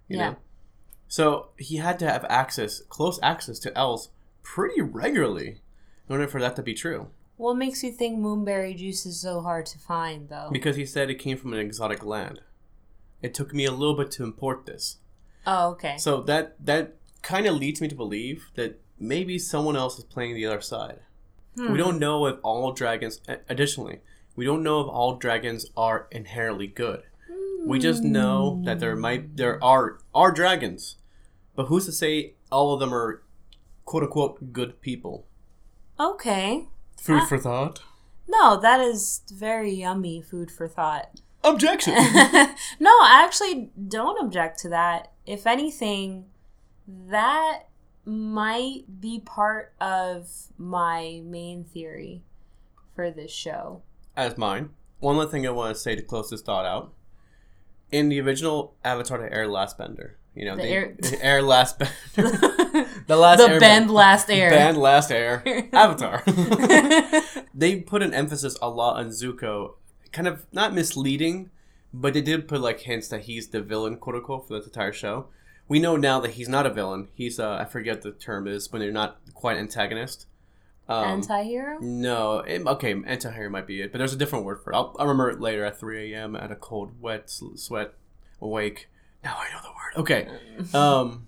You 0.07 0.17
Yeah. 0.17 0.29
know. 0.31 0.36
So 1.07 1.49
he 1.57 1.77
had 1.77 1.99
to 1.99 2.09
have 2.09 2.25
access, 2.27 2.81
close 2.89 3.19
access 3.21 3.59
to 3.59 3.77
elves, 3.77 4.09
pretty 4.41 4.81
regularly, 4.81 5.62
in 6.09 6.15
order 6.15 6.27
for 6.27 6.41
that 6.41 6.55
to 6.55 6.63
be 6.63 6.73
true. 6.73 7.07
What 7.38 7.55
makes 7.55 7.83
you 7.83 7.91
think 7.91 8.19
moonberry 8.19 8.75
juice 8.75 9.05
is 9.05 9.19
so 9.21 9.41
hard 9.41 9.65
to 9.67 9.79
find, 9.79 10.29
though? 10.29 10.49
Because 10.51 10.75
he 10.75 10.86
said 10.86 11.09
it 11.09 11.15
came 11.15 11.38
from 11.38 11.53
an 11.53 11.59
exotic 11.59 12.03
land. 12.03 12.41
It 13.21 13.33
took 13.33 13.53
me 13.53 13.65
a 13.65 13.71
little 13.71 13.95
bit 13.95 14.12
to 14.12 14.23
import 14.23 14.65
this. 14.65 14.97
oh, 15.45 15.69
okay. 15.71 15.97
So 15.97 16.21
that 16.21 16.55
that 16.65 16.95
kind 17.21 17.45
of 17.45 17.55
leads 17.55 17.79
me 17.81 17.88
to 17.89 17.95
believe 17.95 18.49
that 18.55 18.79
maybe 18.99 19.38
someone 19.38 19.75
else 19.75 19.97
is 19.97 20.03
playing 20.05 20.36
the 20.36 20.45
other 20.45 20.62
side. 20.62 20.99
Hmm. 21.55 21.71
We 21.71 21.77
don't 21.77 21.99
know 21.99 22.25
if 22.27 22.38
all 22.43 22.71
dragons. 22.71 23.21
Additionally, 23.49 23.99
we 24.36 24.46
don't 24.46 24.63
know 24.63 24.82
if 24.82 24.88
all 24.88 25.15
dragons 25.15 25.65
are 25.78 26.08
inherently 26.12 26.67
good. 26.67 27.04
We 27.65 27.80
just 27.80 28.04
know 28.04 28.62
that 28.65 28.80
there 28.80 28.96
might 28.96 29.38
there 29.38 29.63
are 29.63 30.00
are 30.13 30.32
dragons, 30.32 30.98
but 31.56 31.67
who's 31.67 31.86
to 31.86 31.91
say 31.91 32.34
all 32.52 32.74
of 32.74 32.80
them 32.80 32.93
are 32.93 33.24
quote 33.86 34.04
unquote 34.04 34.52
good 34.52 34.82
people? 34.82 35.26
Okay. 36.00 36.67
Food 37.00 37.22
Ah. 37.24 37.26
for 37.26 37.38
thought. 37.38 37.82
No, 38.28 38.60
that 38.60 38.80
is 38.82 39.22
very 39.34 39.72
yummy 39.74 40.22
food 40.22 40.52
for 40.52 40.67
thought. 40.67 41.22
Objection. 41.43 41.93
no, 42.80 42.91
I 43.02 43.22
actually 43.26 43.69
don't 43.88 44.19
object 44.26 44.60
to 44.60 44.69
that. 44.69 45.12
If 45.26 45.46
anything, 45.48 46.26
that 46.88 47.63
might 48.06 49.00
be 49.00 49.19
part 49.19 49.74
of 49.80 50.30
my 50.58 51.22
main 51.24 51.63
theory 51.63 52.24
for 52.96 53.10
this 53.12 53.32
show. 53.32 53.82
As 54.15 54.38
mine. 54.38 54.69
One 54.99 55.17
other 55.17 55.30
thing 55.30 55.45
I 55.45 55.49
want 55.52 55.76
to 55.76 55.82
say 55.82 55.95
to 55.95 56.02
close 56.02 56.30
this 56.30 56.41
thought 56.41 56.65
out. 56.65 56.93
In 57.91 58.10
the 58.10 58.19
original 58.21 58.76
Avatar: 58.84 59.17
The 59.19 59.32
Air 59.34 59.47
Last 59.47 59.78
Bender, 59.78 60.17
you 60.36 60.45
know 60.45 60.56
The 60.56 60.62
the, 60.63 60.67
air- 60.69 60.95
the 60.99 61.23
Air 61.26 61.41
Last 61.41 61.78
Bender, 61.80 61.93
the 62.15 62.88
the 63.08 63.15
last 63.17 63.39
Airbender. 63.39 63.60
bend 63.60 63.91
last 63.91 64.30
air. 64.32 64.49
Band 64.49 64.78
Last 64.78 65.12
Air 65.12 65.43
Avatar. 65.73 66.23
they 67.54 67.80
put 67.82 68.02
an 68.02 68.13
emphasis 68.13 68.58
a 68.62 68.69
lot 68.69 68.97
on 68.97 69.10
Zuko, 69.10 69.73
kind 70.12 70.28
of 70.28 70.45
not 70.52 70.73
misleading, 70.73 71.49
but 71.93 72.13
they 72.13 72.21
did 72.21 72.47
put 72.47 72.62
like 72.62 72.80
hints 72.82 73.08
that 73.10 73.21
he's 73.21 73.49
the 73.49 73.62
villain, 73.62 73.97
quote 73.97 74.15
unquote, 74.15 74.47
for 74.47 74.58
the 74.60 74.63
entire 74.63 74.93
show. 74.93 75.28
We 75.67 75.80
know 75.80 75.95
now 75.95 76.19
that 76.19 76.32
he's 76.32 76.49
not 76.49 76.65
a 76.65 76.73
villain. 76.73 77.10
He's 77.13 77.39
uh, 77.39 77.58
I 77.58 77.65
forget 77.65 78.02
the 78.02 78.12
term 78.12 78.47
is 78.47 78.71
when 78.71 78.82
they're 78.82 78.91
not 78.91 79.19
quite 79.34 79.58
antagonist. 79.58 80.26
Um, 80.89 81.06
Anti-hero? 81.06 81.80
no, 81.80 82.39
it, 82.39 82.65
okay, 82.67 82.93
anti-hero 83.06 83.50
might 83.50 83.65
be 83.65 83.82
it, 83.82 83.91
but 83.93 84.00
there's 84.00 84.12
a 84.13 84.17
different 84.17 84.43
word 84.43 84.62
for 84.62 84.74
it. 84.74 84.76
I'll, 84.76 84.93
I'll 85.00 85.08
remember 85.08 85.30
it 85.30 85.39
later 85.39 85.63
at 85.63 85.80
3 85.80 86.13
a.m. 86.13 86.36
at 86.36 86.52
a 86.52 86.56
cold, 86.56 87.02
wet, 87.02 87.30
sweat, 87.30 87.93
awake. 88.41 88.89
Now 89.24 89.38
I 89.39 89.50
know 89.54 89.60
the 89.62 89.69
word. 89.69 90.02
Okay, 90.02 90.28
um, 90.78 91.28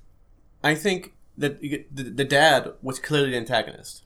I 0.63 0.75
think 0.75 1.13
that 1.37 1.61
the, 1.61 1.85
the 1.91 2.25
dad 2.25 2.73
was 2.81 2.99
clearly 2.99 3.31
the 3.31 3.37
antagonist, 3.37 4.03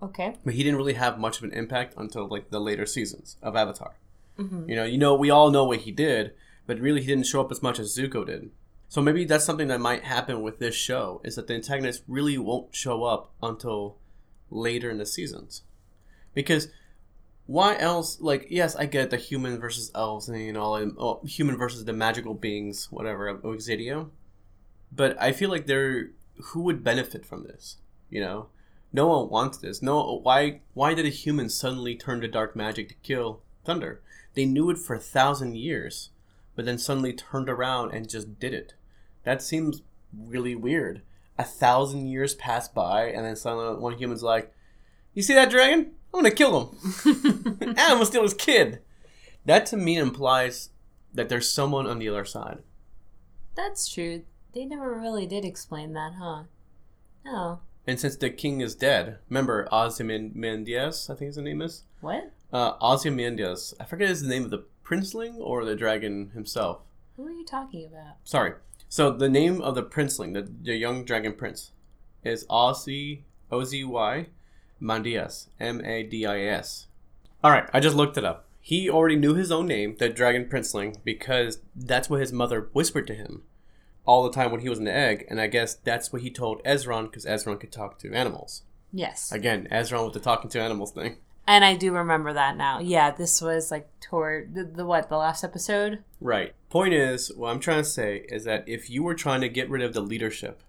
Okay. 0.00 0.36
but 0.44 0.54
he 0.54 0.62
didn't 0.62 0.76
really 0.78 0.94
have 0.94 1.18
much 1.18 1.38
of 1.38 1.44
an 1.44 1.52
impact 1.52 1.94
until 1.96 2.28
like 2.28 2.50
the 2.50 2.60
later 2.60 2.86
seasons 2.86 3.36
of 3.42 3.56
Avatar. 3.56 3.94
Mhm. 4.38 4.68
You 4.68 4.76
know, 4.76 4.84
you 4.84 4.98
know, 4.98 5.14
we 5.16 5.30
all 5.30 5.50
know 5.50 5.64
what 5.64 5.80
he 5.80 5.90
did, 5.90 6.32
but 6.66 6.78
really 6.78 7.00
he 7.00 7.06
didn't 7.08 7.26
show 7.26 7.40
up 7.40 7.50
as 7.50 7.60
much 7.62 7.78
as 7.80 7.96
Zuko 7.96 8.24
did. 8.24 8.50
So 8.88 9.00
maybe 9.02 9.24
that's 9.24 9.44
something 9.44 9.68
that 9.68 9.80
might 9.80 10.04
happen 10.04 10.42
with 10.42 10.58
this 10.58 10.74
show 10.74 11.20
is 11.24 11.34
that 11.36 11.46
the 11.48 11.54
antagonist 11.54 12.02
really 12.06 12.38
won't 12.38 12.74
show 12.74 13.04
up 13.04 13.30
until 13.42 13.96
later 14.52 14.90
in 14.90 14.98
the 14.98 15.06
seasons. 15.06 15.62
Because 16.34 16.68
why 17.46 17.76
else 17.76 18.20
like 18.20 18.46
yes, 18.50 18.76
I 18.76 18.86
get 18.86 19.10
the 19.10 19.16
human 19.16 19.58
versus 19.58 19.90
elves 19.94 20.28
and 20.28 20.40
you 20.40 20.52
know 20.52 20.74
and, 20.76 20.94
oh, 20.98 21.20
human 21.24 21.56
versus 21.56 21.84
the 21.84 21.92
magical 21.92 22.34
beings, 22.34 22.88
whatever, 22.90 23.28
of 23.28 23.42
Xadia. 23.42 24.08
But 24.94 25.20
I 25.20 25.32
feel 25.32 25.50
like 25.50 25.66
there 25.66 26.10
who 26.36 26.60
would 26.62 26.84
benefit 26.84 27.24
from 27.26 27.44
this, 27.44 27.76
you 28.10 28.20
know? 28.20 28.48
No 28.92 29.06
one 29.06 29.30
wants 29.30 29.58
this. 29.58 29.82
No 29.82 30.20
why 30.22 30.60
why 30.74 30.94
did 30.94 31.06
a 31.06 31.10
human 31.10 31.48
suddenly 31.48 31.94
turn 31.94 32.20
to 32.20 32.28
dark 32.28 32.54
magic 32.54 32.88
to 32.88 32.94
kill 33.02 33.40
Thunder? 33.64 34.00
They 34.34 34.44
knew 34.44 34.70
it 34.70 34.78
for 34.78 34.94
a 34.94 35.00
thousand 35.00 35.56
years, 35.56 36.10
but 36.54 36.64
then 36.64 36.78
suddenly 36.78 37.12
turned 37.12 37.48
around 37.48 37.92
and 37.92 38.08
just 38.08 38.38
did 38.38 38.54
it. 38.54 38.74
That 39.24 39.42
seems 39.42 39.82
really 40.12 40.54
weird. 40.54 41.02
A 41.42 41.44
thousand 41.44 42.06
years 42.06 42.36
pass 42.36 42.68
by, 42.68 43.06
and 43.06 43.24
then 43.26 43.34
suddenly 43.34 43.74
one 43.80 43.98
human's 43.98 44.22
like, 44.22 44.54
"You 45.12 45.24
see 45.24 45.34
that 45.34 45.50
dragon? 45.50 45.96
I'm 46.14 46.20
gonna 46.20 46.30
kill 46.30 46.70
him. 46.70 47.56
and 47.60 47.70
I'm 47.80 47.94
gonna 47.94 48.06
steal 48.06 48.22
his 48.22 48.32
kid." 48.32 48.78
That 49.44 49.66
to 49.66 49.76
me 49.76 49.96
implies 49.98 50.68
that 51.12 51.28
there's 51.28 51.50
someone 51.50 51.88
on 51.88 51.98
the 51.98 52.08
other 52.08 52.24
side. 52.24 52.58
That's 53.56 53.88
true. 53.88 54.22
They 54.54 54.64
never 54.64 54.94
really 54.94 55.26
did 55.26 55.44
explain 55.44 55.94
that, 55.94 56.12
huh? 56.14 56.44
No. 57.24 57.58
And 57.88 57.98
since 57.98 58.14
the 58.14 58.30
king 58.30 58.60
is 58.60 58.76
dead, 58.76 59.18
remember 59.28 59.68
Ozymandias, 59.72 61.10
I 61.10 61.16
think 61.16 61.26
his 61.26 61.38
name 61.38 61.60
is. 61.60 61.82
What? 62.00 62.30
Uh, 62.52 62.74
Ozymandias. 62.80 63.74
I 63.80 63.84
forget 63.84 64.08
his 64.08 64.22
name 64.22 64.44
of 64.44 64.50
the 64.50 64.64
princeling 64.84 65.38
or 65.38 65.64
the 65.64 65.74
dragon 65.74 66.30
himself. 66.34 66.82
Who 67.16 67.26
are 67.26 67.32
you 67.32 67.44
talking 67.44 67.84
about? 67.84 68.18
Sorry. 68.22 68.52
So 68.92 69.10
the 69.10 69.30
name 69.30 69.62
of 69.62 69.74
the 69.74 69.82
princeling, 69.82 70.34
the, 70.34 70.42
the 70.42 70.76
young 70.76 71.06
dragon 71.06 71.32
prince, 71.32 71.70
is 72.24 72.44
Ozzy 72.50 73.22
O 73.50 73.64
Z 73.64 73.82
Y 73.84 74.26
Mandias 74.82 75.46
M 75.58 75.82
A 75.82 76.02
D 76.02 76.26
I 76.26 76.42
S. 76.42 76.88
All 77.42 77.50
right, 77.50 77.70
I 77.72 77.80
just 77.80 77.96
looked 77.96 78.18
it 78.18 78.24
up. 78.26 78.44
He 78.60 78.90
already 78.90 79.16
knew 79.16 79.32
his 79.32 79.50
own 79.50 79.66
name, 79.66 79.96
the 79.98 80.10
dragon 80.10 80.44
princeling, 80.44 80.98
because 81.04 81.60
that's 81.74 82.10
what 82.10 82.20
his 82.20 82.34
mother 82.34 82.68
whispered 82.74 83.06
to 83.06 83.14
him 83.14 83.44
all 84.04 84.24
the 84.24 84.30
time 84.30 84.50
when 84.50 84.60
he 84.60 84.68
was 84.68 84.78
an 84.78 84.88
egg, 84.88 85.24
and 85.30 85.40
I 85.40 85.46
guess 85.46 85.72
that's 85.72 86.12
what 86.12 86.20
he 86.20 86.28
told 86.30 86.62
Ezran 86.64 87.04
because 87.04 87.24
Ezran 87.24 87.58
could 87.58 87.72
talk 87.72 87.98
to 88.00 88.12
animals. 88.12 88.60
Yes. 88.92 89.32
Again, 89.32 89.68
Ezran 89.72 90.04
with 90.04 90.12
the 90.12 90.20
talking 90.20 90.50
to 90.50 90.60
animals 90.60 90.92
thing. 90.92 91.16
And 91.46 91.64
I 91.64 91.74
do 91.74 91.92
remember 91.92 92.32
that 92.32 92.56
now. 92.56 92.78
Yeah, 92.78 93.10
this 93.10 93.42
was 93.42 93.70
like 93.70 93.88
toward 94.00 94.54
the, 94.54 94.64
the 94.64 94.86
what, 94.86 95.08
the 95.08 95.16
last 95.16 95.42
episode? 95.42 96.04
Right. 96.20 96.54
Point 96.70 96.94
is, 96.94 97.32
what 97.34 97.50
I'm 97.50 97.60
trying 97.60 97.82
to 97.82 97.88
say 97.88 98.24
is 98.28 98.44
that 98.44 98.68
if 98.68 98.88
you 98.88 99.02
were 99.02 99.14
trying 99.14 99.40
to 99.40 99.48
get 99.48 99.68
rid 99.68 99.82
of 99.82 99.92
the 99.92 100.00
leadership, 100.00 100.62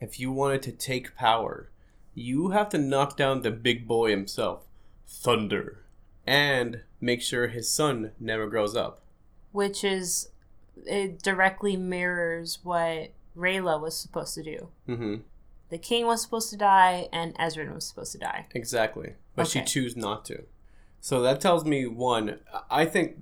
if 0.00 0.20
you 0.20 0.30
wanted 0.30 0.62
to 0.62 0.72
take 0.72 1.16
power, 1.16 1.70
you 2.14 2.50
have 2.50 2.68
to 2.70 2.78
knock 2.78 3.16
down 3.16 3.42
the 3.42 3.50
big 3.50 3.88
boy 3.88 4.10
himself, 4.10 4.64
Thunder, 5.06 5.84
and 6.26 6.82
make 7.00 7.22
sure 7.22 7.48
his 7.48 7.68
son 7.68 8.12
never 8.20 8.46
grows 8.46 8.76
up. 8.76 9.02
Which 9.50 9.84
is 9.84 10.30
it 10.86 11.22
directly 11.22 11.76
mirrors 11.76 12.58
what 12.62 13.12
Rayla 13.36 13.80
was 13.80 13.96
supposed 13.96 14.34
to 14.34 14.42
do. 14.42 14.68
Mm-hmm. 14.88 15.16
The 15.72 15.78
king 15.78 16.04
was 16.04 16.20
supposed 16.20 16.50
to 16.50 16.58
die 16.58 17.08
and 17.14 17.34
Ezra 17.38 17.64
was 17.72 17.86
supposed 17.86 18.12
to 18.12 18.18
die. 18.18 18.44
Exactly. 18.54 19.14
But 19.34 19.48
she 19.48 19.62
chose 19.62 19.96
not 19.96 20.22
to. 20.26 20.42
So 21.00 21.22
that 21.22 21.40
tells 21.40 21.64
me 21.64 21.86
one, 21.86 22.40
I 22.70 22.84
think. 22.84 23.16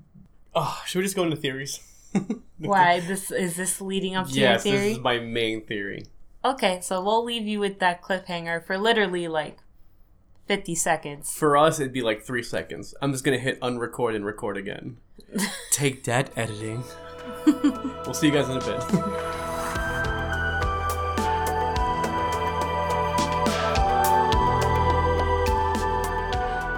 Oh, 0.52 0.82
should 0.84 0.98
we 0.98 1.04
just 1.04 1.14
go 1.14 1.22
into 1.22 1.36
theories? 1.36 1.78
Why 2.58 2.98
this 2.98 3.30
is 3.30 3.54
this 3.54 3.80
leading 3.80 4.16
up 4.16 4.26
to 4.30 4.32
yes, 4.32 4.64
your 4.64 4.74
theory? 4.74 4.88
this 4.88 4.96
is 4.96 5.02
my 5.04 5.20
main 5.20 5.64
theory. 5.64 6.06
Okay, 6.44 6.80
so 6.82 7.00
we'll 7.00 7.22
leave 7.22 7.46
you 7.46 7.60
with 7.60 7.78
that 7.78 8.02
cliffhanger 8.02 8.66
for 8.66 8.76
literally 8.76 9.28
like 9.28 9.58
50 10.48 10.74
seconds. 10.74 11.32
For 11.32 11.56
us, 11.56 11.78
it'd 11.78 11.92
be 11.92 12.02
like 12.02 12.24
three 12.24 12.42
seconds. 12.42 12.96
I'm 13.00 13.12
just 13.12 13.22
gonna 13.22 13.38
hit 13.38 13.60
unrecord 13.60 14.16
and 14.16 14.26
record 14.26 14.56
again. 14.56 14.96
Take 15.70 16.02
that, 16.02 16.36
editing. 16.36 16.82
we'll 17.46 18.12
see 18.12 18.26
you 18.26 18.32
guys 18.32 18.48
in 18.48 18.56
a 18.56 18.60
bit. 18.60 19.29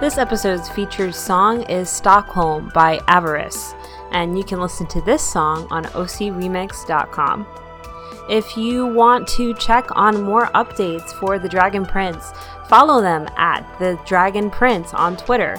This 0.03 0.17
episode's 0.17 0.67
featured 0.67 1.15
song 1.15 1.61
is 1.69 1.89
Stockholm 1.89 2.69
by 2.73 2.97
Avaris, 3.07 3.73
and 4.11 4.37
you 4.37 4.43
can 4.43 4.59
listen 4.59 4.85
to 4.87 4.99
this 4.99 5.23
song 5.23 5.65
on 5.71 5.85
ocremix.com. 5.85 7.47
If 8.29 8.57
you 8.57 8.85
want 8.85 9.29
to 9.29 9.53
check 9.53 9.87
on 9.95 10.21
more 10.23 10.47
updates 10.47 11.13
for 11.13 11.39
The 11.39 11.47
Dragon 11.47 11.85
Prince, 11.85 12.33
follow 12.67 12.99
them 12.99 13.29
at 13.37 13.61
The 13.79 13.97
Dragon 14.05 14.51
Prince 14.51 14.93
on 14.93 15.15
Twitter. 15.15 15.55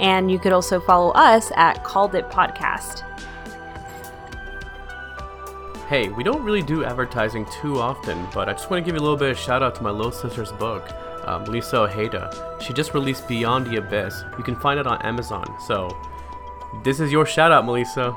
And 0.00 0.28
you 0.28 0.40
could 0.40 0.52
also 0.52 0.80
follow 0.80 1.12
us 1.12 1.52
at 1.54 1.84
Called 1.84 2.16
It 2.16 2.28
Podcast. 2.30 3.08
Hey, 5.86 6.08
we 6.08 6.24
don't 6.24 6.42
really 6.42 6.62
do 6.62 6.84
advertising 6.84 7.46
too 7.62 7.78
often, 7.78 8.26
but 8.34 8.48
I 8.48 8.54
just 8.54 8.68
want 8.70 8.84
to 8.84 8.84
give 8.84 8.96
you 8.96 9.00
a 9.00 9.04
little 9.04 9.16
bit 9.16 9.30
of 9.30 9.38
shout 9.38 9.62
out 9.62 9.76
to 9.76 9.84
my 9.84 9.90
little 9.90 10.10
sister's 10.10 10.50
book, 10.50 10.90
um, 11.26 11.44
Lisa 11.44 11.80
Ojeda. 11.80 12.56
She 12.60 12.72
just 12.72 12.94
released 12.94 13.28
Beyond 13.28 13.66
the 13.66 13.76
Abyss. 13.76 14.24
You 14.38 14.44
can 14.44 14.56
find 14.56 14.80
it 14.80 14.86
on 14.86 15.02
Amazon. 15.02 15.44
So, 15.66 15.94
this 16.82 17.00
is 17.00 17.12
your 17.12 17.26
shout 17.26 17.52
out, 17.52 17.64
Melissa. 17.64 18.12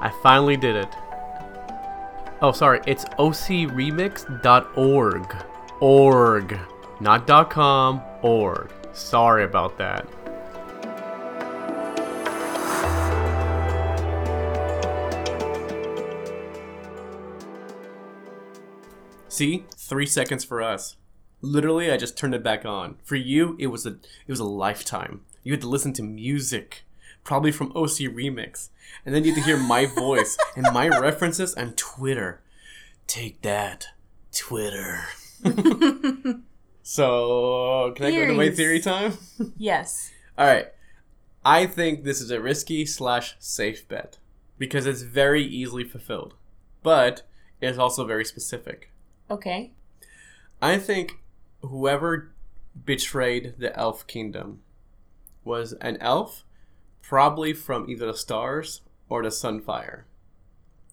I 0.00 0.10
finally 0.22 0.56
did 0.56 0.76
it. 0.76 0.88
Oh, 2.40 2.52
sorry, 2.52 2.80
it's 2.86 3.04
ocremix.org. 3.04 5.36
Org. 5.80 6.58
Not 7.00 7.50
.com, 7.50 8.00
org. 8.22 8.70
Sorry 8.92 9.42
about 9.44 9.76
that. 9.78 10.06
See, 19.28 19.64
three 19.76 20.06
seconds 20.06 20.44
for 20.44 20.62
us. 20.62 20.96
Literally, 21.42 21.90
I 21.90 21.96
just 21.96 22.16
turned 22.16 22.34
it 22.34 22.42
back 22.42 22.64
on. 22.64 22.96
For 23.02 23.16
you, 23.16 23.56
it 23.58 23.66
was 23.66 23.84
a 23.84 23.90
it 23.90 24.28
was 24.28 24.40
a 24.40 24.44
lifetime. 24.44 25.22
You 25.42 25.52
had 25.52 25.60
to 25.62 25.68
listen 25.68 25.92
to 25.94 26.02
music, 26.02 26.84
probably 27.24 27.50
from 27.50 27.72
OC 27.72 28.08
Remix, 28.14 28.68
and 29.04 29.12
then 29.14 29.24
you 29.24 29.34
had 29.34 29.42
to 29.42 29.46
hear 29.46 29.56
my 29.58 29.86
voice 29.94 30.38
and 30.56 30.66
my 30.72 30.88
references 30.88 31.54
on 31.54 31.72
Twitter. 31.72 32.40
Take 33.08 33.42
that, 33.42 33.88
Twitter. 34.32 35.00
so, 36.82 37.92
can 37.96 38.06
I 38.06 38.10
go 38.12 38.26
to 38.26 38.34
my 38.34 38.50
theory 38.50 38.80
time? 38.80 39.18
Yes. 39.56 40.12
All 40.38 40.46
right. 40.46 40.68
I 41.44 41.66
think 41.66 42.04
this 42.04 42.20
is 42.20 42.30
a 42.30 42.40
risky 42.40 42.86
slash 42.86 43.34
safe 43.40 43.88
bet 43.88 44.18
because 44.58 44.86
it's 44.86 45.02
very 45.02 45.42
easily 45.42 45.82
fulfilled, 45.82 46.34
but 46.84 47.22
it's 47.60 47.78
also 47.78 48.06
very 48.06 48.24
specific. 48.24 48.92
Okay. 49.28 49.72
I 50.60 50.78
think 50.78 51.21
whoever 51.62 52.32
betrayed 52.84 53.54
the 53.58 53.76
elf 53.78 54.06
kingdom 54.06 54.60
was 55.44 55.72
an 55.74 55.96
elf, 56.00 56.44
probably 57.00 57.52
from 57.52 57.88
either 57.88 58.06
the 58.06 58.16
stars 58.16 58.82
or 59.08 59.22
the 59.22 59.28
sunfire. 59.28 60.02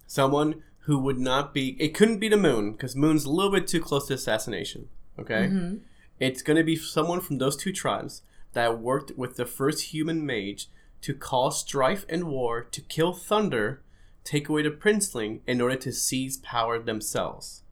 Someone 0.07 0.63
who 0.81 0.97
would 0.97 1.19
not 1.19 1.53
be. 1.53 1.75
It 1.79 1.93
couldn't 1.93 2.19
be 2.19 2.29
the 2.29 2.37
moon 2.37 2.71
because 2.71 2.95
moon's 2.95 3.25
a 3.25 3.29
little 3.29 3.51
bit 3.51 3.67
too 3.67 3.79
close 3.79 4.07
to 4.07 4.15
assassination. 4.15 4.89
Okay, 5.19 5.47
mm-hmm. 5.47 5.77
it's 6.19 6.41
going 6.41 6.57
to 6.57 6.63
be 6.63 6.75
someone 6.75 7.21
from 7.21 7.37
those 7.37 7.55
two 7.55 7.71
tribes 7.71 8.23
that 8.53 8.79
worked 8.79 9.11
with 9.17 9.35
the 9.35 9.45
first 9.45 9.93
human 9.93 10.25
mage 10.25 10.69
to 11.01 11.13
cause 11.13 11.59
strife 11.59 12.05
and 12.09 12.25
war 12.25 12.63
to 12.63 12.81
kill 12.81 13.13
Thunder, 13.13 13.81
take 14.23 14.49
away 14.49 14.63
the 14.63 14.71
princeling 14.71 15.41
in 15.45 15.61
order 15.61 15.75
to 15.75 15.91
seize 15.91 16.37
power 16.37 16.79
themselves. 16.79 17.63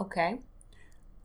Okay. 0.00 0.40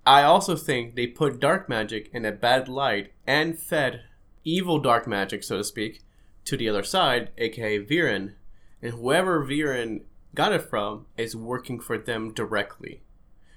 I 0.06 0.24
also 0.24 0.56
think 0.56 0.96
they 0.96 1.08
put 1.08 1.40
dark 1.40 1.70
magic 1.70 2.10
in 2.14 2.26
a 2.26 2.32
bad 2.32 2.68
light 2.68 3.14
and 3.26 3.58
fed 3.58 4.04
evil 4.44 4.80
dark 4.80 5.08
magic, 5.08 5.44
so 5.44 5.58
to 5.58 5.64
speak, 5.64 6.02
to 6.46 6.58
the 6.58 6.68
other 6.68 6.84
side, 6.84 7.30
aka 7.38 7.80
Viren. 7.80 8.34
And 8.82 8.92
whoever 8.94 9.46
Viren 9.46 10.02
got 10.36 10.52
it 10.52 10.62
from 10.62 11.06
is 11.18 11.36
working 11.36 11.80
for 11.80 11.98
them 11.98 12.34
directly. 12.34 13.02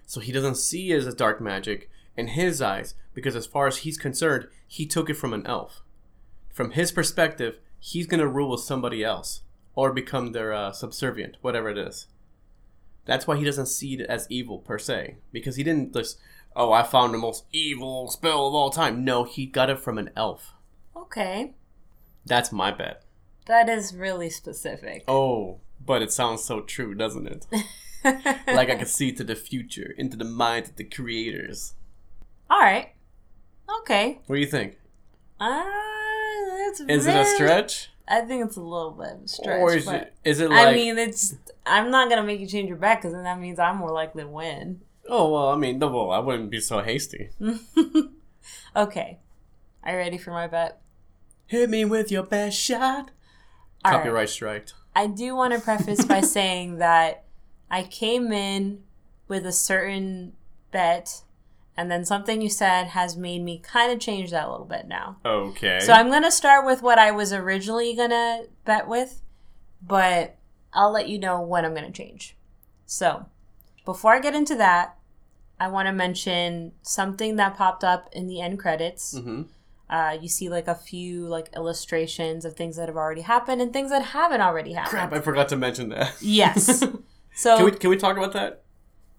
So 0.07 0.21
he 0.21 0.31
doesn't 0.31 0.57
see 0.57 0.93
it 0.93 1.05
as 1.05 1.15
dark 1.17 1.41
magic 1.41 1.91
in 2.17 2.29
his 2.29 2.63
eyes, 2.63 2.95
because 3.13 3.35
as 3.35 3.47
far 3.47 3.67
as 3.67 3.79
he's 3.79 3.99
concerned, 3.99 4.47
he 4.69 4.87
took 4.87 5.11
it 5.11 5.15
from 5.15 5.33
an 5.33 5.45
elf. 5.47 5.83
From 6.53 6.71
his 6.71 6.93
perspective, 6.93 7.59
he's 7.81 8.07
gonna 8.07 8.29
rule 8.29 8.51
with 8.51 8.61
somebody 8.61 9.03
else, 9.03 9.43
or 9.75 9.93
become 9.93 10.31
their 10.31 10.53
uh, 10.53 10.71
subservient, 10.71 11.37
whatever 11.41 11.69
it 11.69 11.77
is. 11.77 12.07
That's 13.05 13.27
why 13.27 13.37
he 13.37 13.45
doesn't 13.45 13.67
see 13.67 13.95
it 13.95 14.07
as 14.09 14.27
evil 14.31 14.59
per 14.59 14.79
se, 14.79 15.17
because 15.33 15.57
he 15.57 15.65
didn't 15.65 15.93
just, 15.93 16.19
oh, 16.57 16.73
I 16.73 16.83
found 16.83 17.15
the 17.15 17.19
most 17.19 17.45
evil 17.53 18.09
spell 18.09 18.49
of 18.49 18.55
all 18.55 18.71
time. 18.71 19.05
No, 19.05 19.25
he 19.25 19.47
got 19.47 19.71
it 19.71 19.79
from 19.79 19.99
an 19.99 20.11
elf. 20.17 20.55
Okay. 20.97 21.55
That's 22.25 22.51
my 22.51 22.73
bet. 22.73 23.03
That 23.47 23.69
is 23.69 23.95
really 23.95 24.31
specific. 24.31 25.05
Oh, 25.09 25.61
but 25.85 26.03
it 26.03 26.11
sounds 26.11 26.43
so 26.43 26.63
true, 26.63 26.95
doesn't 26.95 27.29
it? 27.29 27.47
like 28.49 28.71
I 28.71 28.75
could 28.75 28.89
see 28.89 29.13
to 29.13 29.23
the 29.23 29.37
future, 29.37 29.95
into 29.97 30.17
the 30.17 30.25
mind 30.25 30.67
of 30.67 30.77
the 30.77 30.85
creators. 30.85 31.75
All 32.51 32.61
right. 32.61 32.93
Okay. 33.83 34.21
What 34.27 34.37
do 34.37 34.41
you 34.41 34.49
think? 34.49 34.79
Uh, 35.39 35.63
that's 36.65 36.81
Is 36.81 37.07
it 37.07 37.15
a 37.15 37.25
stretch? 37.25 37.91
I 38.09 38.21
think 38.23 38.45
it's 38.45 38.57
a 38.57 38.61
little 38.61 38.93
bit 38.93 39.13
of 39.13 39.23
a 39.25 39.29
stretch. 39.29 39.61
or 39.61 39.75
is 39.75 39.87
but 39.87 39.95
it, 39.95 40.15
is 40.25 40.41
it 40.41 40.51
like, 40.51 40.69
I 40.69 40.75
mean, 40.75 40.99
it's. 40.99 41.35
I'm 41.65 41.91
not 41.91 42.09
gonna 42.09 42.23
make 42.23 42.41
you 42.41 42.47
change 42.47 42.69
your 42.69 42.79
bet 42.79 42.99
because 42.99 43.13
then 43.13 43.25
that 43.25 43.41
means 43.41 43.59
I'm 43.59 43.77
more 43.77 43.93
likely 43.93 44.23
to 44.23 44.29
win. 44.29 44.81
Oh, 45.09 45.33
well, 45.33 45.49
I 45.49 45.57
mean, 45.57 45.79
no, 45.79 45.89
well, 45.89 46.11
I 46.11 46.19
wouldn't 46.19 46.51
be 46.51 46.61
so 46.61 46.81
hasty. 46.81 47.31
Okay. 48.77 49.19
Are 49.83 49.93
you 49.93 49.99
ready 49.99 50.19
for 50.19 50.31
my 50.31 50.47
bet? 50.47 50.81
Hit 51.47 51.71
me 51.71 51.85
with 51.85 52.11
your 52.11 52.25
best 52.25 52.59
shot. 52.59 53.11
All 53.85 53.93
right. 53.93 53.99
Copyright 53.99 54.29
strike. 54.29 54.69
I 54.95 55.07
do 55.07 55.35
want 55.35 55.55
to 55.55 55.61
preface 55.61 56.05
by 56.05 56.21
saying 56.23 56.79
that 56.79 57.25
I 57.71 57.85
came 57.85 58.33
in 58.33 58.83
with 59.29 59.47
a 59.47 59.53
certain 59.53 60.35
bet, 60.71 61.23
and 61.77 61.91
then 61.91 62.05
something 62.05 62.41
you 62.41 62.49
said 62.49 62.89
has 62.89 63.17
made 63.17 63.43
me 63.43 63.59
kind 63.59 63.93
of 63.93 63.99
change 63.99 64.31
that 64.31 64.47
a 64.47 64.51
little 64.51 64.67
bit 64.67 64.87
now. 64.87 65.17
Okay. 65.25 65.81
So 65.81 65.93
I'm 65.93 66.09
going 66.09 66.23
to 66.23 66.31
start 66.31 66.67
with 66.67 66.83
what 66.83 66.99
I 66.99 67.11
was 67.11 67.33
originally 67.33 67.95
going 67.95 68.11
to 68.11 68.47
bet 68.65 68.89
with, 68.89 69.23
but 69.83 70.37
I'll 70.73 70.93
let 70.93 71.09
you 71.09 71.19
know 71.19 71.41
when 71.41 71.65
I'm 71.65 71.75
going 71.75 71.87
to 71.87 71.93
change. 71.93 72.37
So 72.85 73.27
before 73.85 74.13
I 74.13 74.21
get 74.21 74.35
into 74.35 74.55
that, 74.57 74.96
I 75.59 75.69
want 75.69 75.87
to 75.87 75.93
mention 75.93 76.73
something 76.83 77.37
that 77.37 77.57
popped 77.57 77.83
up 77.85 78.09
in 78.13 78.27
the 78.27 78.41
end 78.41 78.59
credits. 78.59 79.17
hmm 79.17 79.43
Uh, 79.89 80.19
you 80.21 80.29
see 80.29 80.49
like 80.49 80.67
a 80.67 80.75
few 80.75 81.27
like 81.29 81.49
illustrations 81.55 82.45
of 82.45 82.57
things 82.57 82.75
that 82.77 82.89
have 82.89 82.97
already 82.97 83.21
happened 83.23 83.63
and 83.63 83.73
things 83.73 83.91
that 83.91 84.03
haven't 84.03 84.41
already 84.41 84.73
happened. 84.73 84.91
Crap, 84.99 85.13
I 85.13 85.21
forgot 85.21 85.49
to 85.51 85.57
mention 85.57 85.89
that. 85.91 86.15
Yes. 86.21 86.83
So 87.39 87.57
can 87.57 87.65
we 87.67 87.73
can 87.73 87.91
we 87.91 87.99
talk 87.99 88.17
about 88.17 88.33
that? 88.33 88.63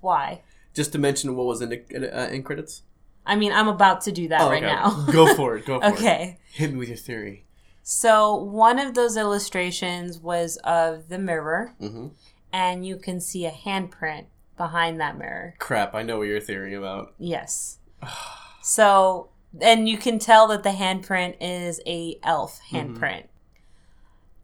why? 0.01 0.41
Just 0.73 0.91
to 0.93 0.97
mention 0.97 1.35
what 1.35 1.45
was 1.45 1.61
in 1.61 1.69
the 1.69 1.79
uh, 2.19 2.27
in 2.35 2.41
credits. 2.43 2.81
I 3.27 3.35
mean, 3.35 3.51
I'm 3.51 3.67
about 3.67 4.01
to 4.05 4.11
do 4.11 4.27
that 4.29 4.41
Oh, 4.41 4.49
right 4.49 4.63
okay. 4.63 4.73
now. 4.73 5.05
Go 5.11 5.35
for 5.35 5.55
it. 5.57 5.65
Go 5.67 5.79
for 5.79 5.85
it. 5.87 5.93
okay. 5.93 6.37
Hit 6.51 6.71
me 6.73 6.77
with 6.79 6.87
your 6.89 6.97
theory. 6.97 7.45
So 7.83 8.35
one 8.35 8.79
of 8.79 8.95
those 8.95 9.15
illustrations 9.17 10.17
was 10.19 10.57
of 10.63 11.09
the 11.09 11.19
mirror, 11.19 11.73
hmm 11.79 12.07
and 12.51 12.85
you 12.85 12.97
can 12.97 13.19
see 13.21 13.45
a 13.45 13.51
handprint 13.51 14.25
behind 14.57 14.99
that 14.99 15.17
mirror. 15.17 15.55
Crap, 15.59 15.93
I 15.95 16.03
know 16.03 16.17
what 16.17 16.27
you're 16.27 16.39
theory 16.41 16.73
about. 16.73 17.13
Yes. 17.17 17.77
so, 18.61 19.29
and 19.61 19.87
you 19.87 19.97
can 19.97 20.19
tell 20.19 20.47
that 20.47 20.63
the 20.63 20.69
handprint 20.71 21.35
is 21.39 21.79
a 21.85 22.17
elf 22.23 22.59
handprint. 22.71 23.25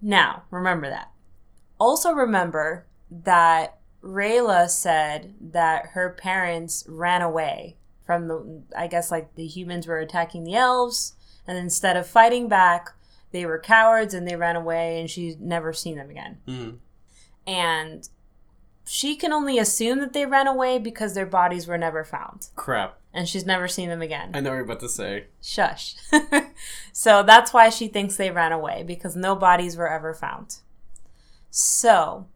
Now, 0.02 0.44
remember 0.52 0.90
that. 0.90 1.12
Also 1.80 2.12
remember 2.12 2.86
that 3.10 3.78
Rayla 4.04 4.70
said 4.70 5.34
that 5.40 5.88
her 5.94 6.10
parents 6.10 6.84
ran 6.88 7.22
away 7.22 7.78
from 8.06 8.28
the 8.28 8.62
I 8.78 8.88
guess 8.88 9.12
like 9.12 9.36
the 9.36 9.48
humans 9.48 9.88
were 9.88 10.00
attacking 10.00 10.44
the 10.44 10.56
elves 10.56 11.14
and 11.48 11.58
instead 11.58 11.96
of 11.96 12.06
fighting 12.08 12.48
back, 12.50 12.90
they 13.32 13.46
were 13.46 13.60
cowards 13.60 14.14
and 14.14 14.28
they 14.28 14.36
ran 14.36 14.56
away 14.56 15.00
and 15.00 15.10
she's 15.10 15.38
never 15.38 15.74
seen 15.74 15.96
them 15.96 16.10
again. 16.10 16.38
Mhm. 16.48 16.78
And 17.48 18.10
she 18.86 19.16
can 19.16 19.32
only 19.32 19.58
assume 19.58 20.00
that 20.00 20.14
they 20.14 20.26
ran 20.26 20.48
away 20.48 20.78
because 20.78 21.14
their 21.14 21.26
bodies 21.26 21.68
were 21.68 21.78
never 21.78 22.04
found 22.04 22.48
Crap, 22.56 22.98
and 23.14 23.28
she's 23.28 23.46
never 23.46 23.68
seen 23.68 23.90
them 23.90 24.02
again. 24.02 24.32
I 24.34 24.40
know 24.40 24.50
what 24.50 24.56
you're 24.56 24.66
about 24.66 24.80
to 24.82 24.90
say. 24.90 25.26
Shush. 25.42 25.96
so 26.94 27.24
that's 27.24 27.54
why 27.54 27.70
she 27.70 27.88
thinks 27.88 28.16
they 28.16 28.32
ran 28.32 28.52
away 28.52 28.84
because 28.84 29.16
no 29.16 29.36
bodies 29.36 29.78
were 29.78 29.90
ever 29.90 30.14
found. 30.14 30.58
So, 31.50 32.28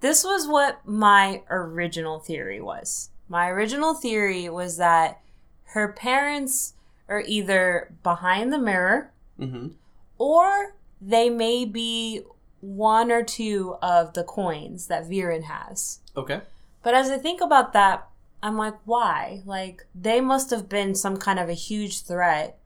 this 0.00 0.22
was 0.22 0.46
what 0.46 0.86
my 0.86 1.42
original 1.50 2.20
theory 2.20 2.60
was. 2.60 3.10
My 3.28 3.48
original 3.48 3.94
theory 3.94 4.48
was 4.48 4.76
that 4.76 5.20
her 5.68 5.92
parents 5.92 6.74
are 7.08 7.22
either 7.26 7.92
behind 8.02 8.52
the 8.52 8.58
mirror 8.58 9.12
hmm 9.38 9.68
or 10.16 10.76
they 11.00 11.28
may 11.28 11.64
be 11.64 12.22
one 12.64 13.12
or 13.12 13.22
two 13.22 13.76
of 13.82 14.14
the 14.14 14.24
coins 14.24 14.86
that 14.86 15.04
Viren 15.04 15.44
has. 15.44 16.00
Okay. 16.16 16.40
But 16.82 16.94
as 16.94 17.10
I 17.10 17.18
think 17.18 17.40
about 17.40 17.72
that, 17.74 18.08
I'm 18.42 18.56
like, 18.56 18.74
why? 18.84 19.42
Like, 19.44 19.86
they 19.94 20.20
must 20.20 20.50
have 20.50 20.68
been 20.68 20.94
some 20.94 21.16
kind 21.16 21.38
of 21.38 21.48
a 21.48 21.54
huge 21.54 22.02
threat, 22.02 22.58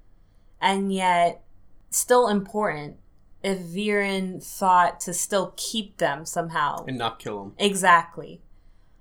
and 0.60 0.92
yet 0.92 1.42
still 1.90 2.28
important 2.28 2.96
if 3.42 3.58
Viren 3.58 4.42
thought 4.42 5.00
to 5.00 5.14
still 5.14 5.54
keep 5.56 5.98
them 5.98 6.24
somehow. 6.24 6.84
And 6.86 6.98
not 6.98 7.18
kill 7.18 7.44
them. 7.44 7.54
Exactly. 7.58 8.40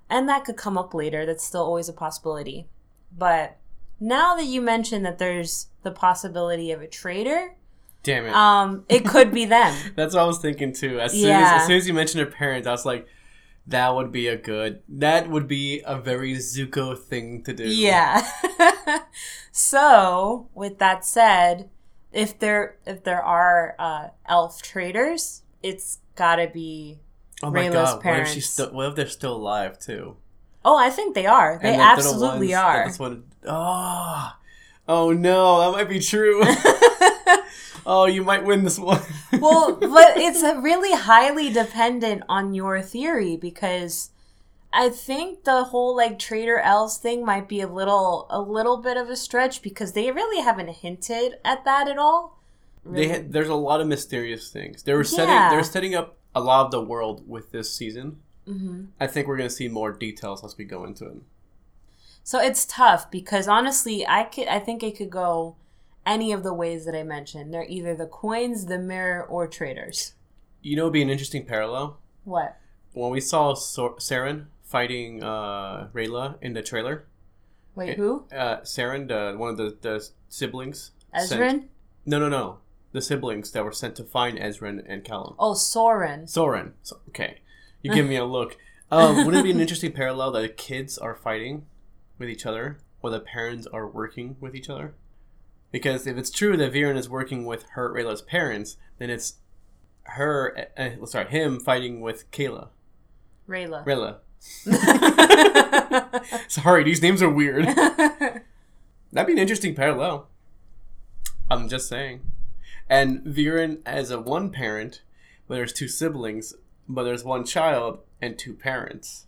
And 0.10 0.30
that 0.30 0.46
could 0.46 0.58
come 0.58 0.78
up 0.78 0.94
later. 0.94 1.26
That's 1.26 1.44
still 1.44 1.64
always 1.64 1.90
a 1.90 1.94
possibility. 1.94 2.68
But 3.16 3.58
now 4.00 4.36
that 4.36 4.46
you 4.46 4.62
mention 4.62 5.04
that 5.04 5.18
there's 5.18 5.68
the 5.82 5.92
possibility 5.92 6.72
of 6.72 6.82
a 6.82 6.88
traitor, 6.88 7.56
Damn 8.04 8.26
it. 8.26 8.34
um, 8.34 8.86
it 8.88 9.06
could 9.06 9.34
be 9.34 9.46
them. 9.46 9.76
That's 9.96 10.16
what 10.16 10.24
I 10.24 10.26
was 10.26 10.40
thinking 10.40 10.74
too. 10.74 11.00
As 11.00 11.12
soon 11.12 11.22
as, 11.22 11.28
Yeah. 11.28 11.58
as 11.60 11.68
soon 11.68 11.76
as 11.78 11.88
you 11.88 11.94
mentioned 11.94 12.22
her 12.24 12.32
parents, 12.32 12.68
I 12.68 12.72
was 12.72 12.86
like, 12.86 13.08
that 13.68 13.94
would 13.96 14.12
be 14.14 14.28
a 14.28 14.38
good. 14.38 14.82
That 14.88 15.30
would 15.30 15.48
be 15.48 15.82
a 15.86 16.00
very 16.00 16.36
Zuko 16.36 16.98
thing 16.98 17.44
to 17.44 17.54
do. 17.54 17.66
Yeah. 17.66 18.26
so, 19.52 20.48
with 20.54 20.80
that 20.80 21.04
said, 21.04 21.70
if 22.14 22.40
there 22.40 22.78
if 22.86 23.04
there 23.04 23.22
are 23.22 23.76
uh, 23.78 24.08
elf 24.28 24.62
traders, 24.62 25.44
it's 25.62 26.00
gotta 26.16 26.48
be. 26.48 27.00
Oh 27.44 27.52
my 27.52 27.60
Rayla's 27.62 27.74
god. 27.76 27.84
What 27.84 27.98
if 27.98 28.04
parents. 28.04 28.60
What 28.72 28.90
if 28.90 28.96
they're 28.96 29.08
still 29.10 29.36
alive 29.36 29.78
too? 29.80 30.16
Oh, 30.64 30.78
I 30.78 30.90
think 30.90 31.14
they 31.14 31.26
are. 31.26 31.60
They 31.62 31.76
the 31.76 31.82
absolutely 31.82 32.48
ones 32.48 32.54
are. 32.58 32.86
That's 32.86 33.00
what. 33.00 33.18
Oh. 33.46 34.32
Oh 34.90 35.12
no, 35.12 35.60
that 35.60 35.78
might 35.78 35.90
be 35.90 36.00
true. 36.00 36.42
oh, 37.88 38.06
you 38.06 38.24
might 38.24 38.44
win 38.46 38.64
this 38.66 38.78
one. 38.78 39.02
well, 39.40 39.76
but 39.76 40.18
it's 40.18 40.44
really 40.44 40.94
highly 40.94 41.50
dependent 41.50 42.22
on 42.30 42.54
your 42.54 42.82
theory 42.82 43.38
because 43.38 44.12
I 44.74 44.90
think 44.90 45.46
the 45.46 45.64
whole 45.66 45.96
like 45.96 46.20
trader 46.20 46.60
elves 46.60 46.98
thing 46.98 47.26
might 47.26 47.48
be 47.48 47.62
a 47.62 47.68
little 47.68 48.28
a 48.30 48.40
little 48.42 48.78
bit 48.78 48.98
of 48.98 49.10
a 49.10 49.16
stretch 49.16 49.62
because 49.62 49.94
they 49.94 50.12
really 50.12 50.44
haven't 50.44 50.68
hinted 50.68 51.36
at 51.46 51.64
that 51.66 51.88
at 51.88 51.98
all. 51.98 52.38
they 52.86 53.08
had, 53.08 53.32
there's 53.34 53.50
a 53.50 53.56
lot 53.56 53.82
of 53.82 53.88
mysterious 53.88 54.52
things. 54.52 54.84
They 54.84 54.94
were 54.94 55.04
setting. 55.06 55.34
Yeah. 55.34 55.50
They're 55.50 55.64
setting 55.64 55.96
up 55.96 56.18
a 56.36 56.42
lot 56.42 56.66
of 56.66 56.72
the 56.72 56.82
world 56.82 57.24
with 57.28 57.52
this 57.52 57.74
season. 57.74 58.18
hmm 58.46 58.86
I 59.00 59.08
think 59.08 59.28
we're 59.28 59.38
gonna 59.38 59.50
see 59.50 59.70
more 59.70 59.92
details 59.94 60.44
as 60.44 60.58
we 60.58 60.66
go 60.66 60.84
into 60.84 61.06
it. 61.06 61.18
So 62.24 62.40
it's 62.42 62.66
tough 62.66 63.10
because 63.10 63.48
honestly, 63.48 64.06
I 64.06 64.24
could 64.24 64.48
I 64.50 64.60
think 64.60 64.84
it 64.84 64.98
could 64.98 65.10
go 65.10 65.56
any 66.08 66.32
of 66.32 66.42
the 66.42 66.54
ways 66.54 66.86
that 66.86 66.96
I 66.96 67.04
mentioned. 67.04 67.54
They're 67.54 67.66
either 67.68 67.94
the 67.96 68.08
coins, 68.08 68.66
the 68.66 68.80
mirror, 68.80 69.24
or 69.24 69.48
traders. 69.48 70.14
You 70.62 70.76
know, 70.78 70.84
it'd 70.84 70.94
be 70.94 71.02
an 71.04 71.10
interesting 71.10 71.46
parallel 71.46 72.00
What? 72.24 72.58
when 72.94 73.12
we 73.12 73.22
saw 73.22 73.54
Sor- 73.54 73.98
Saren 73.98 74.46
fighting 74.64 75.22
uh, 75.24 75.90
Rayla 75.94 76.38
in 76.42 76.54
the 76.54 76.64
trailer. 76.64 77.06
Wait, 77.76 77.92
Eh, 77.92 77.96
who? 77.96 78.26
Uh, 78.36 78.62
Saren, 78.62 79.08
the 79.08 79.38
one 79.38 79.52
of 79.52 79.58
the, 79.58 79.78
the 79.82 80.10
siblings. 80.30 80.92
sent- 81.26 81.70
No, 82.06 82.18
no, 82.20 82.28
no. 82.30 82.58
The 82.94 83.02
siblings 83.02 83.52
that 83.52 83.64
were 83.64 83.72
sent 83.74 83.96
to 83.98 84.04
find 84.04 84.40
Ezran 84.40 84.84
and 84.88 85.04
Callum. 85.04 85.36
Oh, 85.38 85.54
Soren. 85.54 86.26
Soren. 86.26 86.74
So, 86.82 87.00
okay, 87.10 87.40
you 87.84 87.94
give 87.94 88.08
me 88.08 88.16
a 88.16 88.26
look. 88.26 88.58
Um, 88.90 89.18
wouldn't 89.18 89.36
it 89.38 89.44
be 89.44 89.52
an 89.52 89.60
interesting 89.60 89.92
parallel 89.92 90.32
that 90.32 90.42
the 90.42 90.50
kids 90.50 90.98
are 90.98 91.14
fighting 91.14 91.66
with 92.18 92.30
each 92.30 92.46
other, 92.46 92.80
or 93.04 93.10
the 93.12 93.20
parents 93.20 93.68
are 93.68 93.86
working 93.88 94.38
with 94.40 94.56
each 94.56 94.70
other? 94.70 94.96
Because 95.72 96.08
if 96.08 96.18
it's 96.18 96.32
true 96.32 96.58
that 96.58 96.74
Viren 96.74 96.98
is 96.98 97.10
working 97.10 97.46
with 97.46 97.64
her 97.72 97.94
Rayla's 97.94 98.22
parents, 98.22 98.78
then 99.00 99.10
it's 99.10 99.36
her, 100.04 100.68
uh, 100.78 101.06
sorry, 101.06 101.30
him 101.30 101.60
fighting 101.60 102.02
with 102.02 102.30
Kayla. 102.32 102.70
Rayla. 103.48 103.86
Rayla. 103.86 104.18
Sorry, 106.48 106.84
these 106.84 107.02
names 107.02 107.22
are 107.22 107.30
weird. 107.30 107.66
That'd 109.12 109.28
be 109.28 109.34
an 109.34 109.38
interesting 109.38 109.76
parallel. 109.76 110.28
I'm 111.50 111.70
just 111.70 111.88
saying. 111.88 112.22
And 112.90 113.22
Viren 113.22 113.80
as 113.86 114.12
a 114.12 114.20
one 114.20 114.50
parent, 114.50 115.02
but 115.48 115.56
there's 115.56 115.74
two 115.74 115.88
siblings, 115.88 116.54
but 116.88 117.04
there's 117.04 117.24
one 117.24 117.46
child 117.46 118.00
and 118.22 118.38
two 118.38 118.54
parents. 118.54 119.26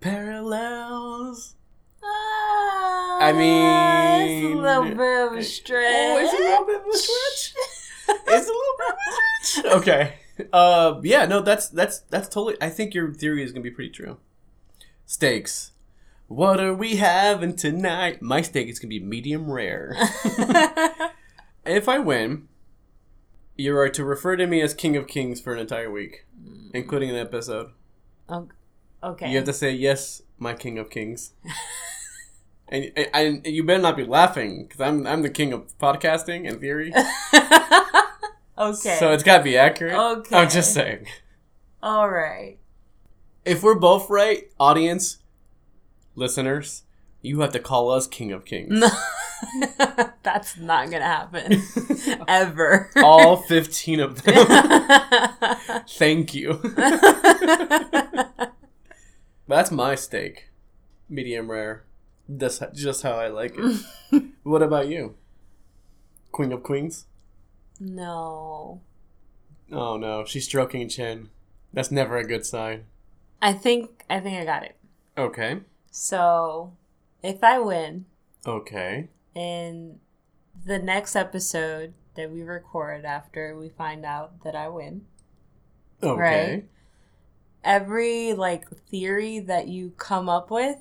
Parallels. 0.00 1.54
I 3.20 3.32
mean- 3.32 4.28
it's 4.28 4.54
a 4.54 4.58
little 4.58 4.84
bit 4.96 5.26
of 5.26 5.32
a 5.38 5.42
stretch. 5.42 5.84
Oh, 5.84 6.18
it's 6.18 6.32
a 6.32 6.36
little 6.36 6.66
bit 6.66 6.80
of 6.80 6.86
a 6.86 6.96
stretch. 6.96 7.54
it's 8.08 8.48
a 8.48 8.52
little 8.52 8.76
bit 8.78 8.88
of 8.88 8.96
a 8.96 9.44
stretch. 9.44 9.74
Okay. 9.74 10.14
Uh, 10.52 11.00
yeah, 11.02 11.24
no, 11.26 11.40
that's 11.40 11.68
that's 11.68 12.00
that's 12.10 12.28
totally. 12.28 12.56
I 12.60 12.70
think 12.70 12.94
your 12.94 13.12
theory 13.12 13.42
is 13.42 13.52
gonna 13.52 13.62
be 13.62 13.70
pretty 13.70 13.90
true. 13.90 14.18
Steaks. 15.06 15.72
What 16.28 16.60
are 16.60 16.74
we 16.74 16.96
having 16.96 17.56
tonight? 17.56 18.20
My 18.22 18.42
steak 18.42 18.68
is 18.68 18.78
gonna 18.78 18.90
be 18.90 19.00
medium 19.00 19.50
rare. 19.50 19.94
if 21.66 21.88
I 21.88 21.98
win, 21.98 22.48
you 23.56 23.76
are 23.76 23.88
to 23.88 24.04
refer 24.04 24.36
to 24.36 24.46
me 24.46 24.60
as 24.60 24.74
King 24.74 24.96
of 24.96 25.08
Kings 25.08 25.40
for 25.40 25.54
an 25.54 25.58
entire 25.58 25.90
week, 25.90 26.26
including 26.72 27.10
an 27.10 27.16
episode. 27.16 27.70
Oh, 28.28 28.48
okay. 29.02 29.30
You 29.30 29.36
have 29.36 29.46
to 29.46 29.52
say 29.52 29.72
yes, 29.72 30.22
my 30.38 30.54
King 30.54 30.78
of 30.78 30.90
Kings. 30.90 31.32
and, 32.70 32.92
and, 32.96 33.46
and 33.46 33.46
you 33.46 33.64
better 33.64 33.82
not 33.82 33.96
be 33.96 34.04
laughing 34.04 34.64
because 34.64 34.80
I'm 34.80 35.06
I'm 35.06 35.22
the 35.22 35.30
king 35.30 35.52
of 35.52 35.76
podcasting 35.78 36.48
and 36.48 36.60
theory. 36.60 36.92
okay. 38.58 38.96
So 38.98 39.12
it's 39.12 39.22
got 39.22 39.38
to 39.38 39.44
be 39.44 39.56
accurate. 39.56 39.94
Okay. 39.94 40.36
I'm 40.36 40.50
just 40.50 40.74
saying. 40.74 41.06
All 41.82 42.08
right. 42.08 42.58
If 43.44 43.62
we're 43.62 43.74
both 43.76 44.10
right, 44.10 44.50
audience, 44.60 45.18
listeners, 46.14 46.82
you 47.22 47.40
have 47.40 47.52
to 47.52 47.58
call 47.58 47.90
us 47.90 48.06
King 48.06 48.32
of 48.32 48.44
Kings. 48.44 48.84
That's 50.22 50.58
not 50.58 50.90
gonna 50.90 51.04
happen 51.04 51.62
ever. 52.28 52.90
All 52.96 53.36
15 53.36 54.00
of 54.00 54.22
them. 54.22 54.46
Thank 55.88 56.34
you. 56.34 56.60
That's 59.46 59.70
my 59.70 59.94
steak. 59.94 60.50
Medium 61.08 61.50
rare. 61.50 61.84
That's 62.28 62.60
just 62.74 63.02
how 63.02 63.12
I 63.12 63.28
like 63.28 63.54
it. 63.56 64.24
what 64.42 64.62
about 64.62 64.88
you? 64.88 65.14
Queen 66.32 66.52
of 66.52 66.62
Queens? 66.62 67.06
no. 67.80 68.80
Oh 69.70 69.96
no, 69.98 70.24
she's 70.24 70.44
stroking 70.46 70.88
chin. 70.88 71.28
That's 71.72 71.90
never 71.90 72.16
a 72.16 72.26
good 72.26 72.46
sign. 72.46 72.84
I 73.42 73.52
think 73.52 74.04
I 74.08 74.18
think 74.20 74.38
I 74.38 74.44
got 74.44 74.62
it. 74.64 74.76
Okay. 75.16 75.60
So, 75.90 76.72
if 77.22 77.42
I 77.44 77.58
win 77.58 78.06
Okay. 78.46 79.08
and 79.36 79.98
the 80.64 80.78
next 80.78 81.16
episode 81.16 81.92
that 82.14 82.30
we 82.30 82.42
record 82.42 83.04
after 83.04 83.56
we 83.56 83.68
find 83.68 84.04
out 84.06 84.42
that 84.44 84.54
I 84.56 84.68
win, 84.68 85.02
Okay. 86.02 86.20
Right. 86.54 86.64
every 87.64 88.32
like 88.32 88.68
theory 88.90 89.38
that 89.40 89.68
you 89.68 89.92
come 89.98 90.28
up 90.28 90.50
with, 90.50 90.78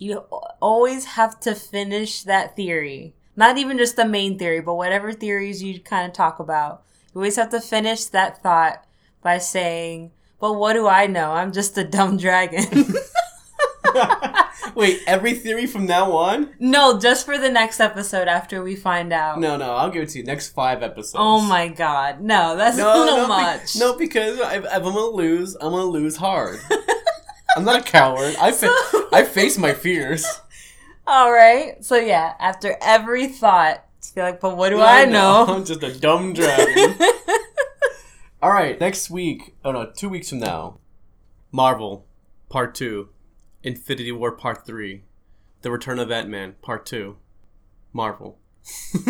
you 0.00 0.24
always 0.60 1.04
have 1.04 1.38
to 1.40 1.54
finish 1.54 2.22
that 2.24 2.56
theory. 2.56 3.14
Not 3.36 3.58
even 3.58 3.76
just 3.78 3.94
the 3.96 4.04
main 4.06 4.38
theory, 4.38 4.60
but 4.60 4.74
whatever 4.74 5.12
theories 5.12 5.62
you 5.62 5.78
kind 5.78 6.06
of 6.08 6.12
talk 6.14 6.40
about. 6.40 6.82
You 7.14 7.20
always 7.20 7.36
have 7.36 7.50
to 7.50 7.60
finish 7.60 8.06
that 8.06 8.42
thought 8.42 8.84
by 9.22 9.36
saying, 9.38 10.10
"But 10.40 10.54
what 10.54 10.72
do 10.72 10.88
I 10.88 11.06
know? 11.06 11.32
I'm 11.32 11.52
just 11.52 11.76
a 11.78 11.84
dumb 11.84 12.16
dragon." 12.16 12.64
Wait, 14.74 15.00
every 15.06 15.34
theory 15.34 15.66
from 15.66 15.84
now 15.86 16.12
on? 16.12 16.54
no, 16.58 16.98
just 16.98 17.26
for 17.26 17.36
the 17.38 17.48
next 17.50 17.80
episode 17.80 18.28
after 18.28 18.62
we 18.62 18.76
find 18.76 19.12
out. 19.12 19.38
No, 19.40 19.56
no, 19.56 19.72
I'll 19.74 19.90
give 19.90 20.04
it 20.04 20.08
to 20.10 20.18
you. 20.18 20.24
Next 20.24 20.50
five 20.50 20.82
episodes. 20.82 21.16
Oh 21.18 21.40
my 21.40 21.68
god. 21.68 22.20
No, 22.20 22.56
that's 22.56 22.76
No, 22.76 23.04
no, 23.04 23.16
no, 23.16 23.22
be- 23.24 23.28
much. 23.28 23.76
no, 23.76 23.96
because 23.98 24.38
if, 24.38 24.64
if 24.64 24.72
I'm 24.72 24.82
gonna 24.82 25.00
lose, 25.06 25.56
I'm 25.56 25.72
gonna 25.72 25.84
lose 25.84 26.16
hard. 26.16 26.60
I'm 27.56 27.64
not 27.64 27.80
a 27.80 27.82
coward. 27.82 28.36
I 28.40 28.52
fa- 28.52 28.72
So- 28.90 29.08
I 29.12 29.24
face 29.24 29.58
my 29.58 29.72
fears. 29.74 30.24
All 31.06 31.32
right. 31.32 31.84
So 31.84 31.96
yeah, 31.96 32.34
after 32.38 32.76
every 32.80 33.26
thought, 33.28 33.84
you're 34.14 34.24
like, 34.24 34.40
but 34.40 34.56
what 34.56 34.70
do 34.70 34.80
I 34.80 35.04
know? 35.04 35.44
I'm 35.48 35.64
just 35.64 35.82
a 35.82 35.98
dumb 35.98 36.32
dragon. 36.32 36.94
All 38.42 38.50
right, 38.50 38.80
next 38.80 39.10
week. 39.10 39.54
Oh 39.64 39.72
no, 39.72 39.90
two 39.94 40.08
weeks 40.08 40.30
from 40.30 40.38
now, 40.38 40.78
Marvel, 41.52 42.06
Part 42.48 42.74
Two, 42.74 43.10
Infinity 43.62 44.12
War 44.12 44.32
Part 44.32 44.64
Three, 44.64 45.02
The 45.62 45.70
Return 45.70 45.98
of 45.98 46.10
Ant 46.10 46.28
Man 46.30 46.54
Part 46.62 46.86
Two, 46.86 47.18
Marvel. 47.92 48.38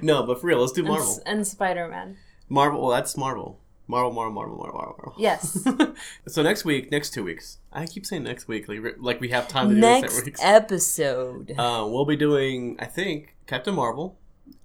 no, 0.00 0.22
but 0.22 0.40
for 0.40 0.46
real, 0.46 0.60
let's 0.60 0.72
do 0.72 0.80
and, 0.82 0.88
Marvel. 0.88 1.20
and 1.26 1.46
Spider 1.46 1.88
Man. 1.88 2.16
Marvel. 2.48 2.80
Well, 2.80 2.90
that's 2.90 3.16
Marvel. 3.16 3.60
Marvel, 3.86 4.12
Marvel, 4.12 4.32
Marvel, 4.32 4.56
Marvel, 4.56 4.78
Marvel. 4.78 5.14
Yes. 5.18 5.66
so 6.28 6.42
next 6.42 6.64
week, 6.64 6.90
next 6.90 7.12
two 7.12 7.24
weeks. 7.24 7.58
I 7.72 7.86
keep 7.86 8.06
saying 8.06 8.22
next 8.22 8.48
week, 8.48 8.68
like, 8.68 8.80
like 8.98 9.20
we 9.20 9.28
have 9.28 9.48
time 9.48 9.68
to 9.68 9.74
do 9.74 9.80
this 9.80 10.24
Next 10.24 10.44
episode. 10.44 11.54
Uh, 11.64 11.86
we'll 11.86 12.04
be 12.04 12.16
doing, 12.16 12.76
I 12.78 12.86
think, 12.86 13.34
Captain 13.46 13.74
Marvel, 13.74 14.18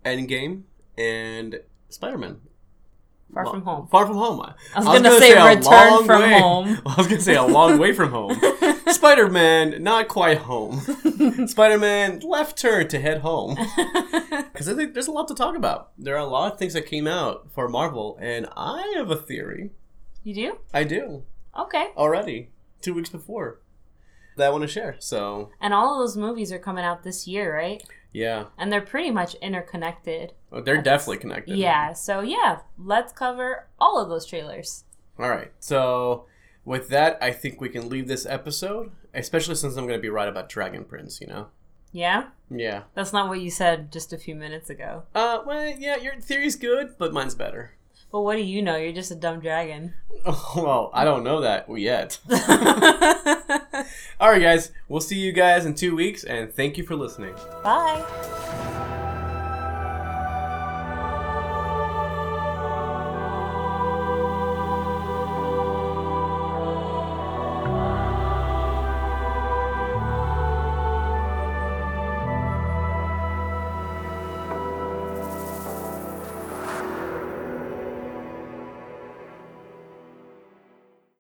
Endgame, 0.06 0.64
and 0.98 1.60
Spider 1.90 2.18
Man. 2.18 2.42
Far 3.34 3.46
from 3.46 3.62
home. 3.62 3.88
Far 3.88 4.08
from 4.08 4.16
home. 4.18 4.42
I 4.42 4.54
I 4.76 4.80
was 4.80 5.02
gonna 5.02 5.20
say 5.20 5.32
a 5.34 5.46
return 5.56 6.06
from 6.06 6.22
way- 6.24 6.40
home. 6.40 6.82
I 6.86 6.96
was 6.98 7.08
gonna 7.08 7.22
say 7.22 7.36
a 7.36 7.44
long 7.44 7.78
way 7.78 7.94
from 7.94 8.10
home. 8.12 8.40
Spider 8.88 9.30
Man, 9.30 9.84
not 9.84 10.08
quite 10.08 10.40
home. 10.40 10.80
Spider 11.48 11.78
Man, 11.78 12.20
left 12.22 12.58
turn 12.58 12.88
to 12.88 13.00
head 13.00 13.20
home. 13.22 13.56
Because 14.52 14.68
I 14.68 14.74
think 14.74 14.94
there's 14.94 15.08
a 15.08 15.12
lot 15.12 15.28
to 15.28 15.36
talk 15.36 15.56
about. 15.56 15.92
There 15.98 16.16
are 16.16 16.20
a 16.20 16.26
lot 16.26 16.52
of 16.52 16.58
things 16.60 16.74
that 16.74 16.86
came 16.88 17.06
out 17.08 17.52
for 17.54 17.70
Marvel, 17.70 18.18
and 18.20 18.48
I 18.58 18.94
have 18.98 19.12
a 19.12 19.16
theory. 19.16 19.72
you 20.24 20.34
do? 20.34 20.58
I 20.74 20.84
do 20.84 21.24
Okay. 21.58 21.90
already 21.96 22.50
two 22.82 22.94
weeks 22.94 23.10
before 23.10 23.60
that 24.38 24.48
I 24.48 24.50
want 24.50 24.64
to 24.64 24.68
share. 24.68 24.96
So 25.00 25.50
And 25.62 25.74
all 25.74 25.94
of 25.94 26.00
those 26.00 26.18
movies 26.18 26.52
are 26.52 26.60
coming 26.60 26.84
out 26.84 27.04
this 27.04 27.28
year, 27.28 27.54
right? 27.56 27.84
yeah, 28.12 28.46
And 28.58 28.72
they're 28.72 28.82
pretty 28.82 29.12
much 29.12 29.36
interconnected. 29.36 30.34
Oh, 30.52 30.62
they're 30.62 30.82
definitely 30.82 31.18
connected. 31.18 31.58
Yeah. 31.58 31.94
So 31.94 32.22
yeah, 32.22 32.60
let's 32.78 33.14
cover 33.14 33.68
all 33.80 34.02
of 34.02 34.10
those 34.10 34.26
trailers. 34.26 34.84
All 35.18 35.30
right. 35.30 35.52
So 35.60 36.26
with 36.66 36.90
that, 36.90 37.18
I 37.22 37.32
think 37.32 37.62
we 37.62 37.70
can 37.70 37.90
leave 37.90 38.08
this 38.08 38.26
episode, 38.26 38.92
especially 39.14 39.56
since 39.56 39.76
I'm 39.76 39.86
going 39.86 40.00
to 40.00 40.02
be 40.02 40.10
right 40.10 40.28
about 40.28 40.50
Dragon 40.50 40.86
Prince. 40.86 41.22
You 41.22 41.28
know. 41.28 41.48
Yeah? 41.92 42.28
Yeah. 42.52 42.84
That's 42.94 43.14
not 43.14 43.30
what 43.30 43.42
you 43.42 43.50
said 43.50 43.92
just 43.92 44.14
a 44.14 44.18
few 44.18 44.36
minutes 44.36 44.70
ago. 44.70 45.04
Uh. 45.14 45.40
Well. 45.46 45.76
Yeah. 45.78 45.98
Your 45.98 46.20
theory's 46.20 46.56
good, 46.56 46.96
but 46.98 47.14
mine's 47.14 47.36
better. 47.36 47.74
But 48.12 48.22
what 48.22 48.38
do 48.38 48.42
you 48.42 48.62
know? 48.64 48.76
You're 48.76 48.94
just 48.94 49.12
a 49.12 49.16
dumb 49.16 49.40
dragon. 49.40 49.94
Oh, 50.26 50.54
well, 50.64 50.90
I 50.94 51.06
don't 51.06 51.24
know 51.24 51.42
that 51.42 51.68
yet. 51.78 52.18
All 54.20 54.32
right, 54.32 54.42
guys. 54.42 54.72
We'll 54.88 55.02
see 55.02 55.20
you 55.20 55.32
guys 55.32 55.66
in 55.66 55.76
two 55.76 55.96
weeks, 55.96 56.24
and 56.24 56.52
thank 56.52 56.78
you 56.78 56.84
for 56.84 56.96
listening. 56.96 57.36
Bye. 57.64 58.04